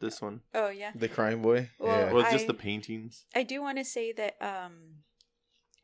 this 0.00 0.20
one. 0.22 0.40
oh 0.54 0.68
yeah, 0.68 0.92
The 0.94 1.08
crime 1.08 1.42
boy. 1.42 1.70
Well, 1.78 1.98
yeah. 2.06 2.12
Well, 2.12 2.22
just 2.30 2.44
I- 2.44 2.48
the 2.48 2.54
paintings. 2.54 3.24
I 3.34 3.42
do 3.42 3.60
want 3.60 3.78
to 3.78 3.84
say 3.84 4.12
that 4.12 4.36
um, 4.40 5.02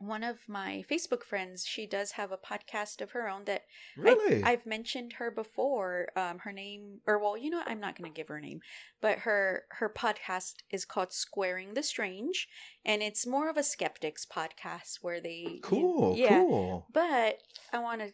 one 0.07 0.25
of 0.25 0.41
my 0.49 0.85
Facebook 0.91 1.23
friends, 1.23 1.65
she 1.67 1.87
does 1.87 2.13
have 2.13 2.33
a 2.33 2.37
podcast 2.37 3.01
of 3.01 3.13
her 3.13 3.29
own 3.29 3.45
that 3.45 3.63
really? 3.97 4.43
I, 4.43 4.53
I've 4.53 4.67
mentioned 4.67 5.15
her 5.15 5.31
before. 5.31 6.09
Um, 6.17 6.41
her 6.41 6.53
name, 6.53 7.01
or 7.07 7.19
well, 7.19 7.37
you 7.37 7.51
know, 7.51 7.59
what, 7.59 7.69
I'm 7.69 7.81
not 7.81 7.97
going 7.97 8.13
to 8.13 8.17
give 8.17 8.29
her 8.29 8.37
a 8.37 8.41
name, 8.41 8.61
but 9.01 9.21
her 9.21 9.65
her 9.71 9.89
podcast 9.89 10.55
is 10.71 10.85
called 10.85 11.13
Squaring 11.13 11.75
the 11.75 11.83
Strange, 11.83 12.49
and 12.85 13.03
it's 13.03 13.27
more 13.27 13.49
of 13.49 13.57
a 13.57 13.63
skeptics 13.63 14.27
podcast 14.27 14.99
where 15.03 15.21
they 15.21 15.61
cool. 15.63 16.17
yeah. 16.17 16.41
Cool. 16.41 16.87
But 16.93 17.39
I 17.73 17.79
want 17.79 18.01
to 18.01 18.13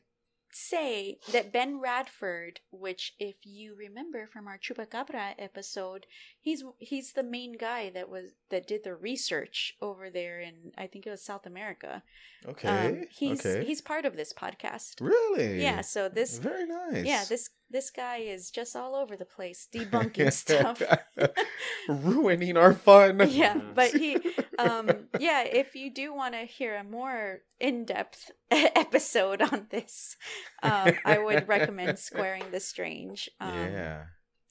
say 0.51 1.19
that 1.33 1.53
Ben 1.53 1.81
Radford, 1.81 2.61
which 2.71 3.15
if 3.19 3.37
you 3.45 3.75
remember 3.77 4.27
from 4.27 4.47
our 4.47 4.59
Chupacabra 4.59 5.35
episode, 5.39 6.07
he's 6.41 6.65
he's 6.79 7.13
the 7.13 7.23
main 7.23 7.53
guy 7.53 7.91
that 7.91 8.09
was 8.09 8.33
that 8.51 8.67
did 8.67 8.85
the 8.85 8.95
research 8.95 9.77
over 9.81 10.11
there 10.11 10.41
in 10.41 10.73
I 10.77 10.87
think 10.87 11.07
it 11.07 11.11
was 11.11 11.23
South 11.23 11.47
America. 11.47 12.03
Okay. 12.47 12.69
Um, 12.69 13.03
he's 13.11 13.45
okay. 13.45 13.65
he's 13.65 13.81
part 13.81 14.05
of 14.05 14.17
this 14.17 14.33
podcast. 14.33 15.01
really. 15.01 15.61
Yeah, 15.63 15.81
so 15.83 16.09
this 16.09 16.39
Very 16.39 16.67
nice. 16.67 17.05
yeah, 17.05 17.25
this 17.29 17.51
this 17.71 17.91
guy 17.91 18.19
is 18.19 18.51
just 18.51 18.75
all 18.75 18.95
over 18.95 19.17
the 19.17 19.25
place 19.25 19.69
debunking 19.73 20.33
stuff. 20.45 20.83
Ruining 21.89 22.57
our 22.57 22.73
fun. 22.75 23.21
yeah, 23.31 23.61
but 23.75 23.91
he 23.93 24.17
um 24.59 24.91
yeah, 25.19 25.43
if 25.43 25.75
you 25.75 25.93
do 25.93 26.15
want 26.15 26.35
to 26.35 26.41
hear 26.41 26.77
a 26.77 26.85
more 26.85 27.41
in-depth 27.61 28.31
episode 28.51 29.43
on 29.43 29.67
this, 29.71 30.17
um 30.63 30.93
I 31.05 31.19
would 31.19 31.49
recommend 31.49 31.99
Squaring 31.99 32.45
the 32.51 32.61
Strange. 32.61 33.29
Um 33.41 33.55
yeah. 33.55 34.05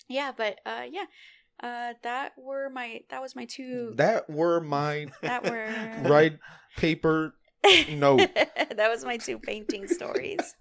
Yeah, 0.07 0.31
but 0.35 0.59
uh 0.65 0.83
yeah. 0.89 1.05
Uh 1.61 1.93
that 2.03 2.33
were 2.37 2.69
my 2.69 3.01
that 3.09 3.21
was 3.21 3.35
my 3.35 3.45
two 3.45 3.93
That 3.95 4.29
were 4.29 4.61
my 4.61 5.07
that 5.21 5.43
were 5.43 6.09
right 6.09 6.37
paper 6.77 7.33
note. 7.89 8.29
that 8.35 8.89
was 8.89 9.03
my 9.03 9.17
two 9.17 9.39
painting 9.39 9.87
stories. 9.87 10.55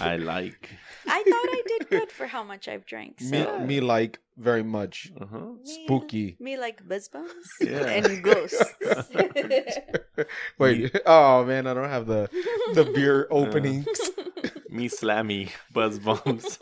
I 0.00 0.16
like. 0.16 0.70
I 1.06 1.22
thought 1.22 1.48
I 1.52 1.62
did 1.66 1.88
good 1.90 2.10
for 2.12 2.26
how 2.26 2.42
much 2.42 2.68
I've 2.68 2.86
drank. 2.86 3.20
So 3.20 3.30
Me, 3.60 3.66
me 3.66 3.80
like 3.80 4.20
very 4.36 4.62
much. 4.62 5.12
Uh 5.20 5.26
huh. 5.26 5.38
Me- 5.64 5.84
Spooky. 5.84 6.36
Me 6.40 6.56
like 6.56 6.86
buzz 6.86 7.08
bumps 7.08 7.48
Yeah. 7.60 7.86
and 7.86 8.22
ghosts. 8.22 8.62
Wait. 10.58 10.94
Oh 11.06 11.44
man, 11.44 11.66
I 11.66 11.74
don't 11.74 11.88
have 11.88 12.06
the 12.06 12.28
the 12.74 12.84
beer 12.84 13.26
openings. 13.30 13.86
Me 14.70 14.88
slammy 14.88 15.50
buzz 15.72 15.98
bumps. 15.98 16.58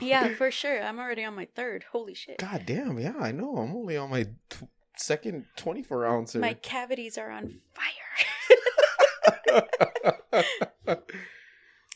yeah, 0.00 0.34
for 0.34 0.50
sure. 0.50 0.82
I'm 0.82 0.98
already 0.98 1.24
on 1.24 1.34
my 1.34 1.48
third. 1.54 1.84
Holy 1.92 2.14
shit. 2.14 2.38
God 2.38 2.62
damn. 2.66 2.98
Yeah, 2.98 3.14
I 3.20 3.32
know. 3.32 3.56
I'm 3.56 3.74
only 3.74 3.96
on 3.96 4.10
my 4.10 4.24
t- 4.48 4.66
second 4.96 5.44
24 5.56 6.06
ouncer. 6.06 6.38
My 6.38 6.54
cavities 6.54 7.18
are 7.18 7.30
on 7.30 7.52
fire. 7.74 9.64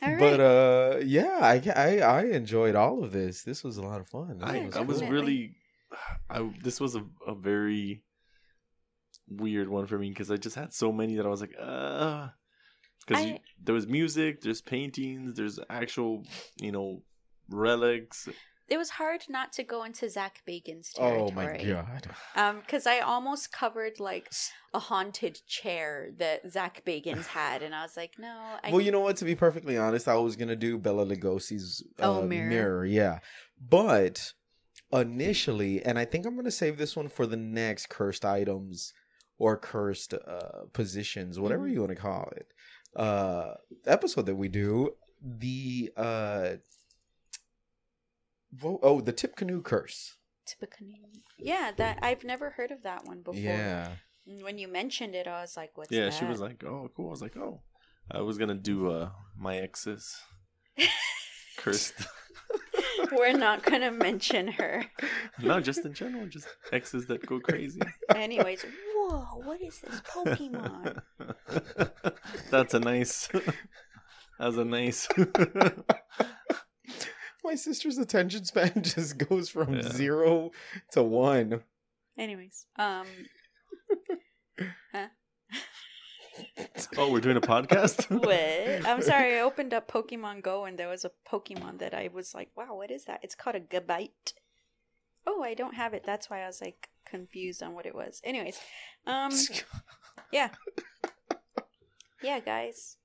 All 0.02 0.10
right. 0.10 0.18
But 0.18 0.40
uh, 0.40 0.98
yeah, 1.04 1.38
I, 1.40 1.62
I 1.76 1.98
I 1.98 2.22
enjoyed 2.24 2.74
all 2.74 3.04
of 3.04 3.12
this. 3.12 3.42
This 3.42 3.62
was 3.62 3.76
a 3.76 3.82
lot 3.82 4.00
of 4.00 4.08
fun. 4.08 4.38
This 4.38 4.48
I, 4.48 4.56
Yeah, 4.56 4.70
I 4.74 4.80
was 4.80 5.02
really. 5.02 5.56
I 6.30 6.48
this 6.62 6.80
was 6.80 6.96
a, 6.96 7.04
a 7.26 7.34
very 7.34 8.02
weird 9.28 9.68
one 9.68 9.86
for 9.86 9.98
me 9.98 10.08
because 10.08 10.30
I 10.30 10.36
just 10.36 10.56
had 10.56 10.72
so 10.72 10.92
many 10.92 11.16
that 11.16 11.26
I 11.26 11.28
was 11.28 11.40
like, 11.40 11.54
uh, 11.60 12.28
because 13.06 13.38
there 13.62 13.74
was 13.74 13.86
music, 13.86 14.40
there's 14.40 14.60
paintings, 14.60 15.34
there's 15.34 15.58
actual, 15.68 16.24
you 16.56 16.72
know, 16.72 17.02
relics. 17.48 18.28
It 18.70 18.78
was 18.78 18.90
hard 18.90 19.22
not 19.28 19.52
to 19.54 19.64
go 19.64 19.82
into 19.82 20.08
Zak 20.08 20.42
Bagans 20.48 20.90
oh 20.96 21.30
my 21.32 21.56
god. 21.56 22.08
Um, 22.36 22.60
because 22.60 22.86
I 22.86 23.00
almost 23.00 23.50
covered 23.52 23.98
like 23.98 24.30
a 24.72 24.78
haunted 24.78 25.40
chair 25.48 26.10
that 26.18 26.48
Zak 26.48 26.82
Bagans 26.86 27.26
had, 27.38 27.62
and 27.64 27.74
I 27.74 27.82
was 27.82 27.96
like, 27.96 28.12
no. 28.18 28.58
I 28.62 28.70
well, 28.70 28.80
you 28.80 28.92
know 28.92 29.00
what? 29.00 29.16
To 29.18 29.24
be 29.24 29.34
perfectly 29.34 29.76
honest, 29.76 30.06
I 30.06 30.14
was 30.14 30.36
gonna 30.36 30.54
do 30.56 30.78
Bela 30.78 31.04
Lugosi's 31.04 31.82
uh, 32.00 32.20
Oh, 32.20 32.22
mirror. 32.22 32.48
mirror. 32.48 32.84
Yeah, 32.86 33.18
but 33.60 34.32
initially, 34.92 35.82
and 35.84 35.98
I 35.98 36.04
think 36.04 36.26
I'm 36.26 36.36
gonna 36.36 36.50
save 36.50 36.78
this 36.78 36.96
one 36.96 37.08
for 37.08 37.26
the 37.26 37.36
next 37.36 37.88
cursed 37.88 38.24
items 38.24 38.92
or 39.38 39.56
cursed 39.56 40.14
uh, 40.14 40.64
positions, 40.72 41.40
whatever 41.40 41.64
Mhm. 41.66 41.72
you 41.72 41.80
want 41.80 41.90
to 41.90 41.96
call 41.96 42.30
it. 42.36 42.46
Uh, 42.94 43.54
episode 43.86 44.26
that 44.26 44.34
we 44.34 44.48
do 44.48 44.94
the 45.22 45.90
uh, 45.96 46.50
wo- 48.62 48.80
oh, 48.82 49.00
the 49.00 49.12
Tippecanoe 49.12 49.62
curse. 49.62 50.16
Typical. 50.46 50.86
Yeah, 51.38 51.70
that 51.76 51.98
I've 52.02 52.24
never 52.24 52.50
heard 52.50 52.70
of 52.70 52.82
that 52.82 53.04
one 53.06 53.22
before. 53.22 53.40
Yeah. 53.40 53.92
When 54.42 54.58
you 54.58 54.68
mentioned 54.68 55.14
it, 55.14 55.26
I 55.26 55.40
was 55.40 55.56
like, 55.56 55.76
"What's 55.76 55.90
that? 55.90 55.96
yeah, 55.96 56.04
that?" 56.06 56.14
she 56.14 56.24
was 56.24 56.40
like, 56.40 56.62
oh, 56.64 56.90
cool. 56.96 57.08
I 57.08 57.10
was 57.10 57.22
like, 57.22 57.36
oh, 57.36 57.62
I 58.10 58.20
was 58.20 58.38
gonna 58.38 58.54
do 58.54 58.90
uh 58.90 59.10
my 59.38 59.56
exes 59.58 60.16
cursed. 61.56 61.94
We're 63.12 63.32
not 63.36 63.62
gonna 63.64 63.90
mention 63.90 64.48
her. 64.48 64.84
no, 65.40 65.60
just 65.60 65.84
in 65.84 65.94
general, 65.94 66.26
just 66.26 66.48
exes 66.72 67.06
that 67.06 67.24
go 67.26 67.40
crazy. 67.40 67.80
Anyways, 68.14 68.64
whoa, 68.94 69.40
what 69.44 69.60
is 69.62 69.80
this 69.80 70.00
Pokemon? 70.02 71.00
That's 72.50 72.74
a 72.74 72.80
nice. 72.80 73.28
That's 74.38 74.56
a 74.56 74.64
nice. 74.64 75.08
My 77.44 77.54
sister's 77.54 77.98
attention 77.98 78.44
span 78.44 78.72
just 78.82 79.18
goes 79.18 79.48
from 79.48 79.74
Yeah. 79.74 79.82
zero 79.82 80.50
to 80.92 81.02
one. 81.02 81.62
Anyways, 82.18 82.66
um, 82.76 83.06
oh, 86.98 87.10
we're 87.10 87.20
doing 87.20 87.36
a 87.36 87.40
podcast. 87.40 88.10
what? 88.24 88.86
I'm 88.86 89.02
sorry, 89.02 89.38
I 89.38 89.40
opened 89.40 89.72
up 89.72 89.90
Pokemon 89.90 90.42
Go 90.42 90.64
and 90.66 90.78
there 90.78 90.88
was 90.88 91.04
a 91.04 91.10
Pokemon 91.26 91.78
that 91.78 91.94
I 91.94 92.10
was 92.12 92.34
like, 92.34 92.50
wow, 92.56 92.74
what 92.74 92.90
is 92.90 93.04
that? 93.04 93.20
It's 93.22 93.34
called 93.34 93.56
a 93.56 93.60
Gabite. 93.60 94.34
Oh, 95.26 95.42
I 95.42 95.54
don't 95.54 95.74
have 95.74 95.94
it. 95.94 96.02
That's 96.04 96.28
why 96.28 96.42
I 96.42 96.46
was 96.46 96.60
like 96.60 96.90
confused 97.06 97.62
on 97.62 97.74
what 97.74 97.86
it 97.86 97.94
was. 97.94 98.20
Anyways, 98.24 98.58
um, 99.06 99.32
yeah, 100.32 100.50
yeah, 102.22 102.40
guys. 102.40 102.96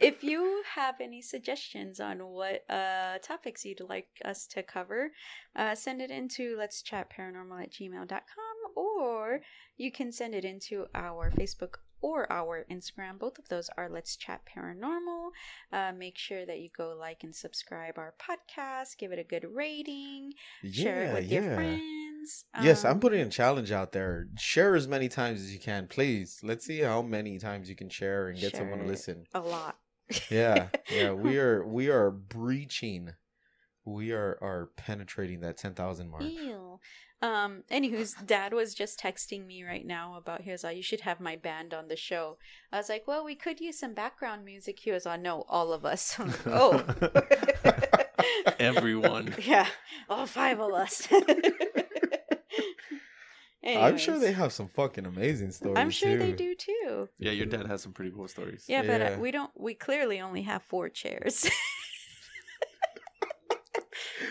If 0.00 0.22
you 0.22 0.62
have 0.74 0.96
any 1.00 1.22
suggestions 1.22 2.00
on 2.00 2.18
what 2.18 2.64
uh, 2.70 3.18
topics 3.22 3.64
you'd 3.64 3.80
like 3.80 4.08
us 4.24 4.46
to 4.48 4.62
cover, 4.62 5.12
uh, 5.56 5.74
send 5.74 6.00
it 6.00 6.10
into 6.10 6.56
let's 6.58 6.82
chat 6.82 7.10
paranormal 7.10 7.62
at 7.62 7.72
gmail.com 7.72 8.54
or 8.76 9.40
you 9.76 9.90
can 9.90 10.12
send 10.12 10.34
it 10.34 10.44
into 10.44 10.86
our 10.94 11.30
Facebook 11.30 11.76
or 12.00 12.30
our 12.30 12.66
Instagram. 12.70 13.18
Both 13.18 13.38
of 13.38 13.48
those 13.48 13.70
are 13.78 13.88
Let's 13.88 14.14
Chat 14.14 14.42
Paranormal. 14.44 15.30
Uh, 15.72 15.92
make 15.96 16.18
sure 16.18 16.44
that 16.44 16.60
you 16.60 16.68
go 16.76 16.94
like 16.98 17.24
and 17.24 17.34
subscribe 17.34 17.96
our 17.96 18.12
podcast, 18.20 18.98
give 18.98 19.10
it 19.10 19.18
a 19.18 19.24
good 19.24 19.46
rating, 19.50 20.34
share 20.70 21.04
it 21.04 21.14
with 21.14 21.32
your 21.32 21.42
friends. 21.54 22.03
Yes, 22.62 22.84
I'm 22.84 22.92
Um, 22.92 23.00
putting 23.00 23.20
a 23.20 23.28
challenge 23.28 23.70
out 23.72 23.92
there. 23.92 24.26
Share 24.38 24.74
as 24.74 24.86
many 24.88 25.08
times 25.08 25.40
as 25.40 25.52
you 25.52 25.58
can, 25.58 25.86
please. 25.88 26.40
Let's 26.42 26.64
see 26.66 26.80
how 26.80 27.02
many 27.02 27.38
times 27.38 27.68
you 27.68 27.76
can 27.76 27.88
share 27.88 28.28
and 28.28 28.38
get 28.38 28.56
someone 28.56 28.78
to 28.80 28.84
listen. 28.86 29.26
a 29.34 29.40
lot. 29.40 29.78
Yeah, 30.30 30.68
yeah, 30.90 31.12
we 31.24 31.38
are 31.38 31.66
we 31.66 31.88
are 31.88 32.10
breaching. 32.10 33.14
We 33.86 34.12
are 34.12 34.38
are 34.42 34.70
penetrating 34.76 35.40
that 35.40 35.56
ten 35.56 35.74
thousand 35.74 36.10
mark. 36.10 36.22
Ew. 36.24 36.78
Um, 37.22 37.62
anywho's 37.70 38.12
dad 38.26 38.52
was 38.52 38.74
just 38.74 39.00
texting 39.00 39.46
me 39.46 39.64
right 39.64 39.86
now 39.86 40.16
about 40.16 40.42
he 40.42 40.50
was 40.50 40.62
like, 40.62 40.76
you 40.76 40.82
should 40.82 41.00
have 41.02 41.20
my 41.20 41.36
band 41.36 41.72
on 41.72 41.88
the 41.88 41.96
show. 41.96 42.36
I 42.70 42.76
was 42.76 42.90
like, 42.90 43.04
well, 43.06 43.24
we 43.24 43.34
could 43.34 43.60
use 43.60 43.78
some 43.78 43.94
background 43.94 44.44
music. 44.44 44.78
He 44.80 44.90
was 44.92 45.06
on, 45.06 45.22
no, 45.22 45.44
all 45.48 45.72
of 45.72 45.86
us. 45.86 46.18
Like, 46.18 46.46
oh, 46.46 46.84
Everyone. 48.58 49.34
yeah, 49.42 49.66
all 50.08 50.26
five 50.26 50.60
of 50.60 50.72
us. 50.72 51.08
I'm 53.66 53.96
sure 53.96 54.18
they 54.18 54.32
have 54.32 54.52
some 54.52 54.68
fucking 54.68 55.06
amazing 55.06 55.52
stories. 55.52 55.78
I'm 55.78 55.90
sure 55.90 56.16
they 56.16 56.32
do 56.32 56.54
too. 56.54 57.08
Yeah, 57.18 57.32
your 57.32 57.46
dad 57.46 57.66
has 57.66 57.82
some 57.82 57.92
pretty 57.92 58.10
cool 58.10 58.28
stories. 58.28 58.66
Yeah, 58.68 58.82
but 58.82 59.00
uh, 59.00 59.16
we 59.18 59.30
don't. 59.30 59.50
We 59.56 59.74
clearly 59.74 60.20
only 60.20 60.42
have 60.42 60.62
four 60.62 60.88
chairs. 60.88 61.48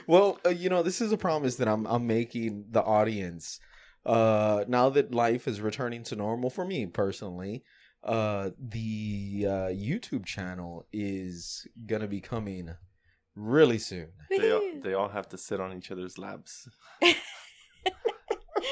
Well, 0.08 0.40
uh, 0.46 0.50
you 0.50 0.70
know, 0.70 0.84
this 0.84 1.02
is 1.02 1.12
a 1.12 1.18
promise 1.18 1.56
that 1.58 1.68
I'm 1.68 1.86
I'm 1.86 2.08
making 2.08 2.66
the 2.70 2.84
audience. 2.84 3.60
Uh, 4.06 4.66
now 4.68 4.90
that 4.90 5.14
life 5.14 5.48
is 5.48 5.62
returning 5.62 6.04
to 6.04 6.16
normal 6.16 6.50
for 6.50 6.66
me 6.66 6.86
personally, 6.88 7.64
uh, 8.04 8.50
the 8.60 9.46
uh, 9.48 9.52
YouTube 9.70 10.26
channel 10.26 10.86
is 10.92 11.66
gonna 11.86 12.08
be 12.08 12.20
coming 12.20 12.70
really 13.36 13.78
soon. 13.78 14.10
They 14.30 14.52
all, 14.52 14.72
they 14.84 14.94
all 14.94 15.10
have 15.10 15.30
to 15.30 15.38
sit 15.38 15.60
on 15.62 15.76
each 15.78 15.90
other's 15.92 16.18
laps. 16.18 16.68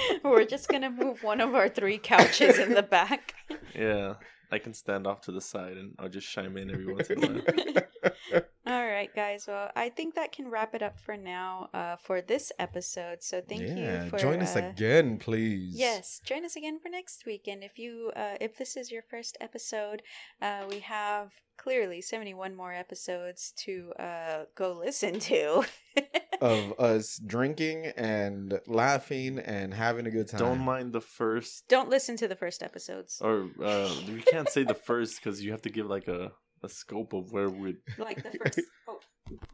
We're 0.24 0.46
just 0.46 0.68
gonna 0.68 0.90
move 0.90 1.24
one 1.24 1.42
of 1.42 1.56
our 1.56 1.70
three 1.70 1.98
couches 1.98 2.60
in 2.60 2.74
the 2.74 2.84
back. 2.84 3.34
Yeah, 3.76 4.16
I 4.52 4.60
can 4.60 4.74
stand 4.74 5.08
off 5.08 5.22
to 5.22 5.32
the 5.32 5.42
side 5.42 5.78
and 5.78 5.96
I'll 5.98 6.10
just 6.10 6.30
chime 6.30 6.58
in 6.58 6.70
every 6.70 6.94
once 6.94 7.10
in 7.10 7.24
a 7.24 7.28
while. 7.28 8.42
All 8.68 8.86
right, 8.86 9.10
guys. 9.16 9.46
Well, 9.48 9.70
I 9.76 9.90
think 9.90 10.16
that 10.16 10.32
can 10.32 10.50
wrap 10.50 10.76
it 10.76 10.82
up 10.82 11.00
for 11.00 11.18
now 11.18 11.70
uh, 11.74 11.96
for 11.98 12.22
this 12.22 12.52
episode. 12.60 13.24
So 13.24 13.42
thank 13.42 13.62
yeah, 13.62 14.04
you 14.04 14.10
for 14.10 14.18
join 14.18 14.42
us 14.42 14.56
uh, 14.56 14.72
again, 14.72 15.18
please. 15.18 15.74
Yes, 15.76 16.22
join 16.24 16.46
us 16.46 16.56
again 16.56 16.80
for 16.80 16.90
next 16.90 17.26
week. 17.26 17.48
And 17.48 17.64
if 17.64 17.80
you, 17.80 18.12
uh, 18.16 18.36
if 18.40 18.58
this 18.58 18.78
is 18.78 18.92
your 18.92 19.04
first 19.04 19.38
episode, 19.42 20.02
uh, 20.42 20.66
we 20.70 20.80
have 20.80 21.32
clearly 21.62 22.02
seventy-one 22.02 22.56
more 22.56 22.74
episodes 22.74 23.54
to 23.58 23.94
uh, 24.00 24.46
go 24.56 24.74
listen 24.74 25.20
to. 25.20 25.64
Of 26.42 26.80
us 26.80 27.22
drinking 27.24 27.92
and 27.96 28.60
laughing 28.66 29.38
and 29.38 29.72
having 29.72 30.08
a 30.08 30.10
good 30.10 30.28
time. 30.28 30.40
Don't 30.40 30.60
mind 30.62 30.92
the 30.92 31.00
first, 31.00 31.68
Don't 31.68 31.88
listen 31.88 32.18
to 32.18 32.28
the 32.28 32.36
first 32.36 32.64
episodes, 32.64 33.22
or 33.22 33.48
uh, 33.64 33.94
we 34.08 34.24
can't 34.24 34.50
say 34.50 34.64
the 34.64 34.74
first 34.74 35.18
because 35.18 35.44
you 35.44 35.52
have 35.52 35.62
to 35.62 35.70
give 35.70 35.86
like 35.86 36.08
a, 36.08 36.32
a 36.64 36.70
scope 36.70 37.14
of 37.14 37.32
where 37.32 37.48
we. 37.48 37.76
like 38.00 38.24
the 38.24 38.32
first, 38.32 38.62
oh, 38.88 39.00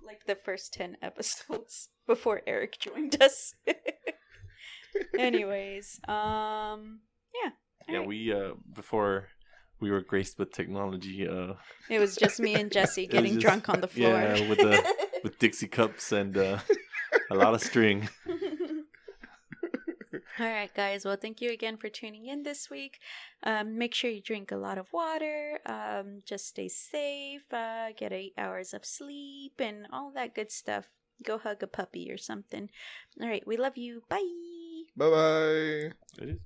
like 0.02 0.28
the 0.28 0.36
first 0.36 0.74
ten 0.74 0.96
episodes 1.02 1.90
before 2.08 2.42
Eric 2.48 2.80
joined 2.80 3.22
us. 3.22 3.54
Anyways, 5.20 6.00
um, 6.08 7.02
yeah. 7.36 7.52
Yeah, 7.90 7.96
Alright. 7.96 8.08
we 8.08 8.34
uh 8.34 8.52
before 8.74 9.28
we 9.80 9.92
were 9.92 10.02
graced 10.02 10.40
with 10.40 10.52
technology. 10.52 11.28
Uh, 11.28 11.54
It 11.90 12.00
was 12.00 12.16
just 12.16 12.40
me 12.40 12.54
and 12.56 12.72
Jesse 12.72 13.08
getting 13.16 13.34
just- 13.36 13.46
drunk 13.46 13.70
on 13.70 13.82
the 13.82 13.88
floor. 13.88 14.12
yeah, 14.12 14.48
with 14.50 14.58
the 14.60 14.96
with 15.24 15.40
Dixie 15.40 15.68
cups 15.68 16.12
and 16.12 16.38
uh, 16.38 16.60
a 17.32 17.36
lot 17.36 17.54
of 17.54 17.62
string. 17.62 18.10
All 20.40 20.46
right, 20.46 20.72
guys. 20.76 21.04
Well, 21.04 21.18
thank 21.20 21.42
you 21.42 21.50
again 21.52 21.78
for 21.78 21.90
tuning 21.90 22.28
in 22.28 22.44
this 22.44 22.70
week. 22.70 23.00
Um, 23.44 23.76
make 23.78 23.96
sure 23.96 24.12
you 24.12 24.22
drink 24.22 24.52
a 24.52 24.56
lot 24.58 24.78
of 24.78 24.94
water. 24.94 25.60
Um, 25.66 26.20
just 26.26 26.46
stay 26.48 26.68
safe. 26.68 27.42
Uh, 27.52 27.88
get 27.98 28.14
eight 28.14 28.34
hours 28.38 28.72
of 28.74 28.86
sleep 28.86 29.54
and 29.60 29.88
all 29.92 30.12
that 30.14 30.36
good 30.36 30.52
stuff. 30.52 30.86
Go 31.24 31.40
hug 31.40 31.64
a 31.64 31.68
puppy 31.68 32.12
or 32.12 32.18
something. 32.20 32.70
All 33.20 33.28
right. 33.28 33.46
We 33.48 33.58
love 33.58 33.78
you. 33.78 34.04
Bye. 34.10 34.22
Bye 34.96 35.10
bye. 35.10 35.92
It 36.22 36.30
is. 36.30 36.40